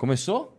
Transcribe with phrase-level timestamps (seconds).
[0.00, 0.56] Começou?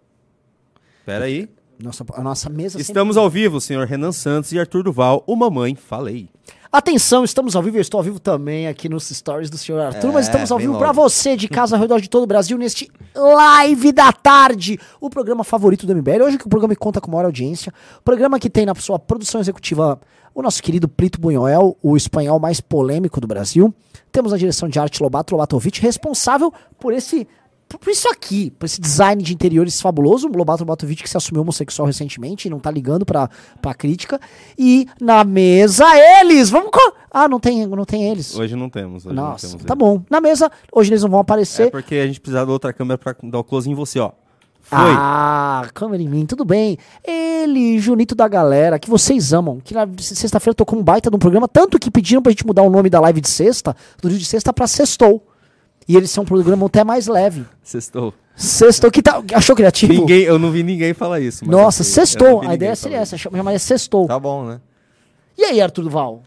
[1.04, 1.50] Pera aí.
[1.82, 5.36] Nossa, a nossa mesa sempre- Estamos ao vivo, senhor Renan Santos e Arthur Duval, o
[5.36, 6.30] Mamãe Falei.
[6.72, 10.10] Atenção, estamos ao vivo, eu estou ao vivo também aqui nos stories do senhor Arthur,
[10.10, 12.56] É, mas estamos ao vivo para você de casa ao redor de todo o Brasil
[12.56, 16.22] neste Live da Tarde, o programa favorito do MBL.
[16.24, 17.74] Hoje que o programa conta com maior audiência,
[18.06, 20.00] programa que tem na sua produção executiva
[20.36, 23.74] o nosso querido Plito Bunhoel, o espanhol mais polêmico do Brasil.
[24.12, 27.28] Temos a direção de arte Lobato Lobatovic, responsável por esse
[27.80, 31.42] por isso aqui, por esse design de interiores fabuloso, o Lobato Lobatovic que se assumiu
[31.42, 33.30] homossexual recentemente e não tá ligando pra,
[33.62, 34.20] pra crítica.
[34.58, 35.86] E na mesa
[36.22, 36.70] eles, vamos...
[36.72, 38.36] co- Ah, não tem, não tem eles.
[38.36, 39.06] Hoje não temos.
[39.06, 39.80] Hoje Nossa, não temos tá ele.
[39.80, 40.04] bom.
[40.10, 41.72] Na mesa, hoje eles não vão É aparecer.
[41.72, 44.12] porque a gente precisava da outra câmera pra dar o close em você, ó.
[44.64, 44.78] Foi.
[44.80, 46.78] Ah, câmera em mim, tudo bem.
[47.04, 51.20] Ele, Junito da galera, que vocês amam, que na sexta-feira tocou um baita de um
[51.20, 54.20] programa, tanto que pediram pra gente mudar o nome da live de sexta, do dia
[54.20, 55.28] de sexta pra sextou.
[55.88, 57.46] E eles são um programa até mais leve.
[57.64, 58.14] Sextou.
[58.36, 59.24] Sextou, que tal?
[59.34, 59.94] Achou criativo?
[59.94, 61.46] Ninguém, eu não vi ninguém falar isso.
[61.46, 62.42] mas Nossa, não sextou.
[62.42, 64.08] A ideia seria essa, chamaria sextou.
[64.08, 64.62] Tá bom, né?
[65.38, 66.24] E aí, Arthur Duval?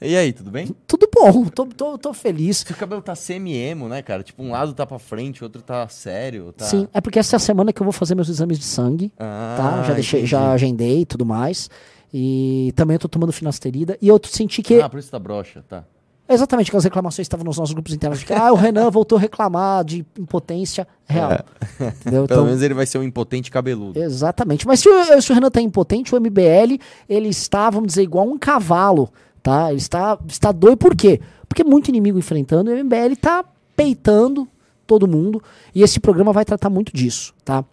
[0.00, 0.74] E aí, tudo bem?
[0.86, 2.58] Tudo bom, tô, tô, tô feliz.
[2.58, 4.22] Seu cabelo tá semi-emo, né, cara?
[4.22, 6.52] Tipo, um lado tá pra frente, o outro tá sério.
[6.52, 6.66] Tá...
[6.66, 9.10] Sim, é porque essa é a semana que eu vou fazer meus exames de sangue.
[9.18, 9.82] Ah, tá?
[9.84, 10.30] Já deixei, entendi.
[10.30, 11.70] já agendei e tudo mais.
[12.12, 13.96] E também eu tô tomando finasterida.
[14.00, 14.80] E eu senti que.
[14.80, 15.84] Ah, por isso tá broxa, tá.
[16.28, 18.18] Exatamente, aquelas reclamações estavam nos nossos grupos internos.
[18.18, 21.44] De que, ah, o Renan voltou a reclamar de impotência real.
[21.80, 21.92] Entendeu?
[22.02, 23.98] Pelo Então, menos ele vai ser um impotente cabeludo.
[23.98, 24.66] Exatamente.
[24.66, 28.26] Mas se o, se o Renan tá impotente, o MBL, ele está, vamos dizer, igual
[28.26, 29.08] um cavalo,
[29.42, 29.68] tá?
[29.70, 31.20] Ele está, está doido por quê?
[31.48, 33.44] Porque é muito inimigo enfrentando, e o MBL tá
[33.76, 34.48] peitando
[34.86, 35.42] todo mundo,
[35.74, 37.64] e esse programa vai tratar muito disso, tá?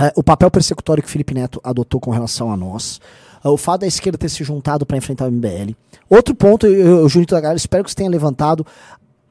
[0.00, 3.56] É, o papel persecutório que o Felipe Neto adotou com relação a nós, é, o
[3.56, 5.74] fato da esquerda ter se juntado para enfrentar o MBL.
[6.08, 8.66] Outro ponto, eu, eu Junito da galera, espero que você tenha levantado,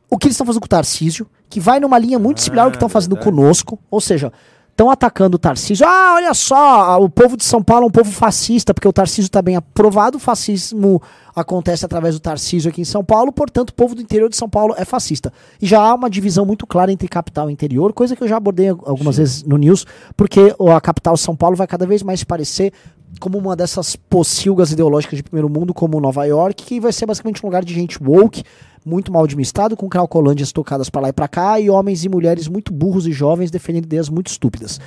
[0.10, 2.72] o que eles estão fazendo com o Tarcísio, que vai numa linha muito similar ao
[2.72, 3.36] que estão fazendo verdade.
[3.36, 4.34] conosco, ou seja,
[4.80, 5.86] estão atacando o Tarcísio.
[5.86, 9.28] Ah, olha só, o povo de São Paulo é um povo fascista, porque o Tarcísio
[9.28, 11.02] está bem aprovado, o fascismo
[11.36, 14.50] acontece através do Tarcísio aqui em São Paulo, portanto, o povo do interior de São
[14.50, 15.34] Paulo é fascista.
[15.62, 18.38] E já há uma divisão muito clara entre capital e interior, coisa que eu já
[18.38, 19.86] abordei algumas vezes no News,
[20.16, 22.72] porque a capital São Paulo vai cada vez mais se parecer
[23.20, 27.44] como uma dessas pocilgas ideológicas de primeiro mundo, como Nova York, que vai ser basicamente
[27.44, 28.44] um lugar de gente woke,
[28.86, 32.48] muito mal administrado, com cracolândias tocadas para lá e para cá, e homens e mulheres
[32.48, 34.80] muito burros e jovens defendendo ideias muito estúpidas.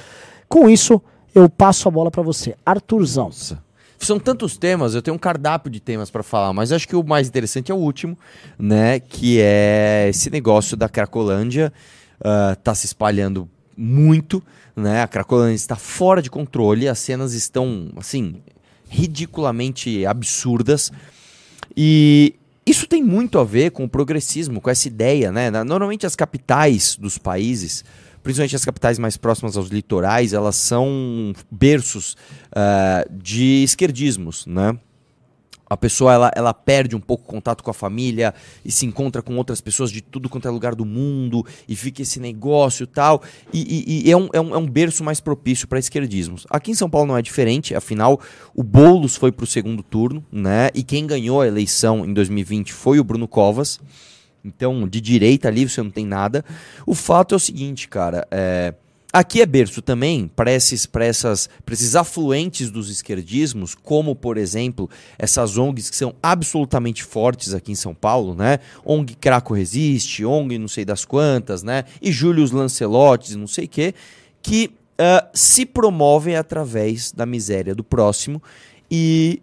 [0.49, 1.01] Com isso,
[1.35, 2.55] eu passo a bola para você.
[2.65, 3.27] Arthurzão.
[3.27, 3.63] Nossa.
[3.99, 7.05] São tantos temas, eu tenho um cardápio de temas pra falar, mas acho que o
[7.05, 8.19] mais interessante é o último,
[8.59, 8.99] né?
[8.99, 11.73] Que é esse negócio da Cracolândia.
[12.23, 14.43] ah, tá se espalhando muito,
[14.75, 15.03] né?
[15.03, 18.43] A Cracolândia está fora de controle, as cenas estão, assim,
[18.89, 20.91] ridiculamente absurdas.
[21.77, 25.51] E isso tem muito a ver com o progressismo, com essa ideia, né?
[25.65, 27.85] Normalmente as capitais dos países,
[28.23, 32.17] principalmente as capitais mais próximas aos litorais, elas são berços
[32.55, 34.79] ah, de esquerdismos, né?
[35.73, 38.35] A pessoa ela, ela perde um pouco o contato com a família
[38.65, 42.03] e se encontra com outras pessoas de tudo quanto é lugar do mundo e fica
[42.03, 43.23] esse negócio tal.
[43.53, 46.47] E, e- e é, um, é, um, é um berço mais propício para esquerdismos.
[46.51, 48.21] Aqui em São Paulo não é diferente, afinal,
[48.55, 50.71] o Boulos foi para o segundo turno, né?
[50.75, 53.81] E quem ganhou a eleição em 2020 foi o Bruno Covas.
[54.45, 56.45] Então, de direita ali você não tem nada.
[56.85, 58.27] O fato é o seguinte, cara.
[58.31, 58.75] é,
[59.13, 60.89] Aqui é berço também para esses,
[61.71, 67.75] esses afluentes dos esquerdismos, como, por exemplo, essas ONGs que são absolutamente fortes aqui em
[67.75, 68.59] São Paulo, né?
[68.83, 71.85] ONG Craco Resiste, ONG não sei das quantas, né?
[72.01, 73.95] E Július Lancelotti, não sei o quê,
[74.41, 78.43] que ah, se promovem através da miséria do próximo
[78.91, 79.43] e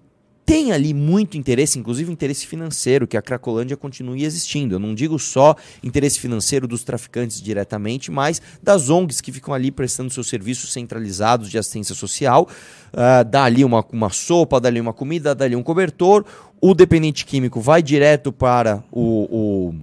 [0.49, 4.73] tem ali muito interesse, inclusive interesse financeiro, que a Cracolândia continue existindo.
[4.73, 9.69] Eu não digo só interesse financeiro dos traficantes diretamente, mas das ONGs que ficam ali
[9.69, 12.49] prestando seus serviços centralizados de assistência social.
[12.91, 16.25] Ah, dá ali uma, uma sopa, dá ali uma comida, dá ali um cobertor.
[16.59, 19.75] O dependente químico vai direto para o- o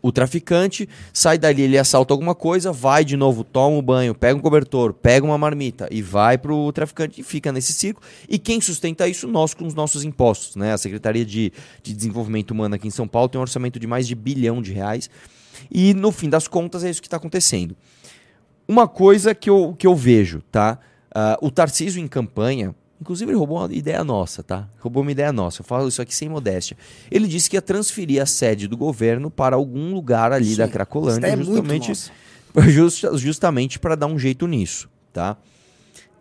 [0.00, 4.36] o traficante, sai dali, ele assalta alguma coisa, vai de novo, toma um banho, pega
[4.38, 8.06] um cobertor, pega uma marmita e vai pro traficante e fica nesse círculo.
[8.28, 9.26] E quem sustenta isso?
[9.26, 10.72] Nós com os nossos impostos, né?
[10.72, 11.52] A Secretaria de,
[11.82, 14.72] de Desenvolvimento Humano aqui em São Paulo tem um orçamento de mais de bilhão de
[14.72, 15.10] reais.
[15.70, 17.76] E no fim das contas é isso que está acontecendo.
[18.66, 20.78] Uma coisa que eu, que eu vejo, tá?
[21.12, 24.68] Ah, o Tarcísio em campanha, inclusive ele roubou uma ideia nossa, tá?
[24.80, 25.60] Roubou uma ideia nossa.
[25.60, 26.76] Eu falo isso aqui sem modéstia.
[27.10, 31.26] Ele disse que ia transferir a sede do governo para algum lugar ali da Cracolândia,
[31.26, 32.10] é justamente, nossa.
[32.70, 35.36] just- justamente para dar um jeito nisso, tá?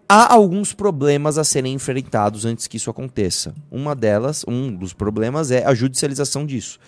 [0.09, 3.53] Há alguns problemas a serem enfrentados antes que isso aconteça.
[3.69, 6.79] Uma delas, um dos problemas é a judicialização disso.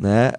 [0.00, 0.30] Né?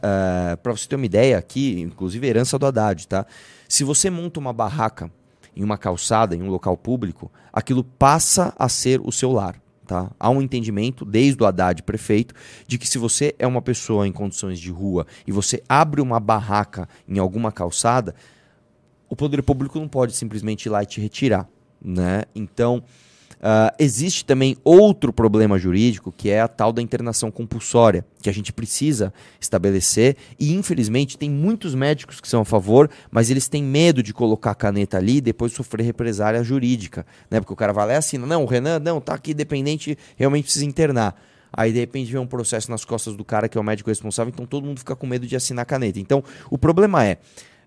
[0.64, 3.26] para você ter uma ideia aqui, inclusive a herança do Haddad, tá?
[3.68, 5.12] Se você monta uma barraca
[5.56, 9.62] em uma calçada, em um local público, aquilo passa a ser o seu lar.
[9.86, 10.12] Tá?
[10.20, 12.36] Há um entendimento, desde o Haddad prefeito,
[12.68, 16.20] de que se você é uma pessoa em condições de rua e você abre uma
[16.20, 18.14] barraca em alguma calçada,
[19.10, 21.50] o poder público não pode simplesmente ir lá e te retirar.
[21.82, 22.24] Né?
[22.36, 22.84] Então,
[23.40, 28.34] Uh, existe também outro problema jurídico, que é a tal da internação compulsória, que a
[28.34, 30.18] gente precisa estabelecer.
[30.38, 34.52] E, infelizmente, tem muitos médicos que são a favor, mas eles têm medo de colocar
[34.52, 37.06] a caneta ali e depois sofrer represália jurídica.
[37.32, 37.40] Né?
[37.40, 40.44] Porque o cara vai lá e assina: não, o Renan, não, tá aqui dependente, realmente
[40.44, 41.16] precisa internar.
[41.52, 44.32] Aí, de repente, vem um processo nas costas do cara que é o médico responsável,
[44.34, 46.00] então todo mundo fica com medo de assinar a caneta.
[46.00, 47.18] Então, o problema é,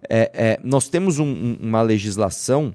[0.08, 2.74] é, é nós temos um, um, uma legislação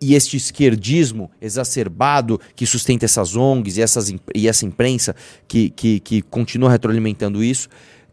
[0.00, 5.14] e este esquerdismo exacerbado que sustenta essas ONGs e, essas, e essa imprensa
[5.46, 7.68] que, que, que continua retroalimentando isso,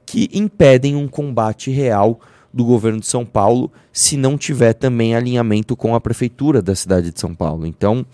[0.06, 2.20] que impedem um combate real
[2.54, 7.12] do governo de São Paulo se não tiver também alinhamento com a prefeitura da cidade
[7.12, 7.66] de São Paulo.
[7.66, 8.06] Então,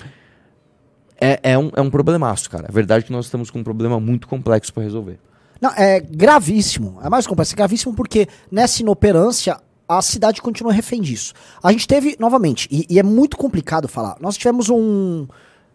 [1.20, 2.68] é, é, um, é um problemaço, cara.
[2.68, 5.20] A verdade é que nós estamos com um problema muito complexo para resolver.
[5.62, 7.00] Não, é gravíssimo.
[7.02, 7.54] É mais complexo.
[7.54, 11.34] É gravíssimo porque nessa inoperância a cidade continua refém disso.
[11.62, 15.28] A gente teve, novamente, e, e é muito complicado falar, nós tivemos um.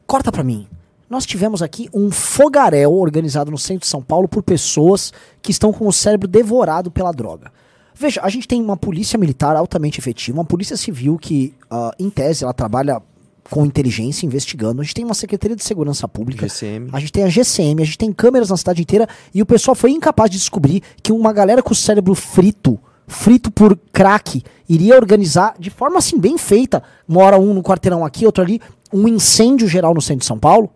[0.06, 0.66] Corta pra mim.
[1.08, 5.72] Nós tivemos aqui um fogaréu organizado no centro de São Paulo por pessoas que estão
[5.72, 7.50] com o cérebro devorado pela droga.
[7.94, 12.10] Veja, a gente tem uma polícia militar altamente efetiva, uma polícia civil que, uh, em
[12.10, 13.02] tese, ela trabalha
[13.50, 14.80] com inteligência, investigando.
[14.80, 16.46] A gente tem uma Secretaria de Segurança Pública.
[16.46, 16.90] GCM.
[16.92, 19.74] A gente tem a GCM, a gente tem câmeras na cidade inteira e o pessoal
[19.74, 22.78] foi incapaz de descobrir que uma galera com o cérebro frito
[23.08, 28.04] frito por crack, iria organizar de forma assim bem feita, uma hora um no quarteirão
[28.04, 28.60] aqui, outro ali,
[28.92, 30.70] um incêndio geral no centro de São Paulo.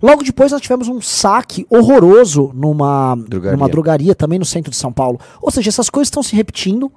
[0.00, 3.56] Logo depois nós tivemos um saque horroroso numa drogaria.
[3.56, 5.18] numa drogaria também no centro de São Paulo.
[5.42, 6.92] Ou seja, essas coisas estão se repetindo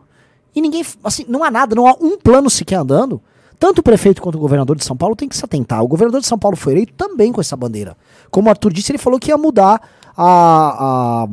[0.55, 3.21] e ninguém, assim, não há nada, não há um plano sequer andando.
[3.57, 5.83] Tanto o prefeito quanto o governador de São Paulo tem que se atentar.
[5.83, 7.95] O governador de São Paulo foi eleito também com essa bandeira.
[8.29, 9.81] Como o Arthur disse, ele falou que ia mudar
[10.17, 11.27] a, a,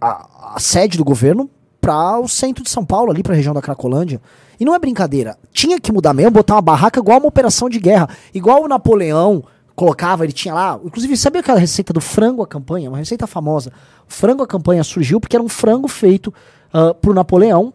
[0.00, 1.48] a, a sede do governo
[1.90, 4.20] para o centro de São Paulo, ali para a região da Cracolândia.
[4.60, 5.36] E não é brincadeira.
[5.52, 8.08] Tinha que mudar mesmo, botar uma barraca igual uma operação de guerra.
[8.32, 9.42] Igual o Napoleão
[9.74, 10.78] colocava, ele tinha lá.
[10.84, 12.88] Inclusive, sabe aquela receita do frango à campanha?
[12.88, 13.72] Uma receita famosa.
[14.08, 16.32] O frango à campanha surgiu porque era um frango feito
[16.72, 17.72] uh, pro Napoleão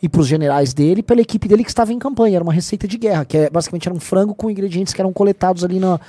[0.00, 2.36] e para os generais dele, pela equipe dele que estava em campanha.
[2.36, 5.12] Era uma receita de guerra, que é, basicamente era um frango com ingredientes que eram
[5.12, 6.00] coletados ali na,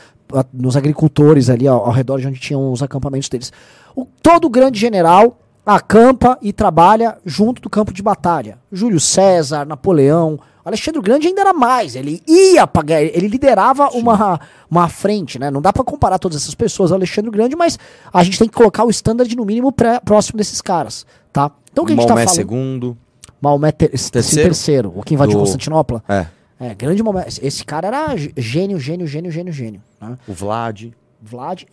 [0.54, 3.52] nos agricultores ali ao, ao redor de onde tinham os acampamentos deles.
[3.94, 5.38] O, todo grande general
[5.76, 8.58] acampa e trabalha junto do campo de batalha.
[8.72, 14.40] Júlio César, Napoleão, Alexandre Grande ainda era mais, ele ia pagar, ele liderava uma,
[14.70, 15.52] uma frente, né?
[15.52, 17.78] Não dá para comparar todas essas pessoas, Alexandre Grande, mas
[18.12, 21.52] a gente tem que colocar o standard no mínimo pré, próximo desses caras, tá?
[21.72, 22.36] Então o que a gente tá Maomé tá falando?
[22.36, 22.98] segundo.
[23.40, 24.50] Maomé ter, terceiro.
[24.50, 25.42] terceiro, o que invadiu Do...
[25.42, 26.04] Constantinopla.
[26.10, 26.26] É.
[26.60, 27.28] É, grande Maomé.
[27.42, 29.82] Esse cara era gênio, gênio, gênio, gênio, gênio.
[30.02, 30.18] Né?
[30.28, 30.92] O Vlad.
[31.22, 31.64] Vlad.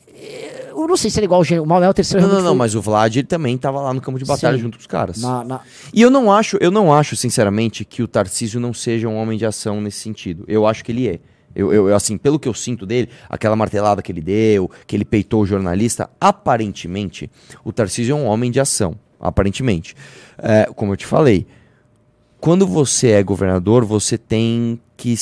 [0.68, 2.26] Eu não sei se ele é igual o Manuel terceiro.
[2.26, 4.62] Não, não, não, mas o Vlad ele também tava lá no campo de batalha Sim.
[4.62, 5.18] junto com os caras.
[5.18, 5.60] Na, na...
[5.92, 9.38] E eu não acho, eu não acho, sinceramente, que o Tarcísio não seja um homem
[9.38, 10.44] de ação nesse sentido.
[10.48, 11.20] Eu acho que ele é.
[11.54, 15.06] Eu, eu, assim, pelo que eu sinto dele, aquela martelada que ele deu, que ele
[15.06, 17.30] peitou o jornalista, aparentemente,
[17.64, 18.94] o Tarcísio é um homem de ação.
[19.18, 19.96] Aparentemente.
[20.36, 21.46] É, como eu te falei,
[22.38, 25.14] quando você é governador, você tem que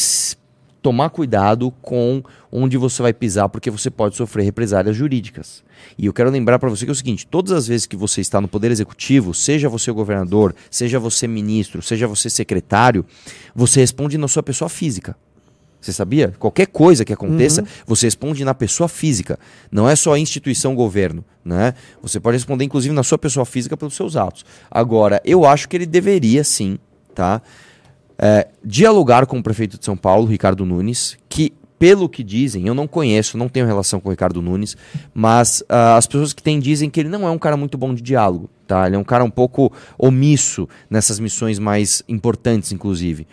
[0.83, 2.23] tomar cuidado com
[2.55, 5.65] onde você vai pisar, porque você pode sofrer represálias jurídicas.
[5.99, 8.21] E eu quero lembrar para você que é o seguinte: todas as vezes que você
[8.21, 13.05] está no Poder Executivo, seja você governador, seja você ministro, seja você secretário,
[13.55, 15.17] você responde na sua pessoa física.
[15.81, 16.33] Você sabia?
[16.39, 17.67] Qualquer coisa que aconteça, uhum.
[17.87, 19.39] você responde na pessoa física.
[19.71, 21.23] Não é só a instituição governo.
[21.45, 21.75] Né?
[22.01, 24.47] Você pode responder, inclusive, na sua pessoa física pelos seus atos.
[24.71, 26.79] Agora, eu acho que ele deveria sim,
[27.15, 27.43] tá?
[28.19, 31.53] é, dialogar com o prefeito de São Paulo, Ricardo Nunes, que,
[31.85, 34.75] pelo que dizem, eu não conheço, não tenho relação com o Ricardo Nunes,
[35.13, 37.93] mas uh, as pessoas que têm dizem que ele não é um cara muito bom
[37.93, 38.87] de diálogo, tá?
[38.87, 43.27] Ele é um cara um pouco omisso nessas missões mais importantes, inclusive.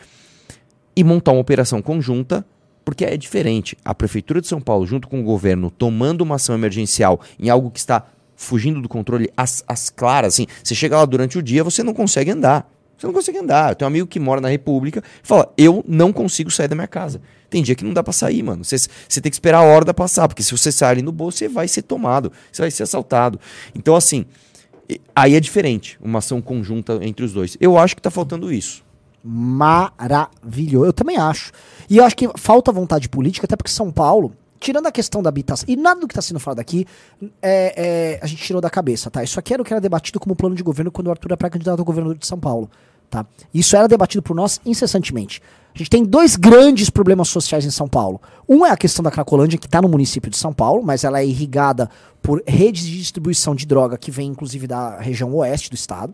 [0.94, 2.46] E montar uma operação conjunta
[2.84, 3.78] porque é diferente.
[3.86, 7.72] A Prefeitura de São Paulo, junto com o governo, tomando uma ação emergencial em algo
[7.72, 8.06] que está
[8.36, 12.32] fugindo do controle, as claras, assim, você chega lá durante o dia, você não consegue
[12.32, 12.70] andar.
[13.02, 13.72] Você não consegue andar.
[13.72, 16.76] Eu tenho um amigo que mora na República e fala: Eu não consigo sair da
[16.76, 17.20] minha casa.
[17.50, 18.64] Tem dia que não dá para sair, mano.
[18.64, 18.88] Você,
[19.20, 21.68] tem que esperar a hora passar, porque se você sair ali no bolso, você vai
[21.68, 23.40] ser tomado, você vai ser assaltado.
[23.74, 24.26] Então, assim,
[25.16, 27.58] aí é diferente, uma ação conjunta entre os dois.
[27.60, 28.84] Eu acho que tá faltando isso.
[29.24, 30.86] Maravilhoso.
[30.86, 31.52] Eu também acho.
[31.90, 35.30] E eu acho que falta vontade política, até porque São Paulo, tirando a questão da
[35.30, 36.86] habitação, e nada do que está sendo falado aqui,
[37.42, 39.24] é, é, a gente tirou da cabeça, tá?
[39.24, 41.36] Isso aqui era o que era debatido como plano de governo quando o Arthur é
[41.36, 42.70] pré-candidato ao governo de São Paulo
[43.12, 43.26] Tá?
[43.54, 45.42] Isso era debatido por nós incessantemente.
[45.76, 48.22] A gente tem dois grandes problemas sociais em São Paulo.
[48.48, 51.20] Um é a questão da Cracolândia, que está no município de São Paulo, mas ela
[51.20, 51.90] é irrigada
[52.22, 56.14] por redes de distribuição de droga que vem inclusive da região oeste do estado.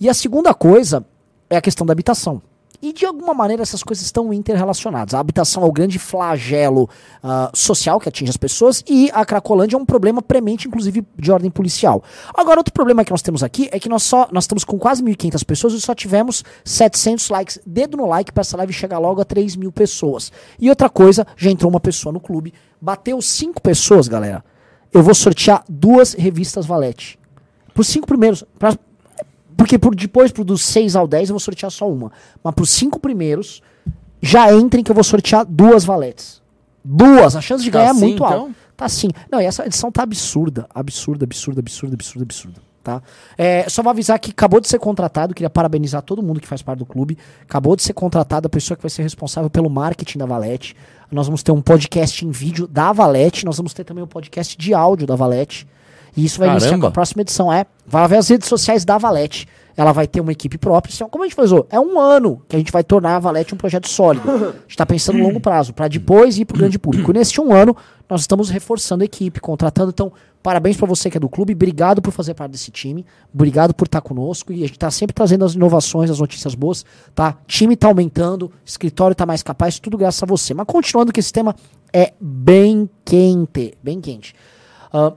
[0.00, 1.04] E a segunda coisa
[1.50, 2.40] é a questão da habitação.
[2.80, 5.14] E de alguma maneira essas coisas estão interrelacionadas.
[5.14, 6.88] A habitação é o grande flagelo
[7.22, 11.32] uh, social que atinge as pessoas e a Cracolândia é um problema premente, inclusive, de
[11.32, 12.02] ordem policial.
[12.34, 15.02] Agora, outro problema que nós temos aqui é que nós só nós estamos com quase
[15.02, 17.60] 1.500 pessoas e só tivemos 700 likes.
[17.66, 20.32] Dedo no like para essa live chegar logo a 3 mil pessoas.
[20.58, 24.44] E outra coisa, já entrou uma pessoa no clube, bateu 5 pessoas, galera.
[24.92, 27.18] Eu vou sortear duas revistas Valete.
[27.74, 28.42] Por cinco primeiros.
[29.56, 32.12] Porque por, depois, pro dos 6 ao 10, eu vou sortear só uma.
[32.42, 33.62] Mas pros cinco primeiros,
[34.20, 36.42] já entrem que eu vou sortear duas valetes.
[36.84, 37.34] Duas!
[37.34, 38.40] A chance de Tá ganhar é assim, muito então?
[38.40, 38.54] alta.
[38.76, 39.08] Tá sim.
[39.30, 40.66] Não, e essa edição tá absurda.
[40.74, 42.66] Absurda, absurda, absurda, absurda, absurda.
[42.84, 43.02] Tá?
[43.36, 46.62] É, só vou avisar que acabou de ser contratado, queria parabenizar todo mundo que faz
[46.62, 47.18] parte do clube.
[47.42, 50.76] Acabou de ser contratado a pessoa que vai ser responsável pelo marketing da Valete.
[51.10, 54.56] Nós vamos ter um podcast em vídeo da Valete, nós vamos ter também um podcast
[54.56, 55.66] de áudio da Valete.
[56.16, 56.88] E isso vai iniciar com Caramba.
[56.88, 57.52] a próxima edição.
[57.52, 59.46] É, vai ver as redes sociais da Valete.
[59.76, 60.90] Ela vai ter uma equipe própria.
[60.94, 63.52] Então, como a gente falou, é um ano que a gente vai tornar a Valete
[63.52, 64.28] um projeto sólido.
[64.30, 67.12] A gente está pensando no longo prazo, para depois ir para o grande público.
[67.12, 67.76] Neste um ano,
[68.08, 69.90] nós estamos reforçando a equipe, contratando.
[69.90, 70.10] Então,
[70.42, 71.52] parabéns para você que é do clube.
[71.52, 73.04] Obrigado por fazer parte desse time.
[73.34, 74.50] Obrigado por estar conosco.
[74.50, 76.82] E a gente está sempre trazendo as inovações, as notícias boas.
[77.14, 77.36] Tá?
[77.46, 80.54] Time está aumentando, escritório está mais capaz, tudo graças a você.
[80.54, 81.54] Mas continuando que esse tema
[81.92, 83.76] é bem quente.
[83.82, 84.34] Bem quente.
[84.90, 85.12] Ah,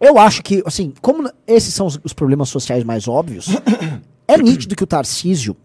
[0.00, 3.48] eu acho que, assim, como esses são os, os problemas sociais mais óbvios,
[4.26, 5.56] é nítido que o Tarcísio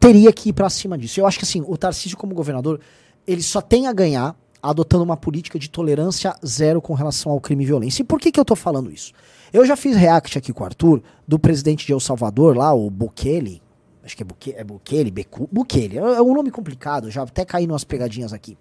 [0.00, 1.20] teria que ir pra cima disso.
[1.20, 2.80] Eu acho que, assim, o Tarcísio, como governador,
[3.26, 7.64] ele só tem a ganhar adotando uma política de tolerância zero com relação ao crime
[7.64, 8.02] e violência.
[8.02, 9.12] E por que, que eu tô falando isso?
[9.52, 12.88] Eu já fiz react aqui com o Arthur, do presidente de El Salvador, lá, o
[12.88, 13.60] Bukele.
[14.02, 15.98] Acho que é Bukele, é Bukele, Becu, Bukele.
[15.98, 18.56] É, é um nome complicado, já até caí umas pegadinhas aqui.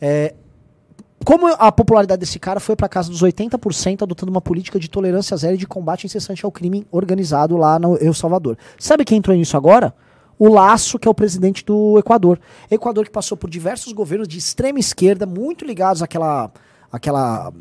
[0.00, 0.34] É,
[1.26, 5.36] como a popularidade desse cara foi para casa dos 80%, adotando uma política de tolerância
[5.36, 8.56] zero e de combate incessante ao crime organizado lá no El Salvador.
[8.78, 9.92] Sabe quem entrou nisso agora?
[10.38, 12.38] O Laço, que é o presidente do Equador.
[12.70, 16.48] Equador que passou por diversos governos de extrema esquerda, muito ligados àquela,
[16.92, 17.52] àquela,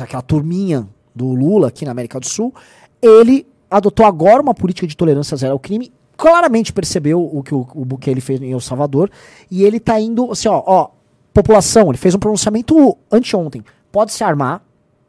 [0.00, 2.52] àquela turminha do Lula aqui na América do Sul.
[3.00, 5.92] Ele adotou agora uma política de tolerância zero ao crime.
[6.16, 9.12] Claramente percebeu o que o, o Bukele fez em El Salvador.
[9.48, 10.95] E ele tá indo, assim, ó, ó,
[11.36, 13.62] população, ele fez um pronunciamento anteontem.
[13.92, 14.62] Pode se armar,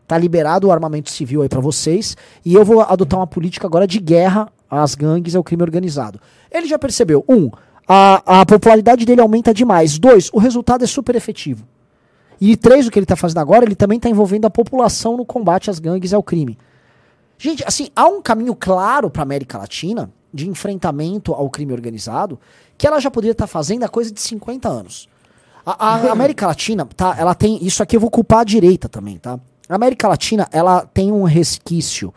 [0.06, 3.88] tá liberado o armamento civil aí pra vocês, e eu vou adotar uma política agora
[3.88, 6.20] de guerra às gangues e ao crime organizado.
[6.52, 7.50] Ele já percebeu, um,
[7.88, 9.98] a, a popularidade dele aumenta demais.
[9.98, 11.66] Dois, o resultado é super efetivo.
[12.42, 15.26] E três, o que ele tá fazendo agora, ele também tá envolvendo a população no
[15.26, 16.58] combate às gangues e ao crime.
[17.38, 22.38] Gente, assim, há um caminho claro pra América Latina de enfrentamento ao crime organizado
[22.78, 25.08] que ela já poderia estar fazendo há coisa de 50 anos.
[25.70, 27.14] A, a América Latina, tá?
[27.20, 27.62] Ela tem.
[27.62, 29.38] Isso aqui eu vou culpar a direita também, tá?
[29.68, 32.14] A América Latina, ela tem um resquício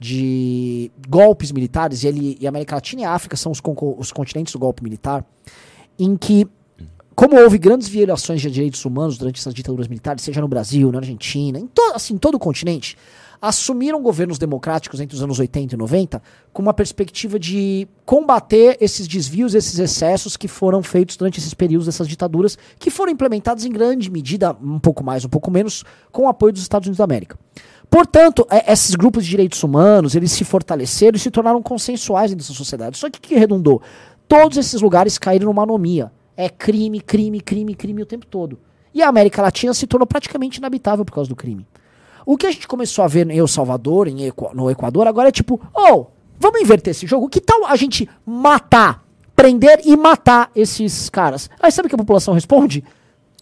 [0.00, 3.60] de golpes militares, e, ele, e a América Latina e a África são os,
[3.98, 5.22] os continentes do golpe militar,
[5.98, 6.46] em que,
[7.14, 10.98] como houve grandes violações de direitos humanos durante essas ditaduras militares, seja no Brasil, na
[10.98, 12.96] Argentina, em to, assim, todo o continente,
[13.40, 19.06] assumiram governos democráticos entre os anos 80 e 90 com uma perspectiva de combater esses
[19.06, 23.70] desvios, esses excessos que foram feitos durante esses períodos dessas ditaduras, que foram implementados em
[23.70, 27.04] grande medida, um pouco mais, um pouco menos, com o apoio dos Estados Unidos da
[27.04, 27.38] América.
[27.90, 32.44] Portanto, é- esses grupos de direitos humanos, eles se fortaleceram e se tornaram consensuais dentro
[32.44, 32.98] dessa sociedade.
[32.98, 33.80] Só que o que redundou?
[34.28, 36.10] Todos esses lugares caíram numa anomia.
[36.36, 38.58] É crime, crime, crime, crime o tempo todo.
[38.92, 41.66] E a América Latina se tornou praticamente inabitável por causa do crime.
[42.26, 45.28] O que a gente começou a ver em El Salvador, em Equa- no Equador, agora
[45.28, 46.06] é tipo, oh,
[46.40, 47.28] vamos inverter esse jogo?
[47.28, 49.04] Que tal a gente matar,
[49.36, 51.48] prender e matar esses caras?
[51.60, 52.82] Aí sabe o que a população responde?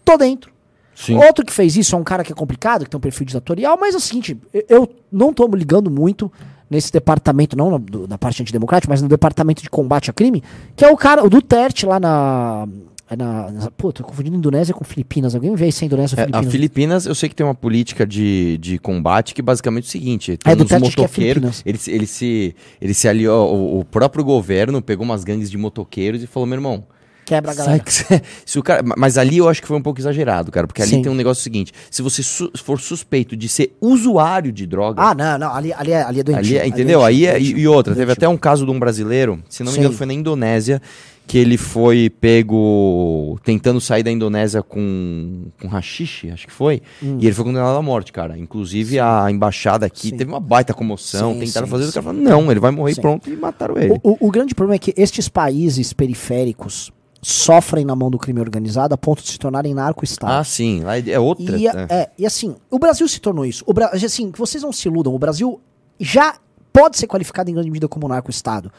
[0.04, 0.52] Tô dentro.
[0.94, 1.16] Sim.
[1.16, 3.76] Outro que fez isso é um cara que é complicado, que tem um perfil ditatorial,
[3.80, 6.30] mas é o seguinte, eu- eu não tô me ligando muito
[6.70, 10.42] nesse departamento, não na, do- na parte antidemocrática, mas no departamento de combate a crime,
[10.76, 12.68] que é o cara, o Duterte lá na...
[13.10, 15.34] é na, na pô, tô confundindo Indonésia com Filipinas.
[15.34, 16.52] Alguém vê se é Indonésia ou É, a Filipinas?
[16.52, 20.36] Filipinas, eu sei que tem uma política de, de combate que basicamente é o seguinte:
[20.36, 21.12] tem É, uns que é motoqueiros.
[21.12, 21.62] Filipinas.
[21.66, 25.58] ele, se- ele se, ele se aliou, o, o próprio governo pegou umas gangues de
[25.58, 26.84] motoqueiros e falou: meu irmão.
[27.26, 27.82] Quebra a galera.
[27.86, 30.82] cê- se o cara, mas ali eu acho que foi um pouco exagerado, cara, porque
[30.82, 31.00] ali Sim.
[31.02, 35.14] tem um negócio seguinte: se você su- for suspeito de ser usuário de droga, Ah,
[35.14, 36.38] não, não, ali, ali, é, ali é doentio.
[36.44, 37.00] Ali, é- ali é entendeu?
[37.00, 39.72] doentio, Aí é, doentio, e, outra, teve até um caso de um brasileiro, se não
[39.72, 40.82] me engano, foi na Indonésia,
[41.26, 47.26] que ele foi pego tentando sair da Indonésia com, com rachixe, acho que foi, e
[47.26, 48.38] ele foi condenado à morte, cara.
[48.38, 50.16] Inclusive a embaixada aqui Sim.
[50.16, 51.92] teve uma baita comoção, Sim, tentaram sim, fazer, o sim.
[51.94, 53.00] cara falou, não, ele vai morrer Sim.
[53.00, 53.98] pronto, e mataram ele.
[54.02, 58.38] O, o- o grande problema é que estes países periféricos sofrem na mão do crime
[58.40, 60.36] organizado a ponto de se tornarem narco-estados.
[60.36, 61.56] Ah, sim, lá é outra.
[61.56, 61.86] E, né?
[61.88, 63.64] é, e assim, o Brasil se tornou isso.
[63.66, 65.58] O Bra assim, vocês não se iludam, o Brasil
[65.98, 66.34] já
[66.70, 68.70] pode ser qualificado em grande medida como narco-estado.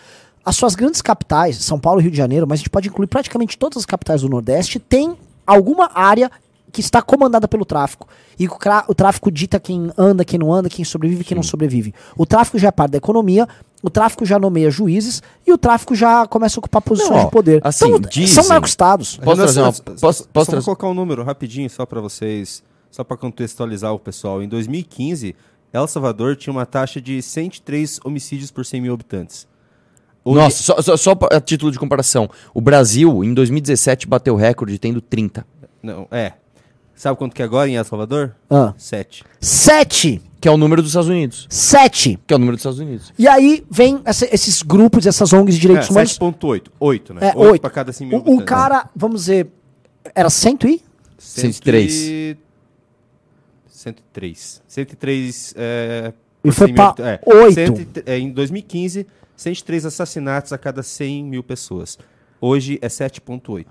[0.46, 3.08] As suas grandes capitais, São Paulo e Rio de Janeiro, mas a gente pode incluir
[3.08, 6.30] praticamente todas as capitais do Nordeste, tem alguma área
[6.72, 8.08] que está comandada pelo tráfico.
[8.38, 8.52] E o,
[8.90, 11.94] o tráfico dita quem anda, quem não anda, quem sobrevive, quem não sobrevive.
[12.18, 13.48] O tráfico já é parte da economia,
[13.82, 17.25] o tráfico já nomeia juízes e o tráfico já começa a ocupar posições Não, ó,
[17.25, 17.62] de poder.
[17.64, 19.18] assim, então, dizem- são narco-estados.
[19.18, 22.62] Posso trazer uma- posso- posso trazer- colocar um número rapidinho só para vocês,
[22.92, 24.44] só para contextualizar o pessoal.
[24.44, 25.34] Em 2015,
[25.72, 29.48] El Salvador tinha uma taxa de 103 homicídios por 100 mil habitantes.
[30.25, 34.34] Hoje- Nossa, só, só, só pra- a título de comparação, o Brasil, em 2017, bateu
[34.34, 35.46] o recorde tendo 30.
[35.84, 36.34] Não, é.
[36.96, 38.36] Sabe quanto que é agora em El Salvador?
[38.50, 38.74] Ah.
[38.77, 39.24] 7.
[39.39, 40.22] Sete!
[40.41, 41.46] Que é o número dos Estados Unidos.
[41.50, 42.17] Sete!
[42.25, 43.13] Que é o número dos Estados Unidos.
[43.20, 46.12] E aí vem essa- esses grupos, essas ONGs de É, direitos humanos.
[46.17, 46.72] 7.8.
[46.79, 47.20] 8, né?
[47.22, 47.62] É, 8 oito.
[47.62, 49.48] para cada 100 mil O, o cara, vamos dizer,
[50.15, 50.82] era cento e?
[51.20, 52.38] 103.
[53.67, 54.62] 103.
[54.67, 55.53] 103.
[55.58, 56.13] É,
[56.44, 57.53] E foi 100 pra habit- é, oito.
[57.55, 59.05] 103 é, em 2015,
[59.36, 61.98] 103 assassinatos a cada 100 mil pessoas.
[62.39, 63.65] Hoje é 7,8.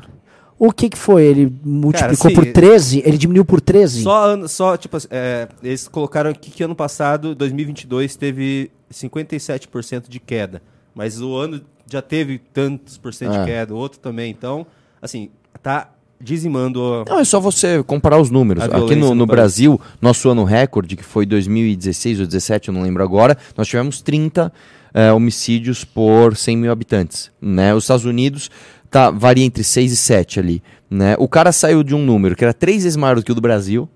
[0.58, 1.24] O que que foi?
[1.24, 3.02] Ele multiplicou assim, por 13?
[3.04, 4.02] Ele diminuiu por 13?
[4.02, 10.08] Só, ano- só tipo, assim, é, eles colocaram aqui que ano passado, 2022, teve 57%
[10.08, 10.62] de queda.
[10.94, 13.40] Mas o ano já teve tantos por cento É.
[13.40, 14.30] de queda, o outro também.
[14.30, 14.64] Então,
[15.02, 15.28] assim,
[15.62, 15.90] tá
[16.20, 16.80] dizimando.
[17.06, 18.62] a- Não, é só você comparar os números.
[18.64, 19.36] Aqui no, no no país.
[19.36, 24.00] Brasil, nosso ano recorde, que foi 2016 ou 2017, eu não lembro agora, nós tivemos
[24.00, 24.52] 30
[24.94, 27.30] eh, homicídios por 100 mil habitantes.
[27.42, 27.74] Né?
[27.74, 28.50] Os Estados Unidos
[28.90, 30.62] tá, varia entre 6 e 7 ali.
[30.88, 31.16] Né?
[31.18, 33.40] O cara saiu de um número que era três vezes maior do que o do
[33.40, 33.88] Brasil,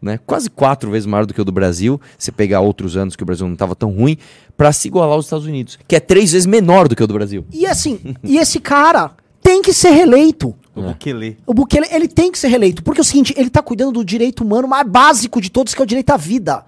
[0.00, 0.20] né?
[0.26, 3.26] quase quatro vezes maior do que o do Brasil, se pegar outros anos que o
[3.26, 4.18] Brasil não estava tão ruim,
[4.56, 7.14] para se igualar aos Estados Unidos, que é três vezes menor do que o do
[7.14, 7.44] Brasil.
[7.50, 10.54] E assim, e esse cara tem que ser reeleito.
[10.74, 11.38] O Bukele.
[11.46, 12.82] O Bukele, ele tem que ser reeleito.
[12.82, 15.80] Porque é o seguinte, ele tá cuidando do direito humano mais básico de todos, que
[15.80, 16.64] é o direito à vida.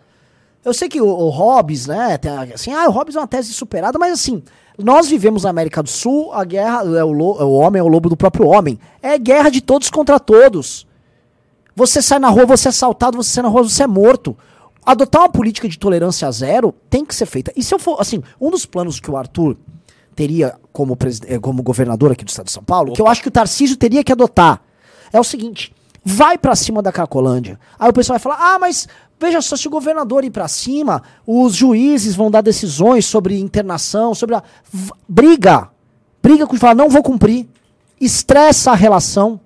[0.67, 3.53] Eu sei que o, o Hobbes, né, tem assim, ah, o Hobbes é uma tese
[3.53, 4.43] superada, mas assim,
[4.77, 7.87] nós vivemos na América do Sul, a guerra, é o, lo- o homem é o
[7.89, 8.77] lobo do próprio homem.
[9.01, 10.85] É guerra de todos contra todos.
[11.77, 14.37] Você sai na rua, você é assaltado, você sai na rua, você é morto.
[14.85, 17.53] Adotar uma política de tolerância zero tem que ser feita.
[17.57, 19.57] E se eu for, assim, um dos planos que o Arthur
[20.17, 23.29] teria como, eh, como governador aqui do estado de São Paulo, que eu acho que
[23.29, 24.61] o Tarcísio teria que adotar,
[25.13, 25.73] é o seguinte:
[26.09, 27.59] vai pra cima da Cracolândia.
[27.77, 28.87] Aí o pessoal vai falar: ah, mas
[29.19, 34.15] veja só, se o governador ir pra cima, os juízes vão dar decisões sobre internação,
[34.15, 34.43] sobre a.
[35.09, 35.69] Briga!
[36.23, 37.49] Briga com falar, não vou cumprir.
[38.01, 39.41] Estressa a relação.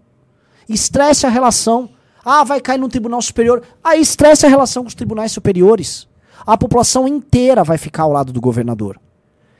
[0.68, 1.88] Estresse a relação.
[2.24, 3.62] Ah, vai cair no tribunal superior.
[3.82, 6.06] Aí estresse a relação com os tribunais superiores.
[6.46, 9.00] A população inteira vai ficar ao lado do governador.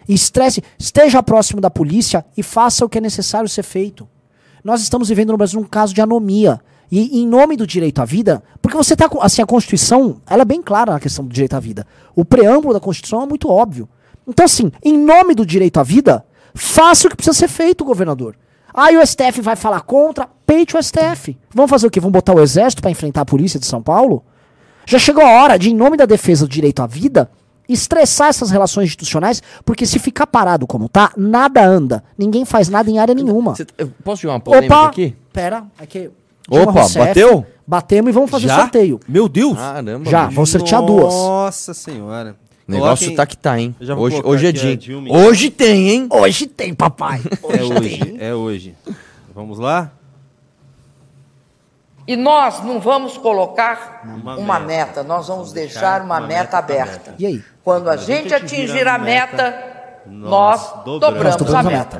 [0.09, 4.09] Estresse, esteja próximo da polícia e faça o que é necessário ser feito.
[4.65, 6.61] Nós estamos vivendo no Brasil um caso de anomia.
[6.91, 10.43] E em nome do direito à vida, porque você tá com, assim, a Constituição, ela
[10.43, 11.87] é bem clara na questão do direito à vida.
[12.17, 13.89] O preâmbulo da Constituição é muito óbvio.
[14.27, 16.25] Então assim, em nome do direito à vida,
[16.55, 18.37] faça o que precisa ser feito, governador.
[18.73, 21.37] Aí o STF vai falar contra, peite o STF.
[21.55, 22.01] Vamos fazer o quê?
[22.01, 24.25] Vamos botar o exército para enfrentar a polícia de São Paulo?
[24.87, 27.31] Já chegou a hora de, em nome da defesa do direito à vida,
[27.69, 32.03] estressar essas relações institucionais, porque se ficar parado como tá, nada anda.
[32.19, 33.55] Ninguém faz nada em área nenhuma.
[33.55, 34.89] Cê- eu posso jogar uma polêmica Opa!
[34.89, 35.17] aqui?
[35.33, 36.11] Pera, aqui.
[36.51, 37.47] Dilma Opa, Rousseff, bateu?
[37.67, 38.57] Batemos e vamos fazer Já?
[38.61, 38.99] sorteio.
[39.09, 39.57] Meu Deus!
[39.57, 40.35] Caramba, Já, bicho.
[40.35, 41.15] vamos sortear duas.
[41.15, 42.35] Nossa senhora.
[42.67, 43.75] O negócio Coloquem- tá que tá, hein?
[43.81, 44.77] Eu já vou Hoje, colocar hoje é aqui a dia.
[44.77, 45.21] Dilma, então.
[45.25, 46.09] Hoje tem, hein?
[46.11, 47.21] Hoje tem, papai.
[47.49, 48.75] É hoje, é hoje.
[49.35, 49.91] Vamos lá?
[52.07, 54.87] E nós não vamos colocar Uma uma, meta.
[54.87, 55.03] meta.
[55.05, 57.15] nós vamos deixar uma, meta, aberta.
[57.19, 57.45] E aí?
[57.63, 61.99] Quando a gente atingir a meta, nós dobramos, Nós dobramos a, a meta.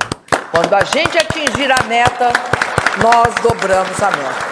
[0.51, 2.33] Quando a gente atingir a meta,
[3.03, 4.51] nós dobramos a meta.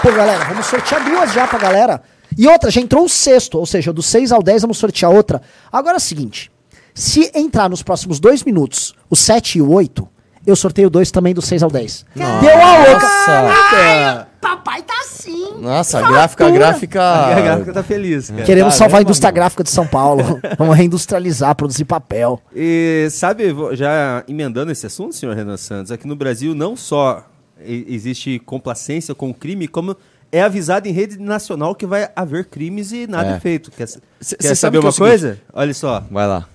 [0.00, 2.02] Pô, galera, vamos sortear duas já pra galera.
[2.36, 5.40] E outra, já entrou o sexto, ou seja, do 6 ao 10 vamos sortear outra.
[5.72, 6.50] Agora é o seguinte:
[6.94, 10.06] se entrar nos próximos dois minutos o 7 e o 8,
[10.46, 12.06] eu sorteio dois também do 6 ao 10.
[12.14, 13.06] Deu a louca!
[13.06, 14.28] Nossa!
[14.40, 15.54] Papai tá assim!
[15.58, 17.02] Nossa, a gráfica, a gráfica.
[17.02, 18.42] A gráfica tá feliz, cara.
[18.42, 19.36] Queremos salvar a indústria meu.
[19.36, 20.38] gráfica de São Paulo.
[20.58, 22.40] vamos reindustrializar, produzir papel.
[22.54, 27.24] E sabe, já emendando esse assunto, senhor Renan Santos, aqui no Brasil não só
[27.60, 29.96] existe complacência com o crime, como
[30.32, 33.40] é avisado em rede nacional que vai haver crimes e nada É.
[33.40, 33.70] feito.
[33.70, 34.00] Quer, Cê-
[34.36, 35.40] quer cê saber é uma o seguinte- coisa?
[35.52, 36.02] Olha só.
[36.10, 36.48] Vai lá.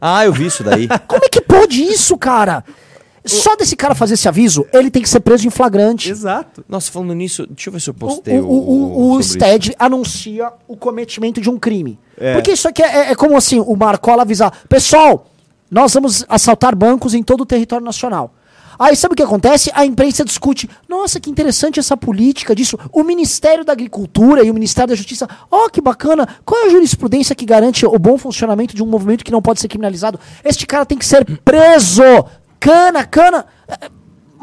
[0.00, 0.88] Ah, eu vi isso daí.
[1.08, 2.64] Como é que pode isso, cara?
[3.24, 6.10] Só desse cara fazer esse aviso, ele tem que ser preso em flagrante.
[6.10, 6.64] Exato.
[6.68, 10.52] Nossa, falando nisso, deixa eu ver se eu postei o, o, o, o STED anuncia
[10.66, 12.00] o cometimento de um crime.
[12.18, 12.34] É.
[12.34, 15.30] Porque isso aqui é, é- é como assim, o Marcola avisar, pessoal,
[15.70, 18.34] nós vamos assaltar bancos em todo o território nacional.
[18.82, 19.70] Aí sabe o que acontece?
[19.74, 22.76] A imprensa discute, nossa, que interessante essa política disso.
[22.92, 26.28] O Ministério da Agricultura e o Ministério da Justiça, ó, que bacana.
[26.44, 29.60] Qual é a jurisprudência que garante o bom funcionamento de um movimento que não pode
[29.60, 30.18] ser criminalizado?
[30.44, 32.02] Este cara tem que ser preso.
[32.58, 33.46] Cana, cana.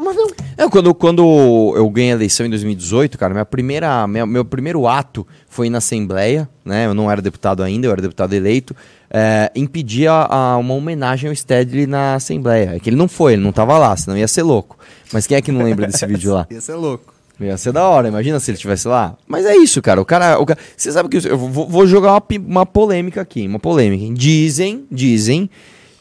[0.02, 4.44] Mas não, quando, quando eu ganhei a eleição em 2018, cara, minha primeira, minha- meu
[4.44, 6.86] primeiro ato foi na Assembleia, né?
[6.86, 8.74] Eu não era deputado ainda, eu era deputado eleito.
[9.10, 12.76] É, impedir a, a- uma homenagem ao Stedley na Assembleia.
[12.76, 14.78] É que ele não foi, ele não tava lá, senão ia ser louco.
[15.12, 16.46] Mas quem é que não lembra desse vídeo lá?
[16.50, 17.12] Esse é louco.
[17.38, 19.16] Ia ser da hora, imagina se ele estivesse lá.
[19.26, 20.00] Mas é isso, cara.
[20.00, 20.38] O cara.
[20.38, 23.46] O cara você sabe que eu, vou, vou jogar uma, uma polêmica aqui.
[23.46, 24.12] Uma polêmica.
[24.14, 25.48] Dizem, dizem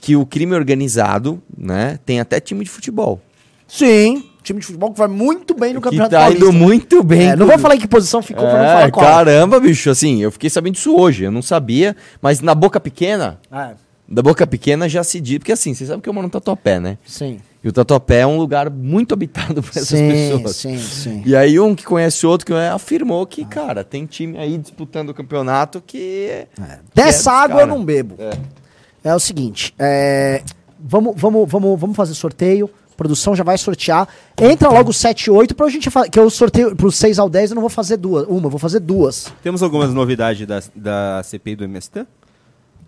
[0.01, 3.21] que o crime organizado, né, tem até time de futebol.
[3.69, 6.43] Sim, time de futebol que vai muito bem no Que Campeonato tá Paulista.
[6.45, 7.29] indo muito bem.
[7.29, 9.05] É, não vou falar em que posição ficou pra não É, falar qual.
[9.05, 13.39] caramba, bicho, assim, eu fiquei sabendo disso hoje, eu não sabia, mas na boca pequena,
[13.51, 13.71] É,
[14.07, 16.79] da boca pequena já se diz, porque assim, você sabe que eu moro no Tatuapé,
[16.79, 16.97] né?
[17.05, 17.39] sim.
[17.61, 20.55] E o Tatuapé é um lugar muito habitado por essas sim, pessoas.
[20.55, 21.23] sim, sim.
[21.25, 24.57] E aí um que conhece o outro que é, afirmou que, cara, tem time aí
[24.57, 26.47] disputando o campeonato que...
[26.95, 27.61] Dessa É, água cara.
[27.63, 28.15] eu não bebo.
[28.17, 29.09] É.
[29.09, 30.41] É, o seguinte, é,
[30.79, 32.69] vamos, vamos, vamos, vamos fazer sorteio.
[32.99, 34.09] Produção já vai sortear.
[34.37, 36.09] Entra logo 7 e 8 pra gente fazer.
[36.09, 38.27] Que eu sorteio pro 6 ao 10, eu não vou fazer duas.
[38.27, 39.31] Uma, eu vou fazer duas.
[39.41, 42.05] Temos algumas novidades da, da CPI do MST?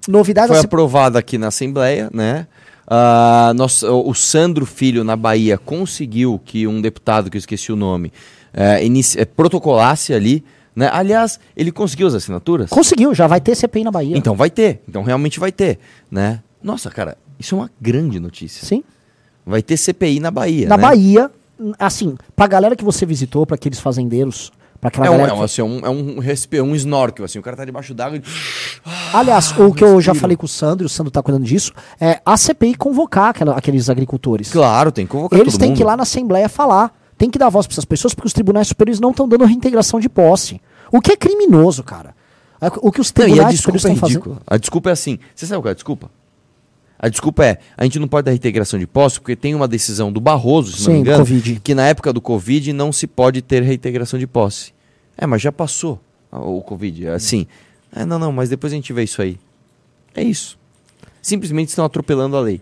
[0.09, 2.45] Novidade Foi assim, aprovado aqui na Assembleia, né?
[2.85, 7.77] Ah, nós- o Sandro Filho, na Bahia, conseguiu que um deputado, que eu esqueci o
[7.77, 8.11] nome,
[8.81, 10.43] inici- eh, protocolasse ali.
[10.75, 10.89] Né?
[10.91, 12.69] Aliás, ele conseguiu as assinaturas?
[12.69, 14.17] Conseguiu, já vai ter CPI na Bahia.
[14.17, 14.81] Então vai ter.
[14.89, 15.79] Então realmente vai ter.
[16.11, 16.41] Né?
[16.61, 18.65] Nossa, cara, isso é uma grande notícia.
[18.67, 18.83] Sim.
[19.51, 20.67] Vai ter CPI na Bahia.
[20.67, 20.81] Na né?
[20.81, 21.29] Bahia,
[21.77, 25.31] assim, pra galera que você visitou, pra aqueles fazendeiros, pra aquela É um, galera.
[25.31, 27.63] é, um, que- assim, é um, é um, respe- um snorkel, assim, o cara tá
[27.65, 28.21] debaixo d'água e...
[29.13, 32.19] Aliás, o que eu já falei com o Sandro, o Sandro tá cuidando disso, é
[32.25, 34.49] a CPI convocar aquela- aqueles agricultores.
[34.51, 35.77] Claro, tem que convocar Eles têm mundo.
[35.77, 36.91] que ir lá na Assembleia falar.
[37.17, 39.99] Tem que dar voz para essas pessoas, porque os tribunais superiores não estão dando reintegração
[39.99, 40.59] de posse.
[40.91, 42.15] O que é criminoso, cara.
[42.59, 44.41] A- O que os Não, e a tribunais desculpa superiores é estão fazendo.
[44.47, 45.19] A desculpa é assim.
[45.35, 46.09] Você sabe qual é a desculpa?
[47.03, 50.11] A desculpa é, a gente não pode dar reintegração de posse porque tem uma decisão
[50.11, 51.59] do Barroso, se não Sim, me do engano, Covid.
[51.63, 54.71] que na época do Covid não se pode ter reintegração de posse.
[55.17, 55.99] É, mas já passou
[56.31, 57.07] ah, o Covid.
[57.07, 57.47] É Assim,
[57.91, 59.39] é, não, não, mas depois a gente vê isso aí.
[60.13, 60.59] É isso.
[61.23, 62.61] Simplesmente estão atropelando a lei.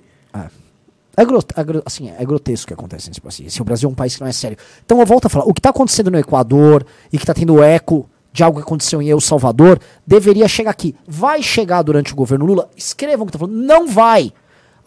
[1.17, 3.41] É, gro- é gro- assim, é grotesco o que acontece nesse país.
[3.47, 4.58] Assim, o Brasil é um país que não é sério.
[4.86, 7.62] Então eu volto a falar, o que está acontecendo no Equador e que está tendo
[7.62, 10.95] eco de algo que aconteceu em El Salvador, deveria chegar aqui.
[11.07, 12.69] Vai chegar durante o governo Lula?
[12.77, 13.55] Escrevam o que está falando.
[13.57, 14.31] Não vai.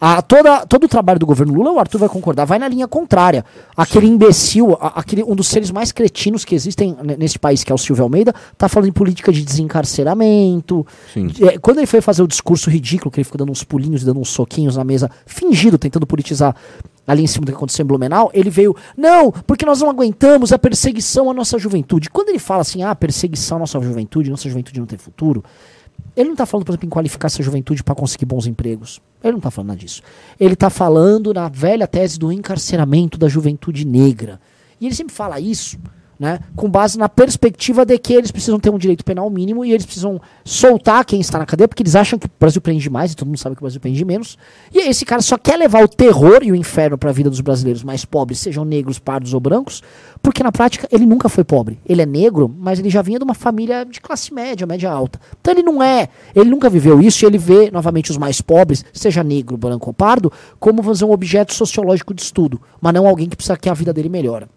[0.05, 2.87] A, toda, todo o trabalho do governo Lula, o Arthur vai concordar, vai na linha
[2.89, 3.45] contrária.
[3.77, 7.71] Aquele imbecil, a- aquele, um dos seres mais cretinos que existem ne- nesse país, que
[7.71, 10.85] é o Silvio Almeida, tá falando em política de desencarceramento.
[11.13, 11.27] Sim.
[11.41, 14.05] É, quando ele foi fazer o discurso ridículo, que ele ficou dando uns pulinhos e
[14.05, 16.55] dando uns soquinhos na mesa, fingido, tentando politizar
[17.05, 20.53] ali em cima do que aconteceu em Blumenau, ele veio, não, porque nós não aguentamos
[20.53, 22.09] a perseguição à nossa juventude.
[22.09, 25.43] Quando ele fala assim, ah, perseguição à nossa juventude, nossa juventude não tem futuro,
[26.15, 29.01] ele não está falando, por exemplo, em qualificar essa juventude para conseguir bons empregos.
[29.23, 30.01] Ele não está falando nada disso.
[30.39, 34.39] Ele está falando na velha tese do encarceramento da juventude negra.
[34.79, 35.77] E ele sempre fala isso,
[36.23, 39.73] né, com base na perspectiva de que eles precisam ter um direito penal mínimo e
[39.73, 43.11] eles precisam soltar quem está na cadeia, porque eles acham que o Brasil prende mais
[43.11, 44.37] e todo mundo sabe que o Brasil prende menos.
[44.73, 47.41] E esse cara só quer levar o terror e o inferno para a vida dos
[47.41, 49.83] brasileiros mais pobres, sejam negros, pardos ou brancos,
[50.21, 51.77] porque na prática ele nunca foi pobre.
[51.85, 55.19] Ele é negro, mas ele já vinha de uma família de classe média, média alta.
[55.41, 58.85] Então ele não é, ele nunca viveu isso e ele vê novamente os mais pobres,
[58.93, 63.27] seja negro, branco ou pardo, como fazer um objeto sociológico de estudo, mas não alguém
[63.27, 64.47] que precisa que a vida dele melhora.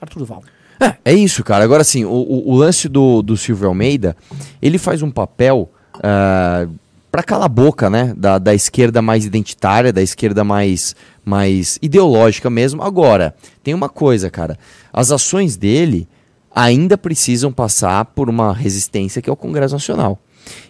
[0.00, 0.42] Arthur Duval.
[0.80, 1.64] É, é isso, cara.
[1.64, 4.16] Agora, assim, o, o- o lance do, do Silvio Almeida,
[4.60, 5.70] ele faz um papel
[6.02, 6.66] ah,
[7.10, 8.12] pra calar a boca, né?
[8.16, 12.82] Da, da esquerda mais identitária, da esquerda mais, mais ideológica mesmo.
[12.82, 14.58] Agora, tem uma coisa, cara.
[14.92, 16.08] As ações dele
[16.54, 20.18] ainda precisam passar por uma resistência que é o Congresso Nacional.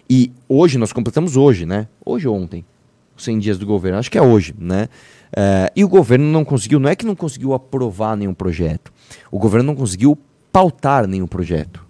[0.09, 1.87] E hoje, nós completamos hoje, né?
[2.05, 2.63] Hoje ou ontem?
[3.17, 4.87] Os 100 dias do governo, acho que é hoje, né?
[5.35, 8.91] Eh, e o governo não conseguiu, não é que não conseguiu aprovar nenhum projeto,
[9.31, 10.17] o governo não conseguiu
[10.51, 11.85] pautar nenhum projeto.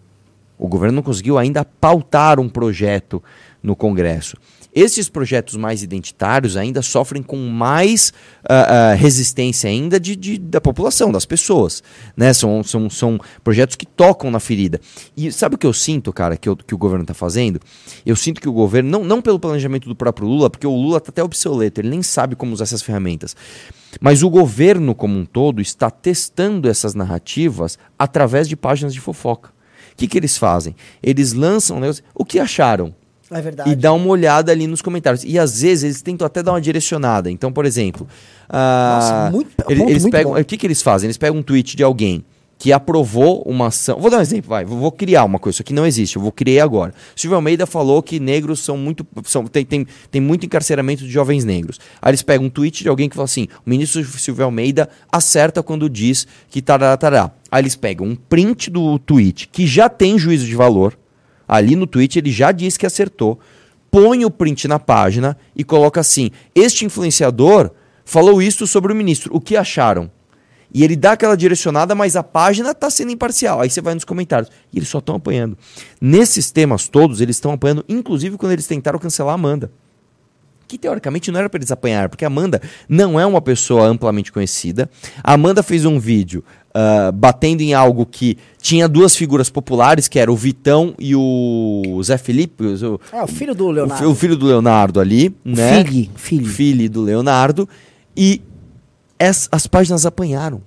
[0.58, 3.22] O governo não conseguiu ainda pautar um projeto
[3.62, 4.38] no Congresso.
[4.76, 8.12] Esses projetos mais identitários ainda sofrem com mais
[8.48, 11.82] ah, ah, resistência ainda de, de- da população, das pessoas.
[12.18, 12.34] Né?
[12.34, 14.82] São, são, são projetos que tocam na ferida.
[15.16, 17.58] E sabe o que eu sinto, cara, que, eu- que o governo está fazendo?
[18.06, 20.98] Eu sinto que o governo, não, não pelo planejamento do próprio Lula, porque o Lula
[20.98, 23.34] está até obsoleto, ele nem sabe como usar essas ferramentas.
[24.02, 29.52] Mas o governo como um todo está testando essas narrativas através de páginas de fofoca.
[29.94, 30.76] O que, que eles fazem?
[31.02, 32.94] Eles lançam negócio, o que acharam?
[33.32, 33.72] É verdade.
[33.72, 35.24] E dá uma olhada ali nos comentários.
[35.24, 37.30] E às vezes eles tentam até dar uma direcionada.
[37.32, 38.08] Então, por exemplo,
[38.48, 40.34] ah, Nossa, muito- ele- ponto eles muito pegam.
[40.34, 40.40] bom.
[40.40, 41.08] O que, que eles fazem?
[41.08, 42.24] Eles pegam um tweet de alguém
[42.58, 44.00] que aprovou uma ação.
[44.00, 44.64] Vou dar um exemplo, vai.
[44.64, 45.56] Vou vou criar uma coisa.
[45.56, 46.16] Isso aqui não existe.
[46.18, 46.94] Eu vou criar agora.
[47.16, 49.06] Silvio Almeida falou que negros são muito.
[49.26, 51.80] São, tem, tem, tem muito encarceramento de jovens negros.
[52.02, 55.62] Aí eles pegam um tweet de alguém que fala assim: o ministro Silvio Almeida acerta
[55.64, 57.32] quando diz que tarará, tarará.
[57.52, 60.96] Aí eles pegam um print do tweet que já tem juízo de valor.
[61.48, 63.40] Ali no tweet ele já diz que acertou.
[63.90, 67.72] Põe o print na página e coloca assim: Este influenciador
[68.04, 69.36] falou isso sobre o ministro.
[69.36, 70.12] O que acharam?
[70.74, 73.62] E ele dá aquela direcionada, mas a página está sendo imparcial.
[73.62, 74.52] Aí você vai nos comentários.
[74.74, 75.58] E eles só estão apanhando.
[76.02, 79.72] Nesses temas todos, eles estão apanhando, inclusive quando eles tentaram cancelar a Amanda.
[80.76, 84.30] Que teoricamente não era para eles apanhar, porque a Amanda não é uma pessoa amplamente
[84.30, 84.90] conhecida.
[85.24, 90.20] A Amanda fez um vídeo ah, batendo em algo que tinha duas figuras populares, que
[90.20, 94.04] era o Vitão e o Zé Felipe, o, É, o filho do o, Leonardo.
[94.04, 95.82] fi- o filho do Leonardo ali, né?
[95.86, 96.46] Filho, filho.
[96.46, 97.70] Filho do Leonardo.
[98.18, 98.42] E
[99.18, 100.62] as, as páginas apanharam.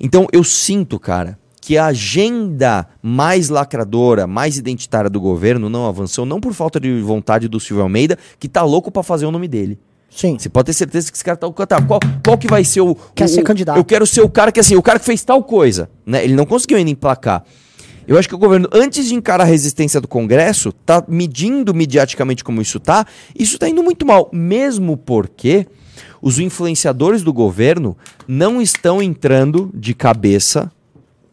[0.00, 6.24] Então eu sinto, cara, que a agenda mais lacradora, mais identitária do governo não avançou,
[6.24, 9.48] não por falta de vontade do Silvio Almeida, que tá louco pra fazer o nome
[9.48, 9.76] dele.
[10.08, 10.38] Sim.
[10.38, 11.50] Você pode ter certeza que esse cara tá.
[11.66, 12.94] tá qual, qual que vai ser o.
[13.16, 13.78] Quer o- ser candidato.
[13.78, 15.90] Eu quero ser o cara que, assim, o cara que fez tal coisa.
[16.06, 16.22] Né?
[16.22, 17.42] Ele não conseguiu ainda emplacar.
[18.06, 22.44] Eu acho que o governo, antes de encarar a resistência do Congresso, tá medindo mediaticamente
[22.44, 23.04] como isso tá.
[23.36, 24.30] Isso tá indo muito mal.
[24.32, 25.66] Mesmo porque
[26.22, 27.96] os influenciadores do governo
[28.28, 30.70] não estão entrando de cabeça.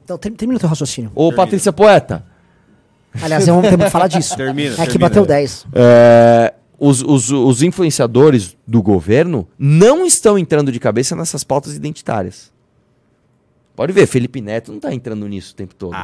[0.04, 1.12] Então, ter- termina o teu raciocínio.
[1.16, 2.26] Ô, Patrícia Poeta.
[3.22, 4.36] Aliás, vamos ter que falar disso.
[4.38, 5.00] Termina, É que termina.
[5.10, 5.68] bateu 10.
[5.74, 12.52] É, os, os, os influenciadores do governo não estão entrando de cabeça nessas pautas identitárias.
[13.76, 15.96] Pode ver, Felipe Neto não tá entrando nisso o tempo todo.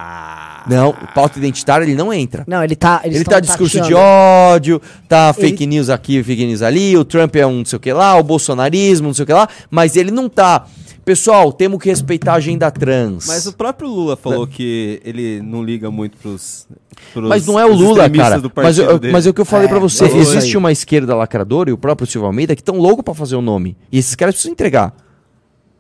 [0.68, 2.44] Não, o pauta identitária ele não entra.
[2.48, 3.02] Não, ele tá.
[3.04, 7.36] Ele tá discurso de ódio, tá Ele- fake news aqui, fake news ali, o Trump
[7.36, 9.96] é um não sei o que lá, o bolsonarismo, não sei o que lá, mas
[9.96, 10.66] ele não tá.
[11.10, 13.26] Pessoal, temos que respeitar a agenda trans.
[13.26, 16.68] Mas o próprio Lula falou que ele não liga muito pros.
[17.12, 18.40] pros Mas não é o os Lula, cara.
[18.40, 20.06] do Mas, partido eu- mas é o que eu falei É, pra você.
[20.06, 20.58] Existe aí.
[20.58, 23.76] uma esquerda lacradora e o próprio Silvio Almeida que estão loucos pra fazer o nome.
[23.92, 24.94] E esses caras precisam entregar.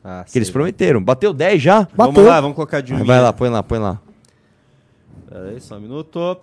[0.04, 0.54] Ah, Que eles sei.
[0.54, 1.00] prometeram.
[1.00, 1.88] Bateu 10 já?
[1.96, 2.28] Vamos Bateu.
[2.28, 3.04] lá, vamos colocar de um.
[3.06, 4.02] Vai lá, põe lá, põe lá.
[5.30, 6.38] Peraí, só um minuto.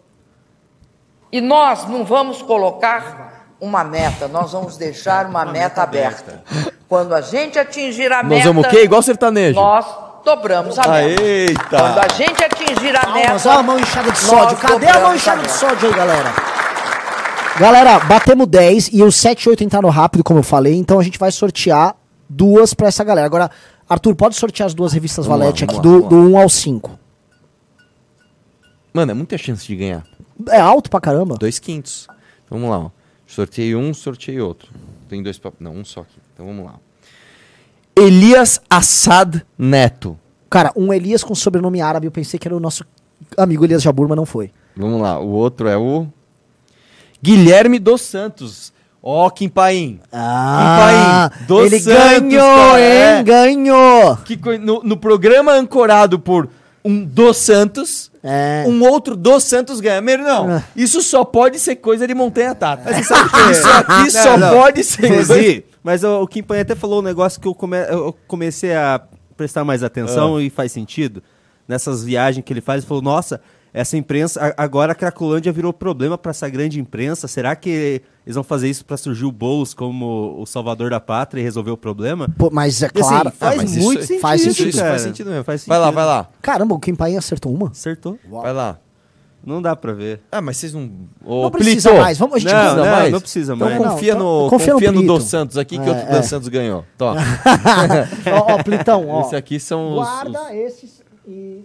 [1.33, 6.43] E nós não vamos colocar uma meta, nós vamos deixar uma, meta, aberta.
[6.89, 8.85] Quando a gente atingir a Nós meta, vamos o quê?
[8.85, 9.59] Igual sertanejo.
[9.59, 9.87] nós
[10.25, 11.23] dobramos a meta.
[11.23, 11.65] Eita!
[11.69, 14.57] Quando a gente atingir a meta, Palmas, ó a mão inchada de nós sódio.
[14.59, 15.59] Cadê a mão inchada de meta.
[15.59, 16.33] sódio aí, galera?
[17.59, 21.03] Galera, batemos 10 e os 7 e 8 entraram rápido, como eu falei, então a
[21.03, 21.97] gente vai sortear
[22.29, 23.27] duas pra essa galera.
[23.27, 23.51] Agora,
[23.89, 26.39] Arthur, pode sortear as duas revistas Vamos lá, Valete aqui, vamos lá, do, do 1
[26.39, 26.99] ao 5.
[28.93, 30.05] Mano, é muita chance de ganhar.
[30.51, 31.37] É alto pra caramba.
[31.37, 32.07] Dois quintos.
[32.51, 32.91] Vamos lá, ó.
[33.27, 34.71] Sorteei um, sorteei outro.
[35.09, 35.61] Tem dois papéis.
[35.61, 36.19] Não, um só aqui.
[36.33, 36.75] Então vamos lá.
[37.95, 40.19] Elias Assad Neto.
[40.49, 42.85] Cara, um Elias com sobrenome árabe, eu pensei que era o nosso
[43.37, 44.53] amigo Elias Jabur, mas não foi.
[44.77, 45.19] Vamos lá.
[45.19, 46.07] O outro é o
[47.23, 48.73] Guilherme dos Santos.
[49.03, 50.01] Ó, Kim Paim.
[50.13, 53.19] Ah, Kim Paim, dos ele Santos, ganhou, cara, é.
[53.19, 53.25] hein?
[53.25, 54.17] Ganhou!
[54.17, 56.49] Que no, no programa ancorado por
[56.87, 58.65] um dos Santos, É.
[58.67, 60.01] um outro dos Santos ganha.
[60.01, 60.63] Meu irmão, Ah.
[60.77, 62.83] isso só pode ser coisa de montanha tata.
[62.85, 64.51] Mas você sabe que- Isso aqui Não, só não.
[64.51, 65.35] pode ser coisa...
[65.35, 68.75] Cesi, mas o, o Kim Panha até falou um negócio que eu, come- eu comecei
[68.75, 69.01] a
[69.37, 71.23] prestar mais atenção e faz sentido.
[71.69, 73.41] Nessas viagens que ele faz, ele falou, nossa,
[73.79, 77.29] essa imprensa, agora a Cracolândia virou problema para essa grande imprensa.
[77.29, 81.41] Será que eles vão fazer isso para surgir o Boulos como o salvador da pátria
[81.41, 82.27] e resolver o problema?
[82.39, 83.31] Pô, mas é assim, claro.
[83.31, 84.91] faz mas isso- muito sentido, faz Isso, sentido, isso cara.
[84.91, 85.45] faz sentido mesmo.
[85.45, 85.95] Faz Vai lá, sentido.
[85.97, 86.29] vai lá.
[86.41, 87.69] Caramba, o Kim Paim acertou uma.
[87.69, 88.19] Acertou.
[88.31, 88.79] Vai lá.
[89.45, 90.23] Não dá pra ver.
[90.33, 90.91] Ah, mas vocês não...
[91.25, 93.13] Ô, Não precisa Plito, mais, vamos- a gente Não, precisa não, mais?
[93.13, 93.79] não precisa Então mais.
[93.79, 95.07] confia, Não, no, então, confia confia, no no.
[95.19, 96.19] Dos Santos aqui, que É, outro é.
[96.19, 96.85] Dos Santos ganhou.
[96.99, 97.15] Tó.
[97.15, 99.21] ó, ó, Plitão, ó.
[99.21, 99.95] Esse aqui são os...
[99.99, 101.65] Guarda os- esses e...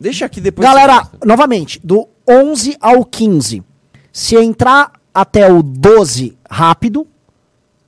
[0.00, 0.66] Deixa aqui depois...
[0.66, 3.62] Galera, novamente, do 11 ao 15.
[4.12, 7.06] Se entrar até o 12 rápido,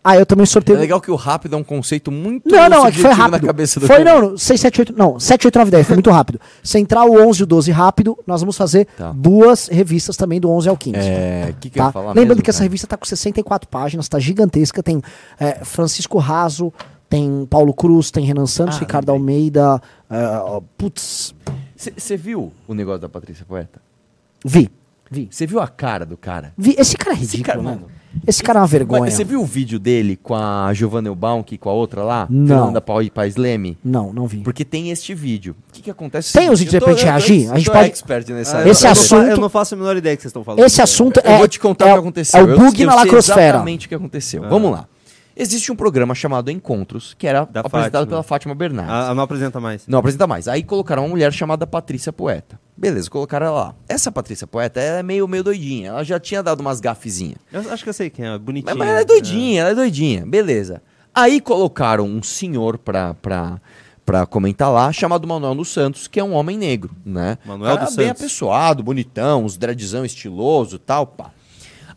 [0.02, 0.78] Ah, eu também É sorteio.
[0.78, 3.42] legal que o rápido é um conceito muito Não, não, é que foi rápido.
[3.42, 4.14] na cabeça do Foi, cara.
[4.20, 6.40] não, não, 6, 7, 8, não, 7, 8, 9, 10, foi muito rápido.
[6.64, 9.12] Central, o 11 e o 12 rápido, nós vamos fazer Tá.
[9.14, 10.96] duas revistas também do 11 ao 15.
[10.98, 11.88] É, o que, que eu Tá?
[11.88, 15.02] ia falar Lembrando mesmo, que essa revista tá com 64 páginas, tá gigantesca, tem
[15.38, 16.72] é, Francisco Raso,
[17.06, 19.10] tem Paulo Cruz, tem Renan Santos, Ah, Ricardo.
[19.10, 21.34] Almeida, é, ó, putz,
[21.96, 23.80] Você viu o negócio da Patrícia Poeta?
[24.44, 24.70] vi,
[25.10, 25.28] vi.
[25.30, 26.52] Você viu a cara do cara?
[26.56, 27.70] Vi, esse cara é Esse ridículo, cara, né?
[27.82, 27.86] mano.
[28.26, 29.08] Esse cara é uma vergonha.
[29.10, 32.26] Você viu o vídeo dele com a Giovanna Elbaum, e com a outra lá?
[32.28, 32.46] Não.
[32.58, 33.78] Fernanda Paul e Paz Leme?
[33.84, 34.38] Não, não vi.
[34.38, 35.54] Porque tem este vídeo.
[35.68, 36.32] O que, que acontece?
[36.32, 37.44] Tem os de Eu tô- repente eu tô- reagir?
[37.46, 38.70] eu A gente pode- expert nessa Ah, área.
[38.70, 40.64] Esse eu, Eu- assunto- eu não faço a menor ideia do que vocês estão falando.
[40.64, 41.38] Esse assunto Eu é.
[41.38, 42.40] vou te contar é o que aconteceu.
[42.40, 43.40] É o Eu- bug eu na lacrosfera.
[43.48, 44.42] exatamente o que aconteceu.
[44.42, 44.86] Vamos lá.
[45.40, 48.06] Existe um programa chamado Encontros, que era Da apresentado Fátima.
[48.06, 48.92] pela Fátima Bernardes.
[48.94, 49.86] Ah, não apresenta mais.
[49.86, 50.46] Não apresenta mais.
[50.46, 52.60] Aí colocaram uma mulher chamada Patrícia Poeta.
[52.76, 53.74] Beleza, colocaram ela lá.
[53.88, 55.88] Essa Patrícia Poeta ela é meio, meio doidinha.
[55.88, 57.38] Ela já tinha dado umas gafezinhas.
[57.50, 58.70] Eu acho que eu sei quem é, bonitinho.
[58.76, 60.26] Mas, mas ela é doidinha, ela é doidinha.
[60.26, 60.82] Beleza.
[61.14, 63.60] Aí colocaram um senhor pra, pra,
[64.04, 67.38] pra comentar lá, chamado Manuel dos Santos, que é um homem negro, né?
[67.46, 68.20] Manuel dos bem Santos.
[68.22, 71.30] apessoado, bonitão, uns dreadzão estiloso tal, pá.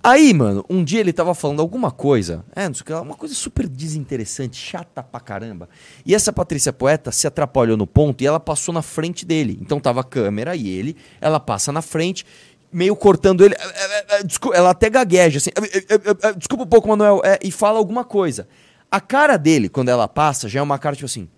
[0.05, 3.15] Aí, mano, um dia ele tava falando alguma coisa, é, não sei o que, uma
[3.15, 5.69] coisa super desinteressante, chata pra caramba.
[6.05, 9.57] E essa Patrícia Poeta se atrapalhou no ponto e ela passou na frente dele.
[9.61, 12.25] Então tava a câmera e ele, ela passa na frente,
[12.69, 13.55] meio cortando ele.
[13.57, 15.51] é, é, desculpa, ela até gagueja, assim.
[16.37, 18.45] Desculpa um pouco, Manuel, é, e fala alguma coisa.
[18.91, 21.29] A cara dele, quando ela passa, já é uma cara tipo assim.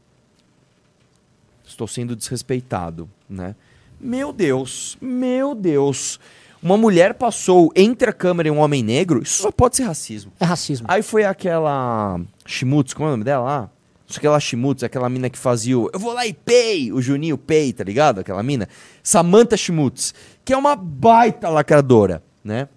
[1.64, 3.56] Estou sendo desrespeitado, né?
[4.00, 6.20] Meu Deus, meu Deus.
[6.66, 10.32] Uma mulher passou entre a câmera e um homem negro, isso só pode ser racismo.
[10.40, 10.88] É racismo.
[10.90, 13.70] Aí foi aquela Schmutz, como é o nome dela lá?
[14.08, 17.38] Isso aquela Schmutz, aquela mina que fazia o Eu vou lá e pei, o Juninho
[17.38, 18.22] Pei, tá ligado?
[18.22, 18.68] Aquela mina.
[19.04, 22.68] Samantha Schmutz, que é uma baita lacradora, né?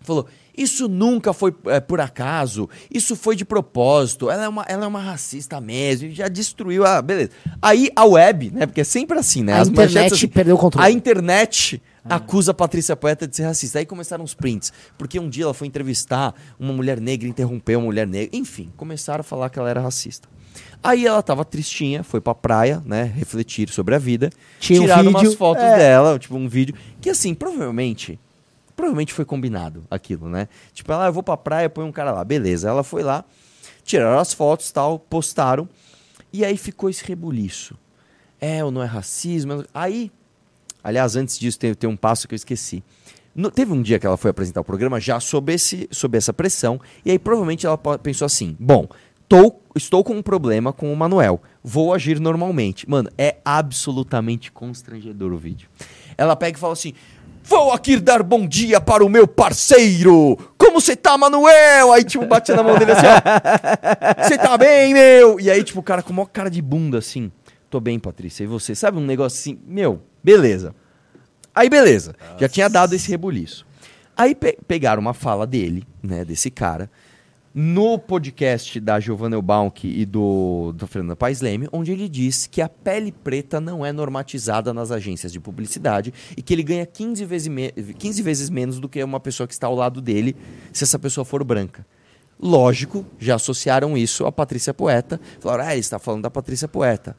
[0.00, 4.86] Falou, isso nunca foi é, por acaso, isso foi de propósito, ela é, uma, ela
[4.86, 7.02] é uma racista mesmo, já destruiu a...
[7.02, 7.32] Beleza.
[7.60, 8.64] Aí a web, né?
[8.64, 9.52] Porque é sempre assim, né?
[9.52, 10.86] A internet manchetes assim, perdeu o controle.
[10.86, 13.78] A internet acusa a Patrícia Poeta de ser racista.
[13.78, 14.72] Aí começaram os prints.
[14.96, 18.36] Porque um dia ela foi entrevistar uma mulher negra, interrompeu uma mulher negra.
[18.36, 20.28] Enfim, começaram a falar que ela era racista.
[20.82, 23.04] Aí ela tava tristinha, foi pra praia, né?
[23.04, 24.30] Refletir sobre a vida.
[24.60, 25.76] Tinha um tiraram umas vídeo, fotos é.
[25.76, 26.74] dela, tipo, um vídeo.
[27.00, 28.18] Que assim, provavelmente.
[28.76, 30.48] Provavelmente foi combinado aquilo, né?
[30.72, 32.22] Tipo, ela, "Ah, eu vou pra praia, põe um cara lá.
[32.22, 33.24] Beleza, ela foi lá,
[33.84, 35.68] tiraram as fotos tal, postaram.
[36.32, 37.76] E aí ficou esse rebuliço.
[38.40, 39.64] É ou não é racismo?
[39.74, 40.12] Aí
[40.88, 42.82] Aliás, antes disso, tem, tem um passo que eu esqueci.
[43.34, 46.32] No- teve um dia que ela foi apresentar o programa já sob, esse, sob essa
[46.32, 48.86] pressão, e aí provavelmente ela pensou assim: bom,
[49.28, 52.88] tô- estou com um problema com o Manuel, vou agir normalmente.
[52.88, 55.68] Mano, é absolutamente constrangedor o vídeo.
[56.16, 56.92] Ela pega e fala assim.
[57.44, 60.36] Vou aqui dar bom dia para o meu parceiro!
[60.58, 61.94] Como você tá, Manuel?
[61.94, 64.22] Aí, tipo, bate na mão dele assim, ó.
[64.22, 65.40] Você tá bem, meu?
[65.40, 67.32] E aí, tipo, o cara com uma cara de bunda assim.
[67.70, 68.44] Tô bem, Patrícia.
[68.44, 68.74] E você?
[68.74, 69.58] Sabe um negócio assim?
[69.66, 70.74] Meu, beleza.
[71.54, 72.14] Aí, beleza.
[72.38, 73.66] Já tinha dado esse rebuliço.
[74.16, 76.90] Aí pe- pegaram uma fala dele, né, desse cara,
[77.54, 82.60] no podcast da Giovanna Elbaumk e do, do Fernando Paes Leme, onde ele diz que
[82.60, 87.24] a pele preta não é normatizada nas agências de publicidade e que ele ganha 15
[87.24, 90.36] vezes, me- 15 vezes menos do que uma pessoa que está ao lado dele
[90.72, 91.86] se essa pessoa for branca.
[92.40, 95.20] Lógico, já associaram isso à Patrícia Poeta.
[95.40, 97.16] Falaram, ah, ele está falando da Patrícia Poeta.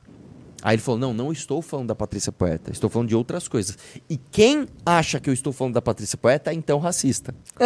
[0.62, 3.78] Aí ele falou: Não, não estou falando da Patrícia Poeta, estou falando de outras coisas.
[4.10, 7.34] E quem acha que eu estou falando da Patrícia Poeta é então racista.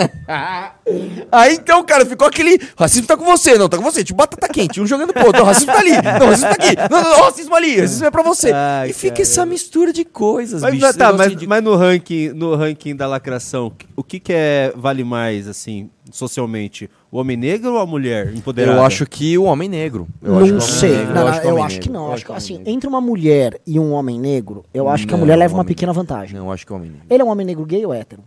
[1.32, 2.60] Aí então, cara, ficou aquele.
[2.78, 4.04] Racismo tá com você, não, tá com você.
[4.04, 5.40] Tipo, batata quente, um jogando pro outro.
[5.42, 6.76] Não, racismo tá ali, não, racismo tá aqui.
[6.92, 8.52] Não, não, não, racismo ali, racismo é pra você.
[8.52, 10.98] Ai, e fica essa mistura de coisas, Mas, bicho.
[10.98, 15.04] tá, mas, de- mas no ranking, no ranking da lacração, o que, que é vale
[15.04, 16.90] mais, assim, socialmente?
[17.14, 18.76] O homem negro ou a mulher empoderada?
[18.76, 20.08] Eu acho que o homem negro.
[20.20, 20.90] Eu acho que o não homem sei.
[20.98, 22.02] negro, Não, não, o eu acho que não.
[22.02, 25.14] Eu Eu acho que, assim, entre uma mulher e um homem negro, eu acho que
[25.14, 26.02] a Não, mulher leva uma pequena negro.
[26.02, 26.36] vantagem.
[26.36, 27.06] Não, eu acho que o homem negro.
[27.08, 28.24] Ele é um homem negro gay ou hétero?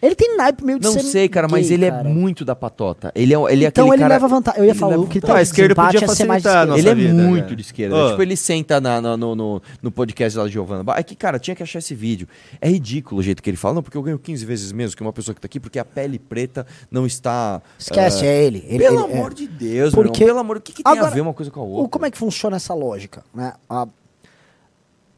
[0.00, 2.08] Ele tem naipe meio de Não ser sei, cara, mas gay, ele cara.
[2.08, 3.10] é muito da patota.
[3.16, 4.14] Ele é, ele é Então aquele ele cara...
[4.14, 4.60] leva vantagem.
[4.60, 5.34] Eu ia ele falar o que vantagem.
[5.36, 6.78] Ah, a esquerda podia ia ser mais de facilitar a esquerda.
[6.78, 7.54] Ele é vida, muito né?
[7.56, 7.96] de esquerda.
[7.96, 8.10] Ô.
[8.10, 10.84] Tipo, ele senta na- na- no, no, no podcast lá da Giovanna.
[10.96, 12.28] É que, cara, tinha que achar esse vídeo.
[12.60, 13.74] É ridículo o jeito que ele fala.
[13.74, 15.84] Não, porque eu ganho 15 vezes menos que uma pessoa que tá aqui, porque a
[15.84, 17.60] pele preta não está.
[17.76, 18.64] Esquece, ah, é ele.
[18.68, 19.16] ele pelo ele- é.
[19.16, 21.22] amor de Deus, meu Porque- irmão, Pelo amor O que, que tem Agora, a ver
[21.22, 21.88] uma coisa com a outra?
[21.88, 23.24] Como é que funciona essa lógica?
[23.34, 23.52] Né?
[23.68, 23.88] A,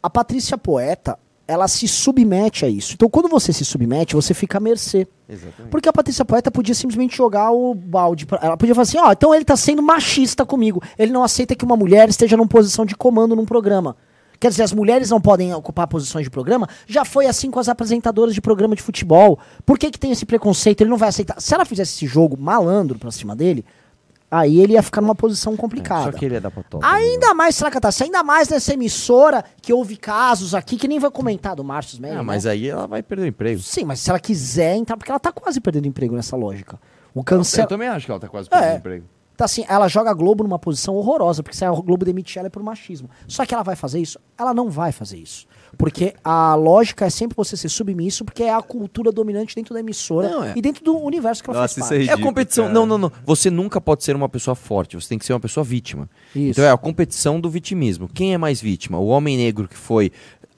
[0.02, 1.18] a Patrícia Poeta,
[1.50, 2.94] ela se submete a isso.
[2.94, 5.08] Então, quando você se submete, você fica à mercê.
[5.28, 5.68] Exatamente.
[5.68, 8.24] Porque a Patrícia Poeta podia simplesmente jogar o balde.
[8.24, 10.80] Pra, ela podia falar assim: ó, então ele tá sendo machista comigo.
[10.96, 13.96] Ele não aceita que uma mulher esteja numa posição de comando num programa.
[14.38, 16.68] Quer dizer, as mulheres não podem ocupar posições de programa?
[16.86, 19.38] Já foi assim com as apresentadoras de programa de futebol.
[19.66, 20.80] Por que, que tem esse preconceito?
[20.80, 21.40] Ele não vai aceitar.
[21.40, 23.64] Se ela fizesse esse jogo malandro pra cima dele,
[24.30, 26.12] aí ele ia ficar numa posição É, complicada.
[26.12, 26.84] só que ele ia dar pra top.
[26.86, 27.88] Ainda mais, será que tá?
[28.02, 32.14] Ainda mais nessa emissora que houve casos aqui que nem vai comentar do Márcio Smelly.
[32.14, 32.22] Ah, né?
[32.22, 33.60] mas aí ela vai perder o emprego.
[33.60, 36.78] Sim, mas se ela quiser entrar, porque ela tá quase perdendo emprego nessa lógica.
[37.14, 37.66] O Eu cancel...
[37.66, 38.76] também acho que ela tá quase perdendo É.
[38.76, 39.04] emprego.
[39.36, 42.48] Tá assim, ela joga a Globo numa posição horrorosa, porque se a Globo demitir ela
[42.48, 43.08] é por machismo.
[43.26, 44.18] Só que ela vai fazer isso?
[44.38, 45.46] Ela não vai fazer isso.
[45.80, 49.80] Porque a lógica é sempre você ser submisso, porque é a cultura dominante dentro da
[49.80, 50.52] emissora Não, é.
[50.54, 52.08] e dentro do universo que ela Nossa, faz isso é parte.
[52.08, 52.64] É a ridículo, competição.
[52.64, 52.74] cara.
[52.74, 53.12] Não, não, não.
[53.24, 54.94] Você nunca pode ser uma pessoa forte.
[54.94, 56.06] Você tem que ser uma pessoa vítima.
[56.36, 56.50] Isso.
[56.50, 58.10] Então é a competição do vitimismo.
[58.12, 58.98] Quem é mais vítima?
[58.98, 60.12] O homem negro que foi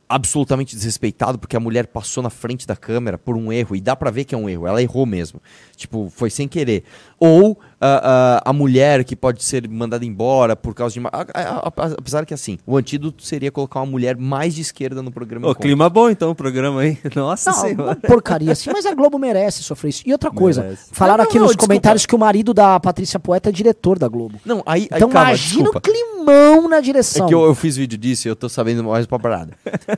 [0.09, 3.97] absolutamente desrespeitado porque a mulher passou na frente da câmera por um erro e dá
[3.97, 4.67] pra ver que é um erro.
[4.67, 5.41] Ela errou mesmo.
[5.77, 6.85] Tipo, foi sem querer.
[7.19, 8.01] Ou ah,
[8.45, 11.07] ah, a mulher que pode ser mandada embora por causa de.
[11.07, 15.03] a- a- a- Apesar que assim, o antídoto seria colocar uma mulher mais de esquerda
[15.03, 15.47] no programa.
[15.49, 16.97] Enquanto- clima bom então o programa aí.
[17.17, 17.97] Nossa Não, uma senhora.
[17.97, 20.03] porcaria assim, mas a Globo merece sofrer isso.
[20.07, 20.91] E outra coisa, Merece.
[20.93, 21.73] falaram Não, aqui não, nos desculpa.
[21.75, 24.39] comentários que o marido da Patrícia Poeta é diretor da Globo.
[24.45, 25.79] Não, aí, aí Então calma, imagina desculpa.
[25.79, 27.27] o climão na direção.
[27.27, 29.55] É que eu, eu fiz vídeo disso e eu tô sabendo mais pra parada.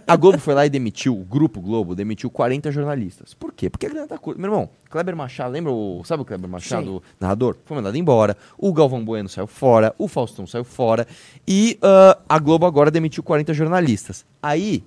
[0.06, 3.34] A Globo foi lá e demitiu, o Grupo Globo demitiu 40 jornalistas.
[3.34, 3.68] Por quê?
[3.68, 4.40] Porque a grana tá curta.
[4.40, 6.02] Meu irmão, Kleber Machado, lembra o.
[6.04, 6.90] Sabe o Kleber Machado, Sim.
[6.96, 7.56] o narrador?
[7.64, 8.36] Foi mandado embora.
[8.56, 9.94] O Galvão Bueno saiu fora.
[9.98, 11.06] O Faustão saiu fora.
[11.46, 14.24] E ah, a Globo agora demitiu 40 jornalistas.
[14.42, 14.84] Aí.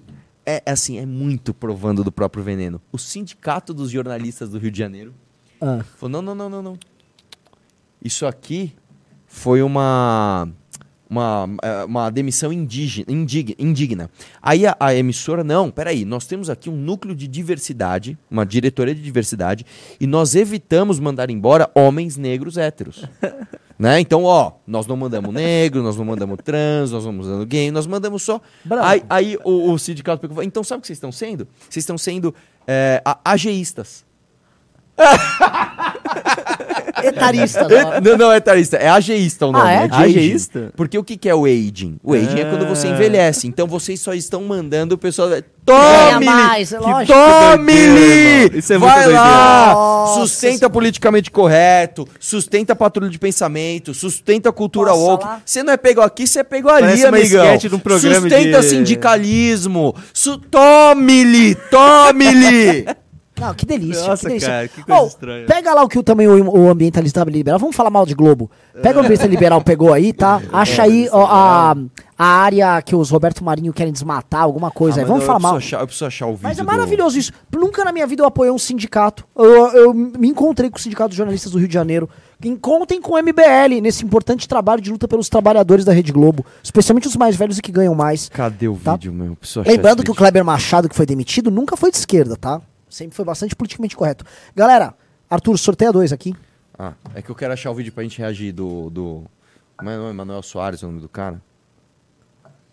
[0.49, 2.81] É é assim, é muito provando do próprio veneno.
[2.89, 5.13] O Sindicato dos Jornalistas do Rio de Janeiro
[5.59, 6.79] Ah, Falou, não, não, não, não, não.
[8.01, 8.73] Isso aqui
[9.25, 10.47] foi uma
[11.09, 14.09] uma, eh, uma demissão indígena, indig- indigna.
[14.41, 18.93] Aí a, a emissora, não, peraí, nós temos aqui um núcleo de diversidade, uma diretoria
[18.95, 19.65] de diversidade,
[19.99, 23.05] e nós evitamos mandar embora homens negros héteros.
[23.77, 23.99] né?
[23.99, 27.85] Então, ó, nós não mandamos negro, nós não mandamos trans, nós não mandamos gay, nós
[27.87, 28.41] mandamos só.
[28.81, 31.47] Aí, aí o, o sindicato então sabe o que vocês estão sendo?
[31.69, 32.33] Vocês estão sendo
[33.05, 34.06] a- ageístas.
[37.03, 37.67] Etarista.
[37.77, 39.65] É- não, não é tarista, é ageísta o nome.
[39.67, 39.87] Ah, é?
[39.87, 40.03] de aging.
[40.19, 40.71] Ageísta?
[40.75, 41.97] Porque o que, que é o aging?
[42.03, 42.91] O aging é quando você Ah.
[42.91, 43.47] envelhece.
[43.47, 45.29] Então vocês só estão mandando o pessoal.
[45.65, 46.25] Tome!
[46.25, 46.79] mais, é
[48.57, 49.19] Isso é Vai doideira.
[49.21, 49.73] lá!
[49.73, 55.27] Nossa, sustenta politicamente correto, sustenta a patrulha de pensamento, sustenta a cultura Nossa, woke.
[55.45, 57.45] Você não é pego aqui, você é pego ali, amigão.
[57.73, 59.93] um programa sustenta de- sindicalismo.
[60.13, 61.53] Su Tome-lhe!
[61.69, 62.85] Tome-lhe!
[63.39, 64.07] Não, que delícia.
[64.07, 64.47] Nossa, que delícia.
[64.49, 65.45] cara, que coisa Ô, estranha.
[65.45, 67.59] Pega lá o que o, também o, o ambientalista liberal.
[67.59, 68.49] Vamos falar mal de Globo.
[68.73, 70.41] Pega o ambientalista liberal, pegou aí, tá?
[70.43, 71.75] É, Acha aí ó, a,
[72.17, 75.07] a área que os Roberto Marinho querem desmatar, alguma coisa Ah, aí.
[75.07, 75.55] Vamos eu falar mal.
[75.57, 76.43] achar- eu preciso achar o vídeo.
[76.43, 77.31] Mas é do- maravilhoso isso.
[77.55, 79.25] Nunca na minha vida eu apoiei um sindicato.
[79.35, 82.09] Eu, eu me encontrei com o Sindicato dos Jornalistas do Rio de Janeiro.
[82.61, 87.07] Contem com o MBL nesse importante trabalho de luta pelos trabalhadores da Rede Globo, especialmente
[87.07, 88.29] os mais velhos e que ganham mais.
[88.29, 88.91] Cadê o Tá.
[88.93, 89.35] vídeo, meu?
[89.65, 90.15] Lembrando que o vídeo.
[90.15, 92.61] Kleber Machado, que foi demitido, nunca foi de esquerda, tá?
[92.89, 94.25] Sempre foi bastante politicamente correto.
[94.55, 94.93] Galera,
[95.29, 96.35] Arthur, sorteia dois aqui.
[96.77, 98.89] Ah, é que eu quero achar o vídeo pra gente reagir do.
[98.89, 99.23] do...
[99.75, 100.13] Como é o nome?
[100.13, 101.41] Manuel Soares, é o nome do cara?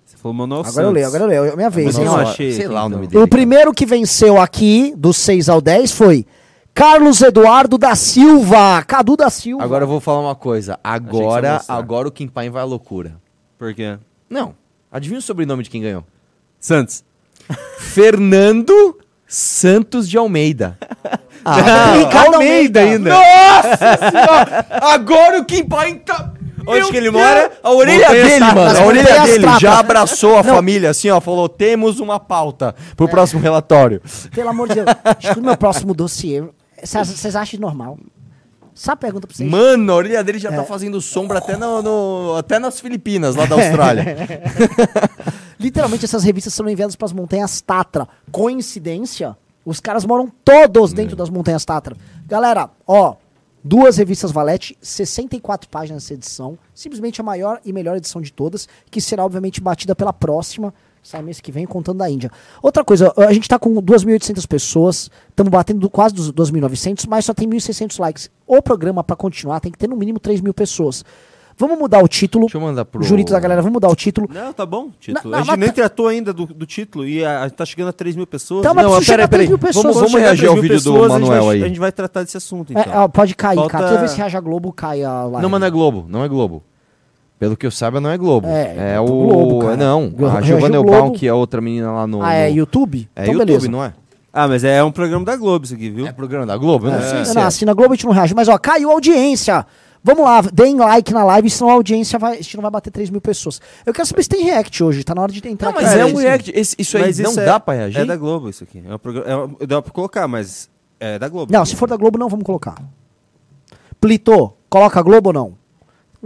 [0.04, 1.44] Você falou Manuel Agora eu leio, agora eu leio.
[1.46, 2.04] É minha vez, Mas hein?
[2.04, 2.90] eu achei Sei lá o então.
[2.90, 3.22] nome dele.
[3.22, 6.26] O primeiro que venceu aqui, dos 6 ao 10, foi
[6.74, 8.82] Carlos Eduardo da Silva.
[8.86, 9.64] Cadu da Silva.
[9.64, 10.78] Agora eu vou falar uma coisa.
[10.84, 13.16] Agora, agora o Kim Pine vai à loucura.
[13.58, 13.98] Por quê?
[14.28, 14.54] Não.
[14.92, 16.04] Adivinha o sobrenome de quem ganhou?
[16.60, 17.02] Santos.
[17.78, 18.98] Fernando
[19.35, 20.78] Santos de Almeida.
[21.47, 23.11] Ah, Ricardo Almeida ainda.
[23.11, 24.66] Nossa senhora!
[24.80, 26.32] Agora o Kim Pine tá.
[26.66, 27.22] Onde Meu que ele Deus!
[27.22, 27.53] mora?
[27.62, 28.78] A orelha Montanhas dele, mano.
[28.78, 31.20] A orelha dele já abraçou a família assim, ó.
[31.20, 34.01] Falou: temos uma pauta pro próximo relatório.
[34.35, 34.87] Pelo amor de Deus.
[35.20, 36.43] Escuta o meu próximo dossiê.
[36.82, 37.99] Vocês acham normal?
[38.75, 39.49] Só uma pergunta pra vocês.
[39.49, 40.57] Mano, a orelha dele já É.
[40.57, 44.05] tá fazendo sombra até, no, no- até nas Filipinas, lá da Austrália.
[45.59, 48.09] Literalmente, essas revistas são enviadas para as montanhas Tatra.
[48.31, 49.37] Coincidência?
[49.64, 51.97] Os caras moram todos dentro das montanhas Tatra.
[52.27, 53.14] Galera, ó,
[53.62, 56.59] duas revistas Valete, 64 páginas essa edição.
[56.75, 60.75] Simplesmente a maior e melhor edição de todas, que será obviamente batida pela próxima.
[61.05, 62.30] Sai mês que vem, contando da Índia.
[62.62, 67.26] Outra coisa, a gente tá com 2.800 pessoas, estamos batendo do- quase dos 2.900, mas
[67.26, 68.30] só tem 1.600 likes.
[68.46, 71.05] O programa, para continuar, tem que ter no mínimo 3 mil pessoas.
[71.59, 72.46] Vamos mudar o título.
[72.46, 73.02] Deixa eu mandar pro.
[73.05, 74.28] Jurito da galera, vamos mudar o título.
[74.32, 74.90] Não, tá bom.
[74.98, 75.30] Título.
[75.30, 77.44] Não, a não, gente mas nem tá- tratou ainda do, do título e a, a
[77.48, 78.62] gente tá chegando a 3 mil pessoas.
[78.62, 79.48] Tá, mas Não, peraí, chegar a 3 peraí.
[79.48, 79.84] mil pessoas.
[79.94, 81.62] Vamos- vamos a reagir ao 3 mil vídeo do pessoas, a gente Manuel vai- aí.
[81.62, 82.92] A gente vai tratar desse assunto, É, então.
[83.02, 83.86] ó, pode cair, Falta- cara.
[83.88, 85.42] Toda vez que Raja Globo, cai a live.
[85.42, 86.62] Não, mas não é Globo, não é Globo.
[87.45, 88.47] Pelo que eu saiba, não é Globo.
[88.49, 89.05] É, É, é o.
[89.07, 89.76] Globo, cara.
[89.76, 90.76] Não, a Reagiu Giovanna.
[90.76, 92.22] Elbaum, que é outra menina lá no.
[92.22, 93.09] Ah, é YouTube?
[93.14, 93.68] É então YouTube, beleza.
[93.70, 93.92] não é?
[94.32, 96.07] Ah, mas é um programa da Globo isso aqui, viu?
[96.07, 96.86] É programa da Globo?
[96.88, 97.45] Eu não É, sei se não, é.
[97.45, 98.34] assina a Globo a gente não reage.
[98.34, 99.64] Mas ó, caiu a audiência.
[100.03, 102.90] Vamos lá, deem like na live, senão a audiência vai, a gente não vai bater
[102.90, 103.61] 3 mil pessoas.
[103.86, 106.05] Eu quero saber se tem react hoje, tá na hora de entrar Não, mas é
[106.05, 106.53] um isso- react.
[106.55, 108.01] Esse- isso aí Mas não isso é- dá pra reagir?
[108.01, 108.82] É da Globo isso aqui.
[108.86, 110.68] É um programa, é um- dá pra colocar, mas
[111.01, 111.51] é da Globo.
[111.53, 112.74] Não, se for da Globo, não vamos colocar.
[114.01, 115.53] Plito, coloca a Globo ou não?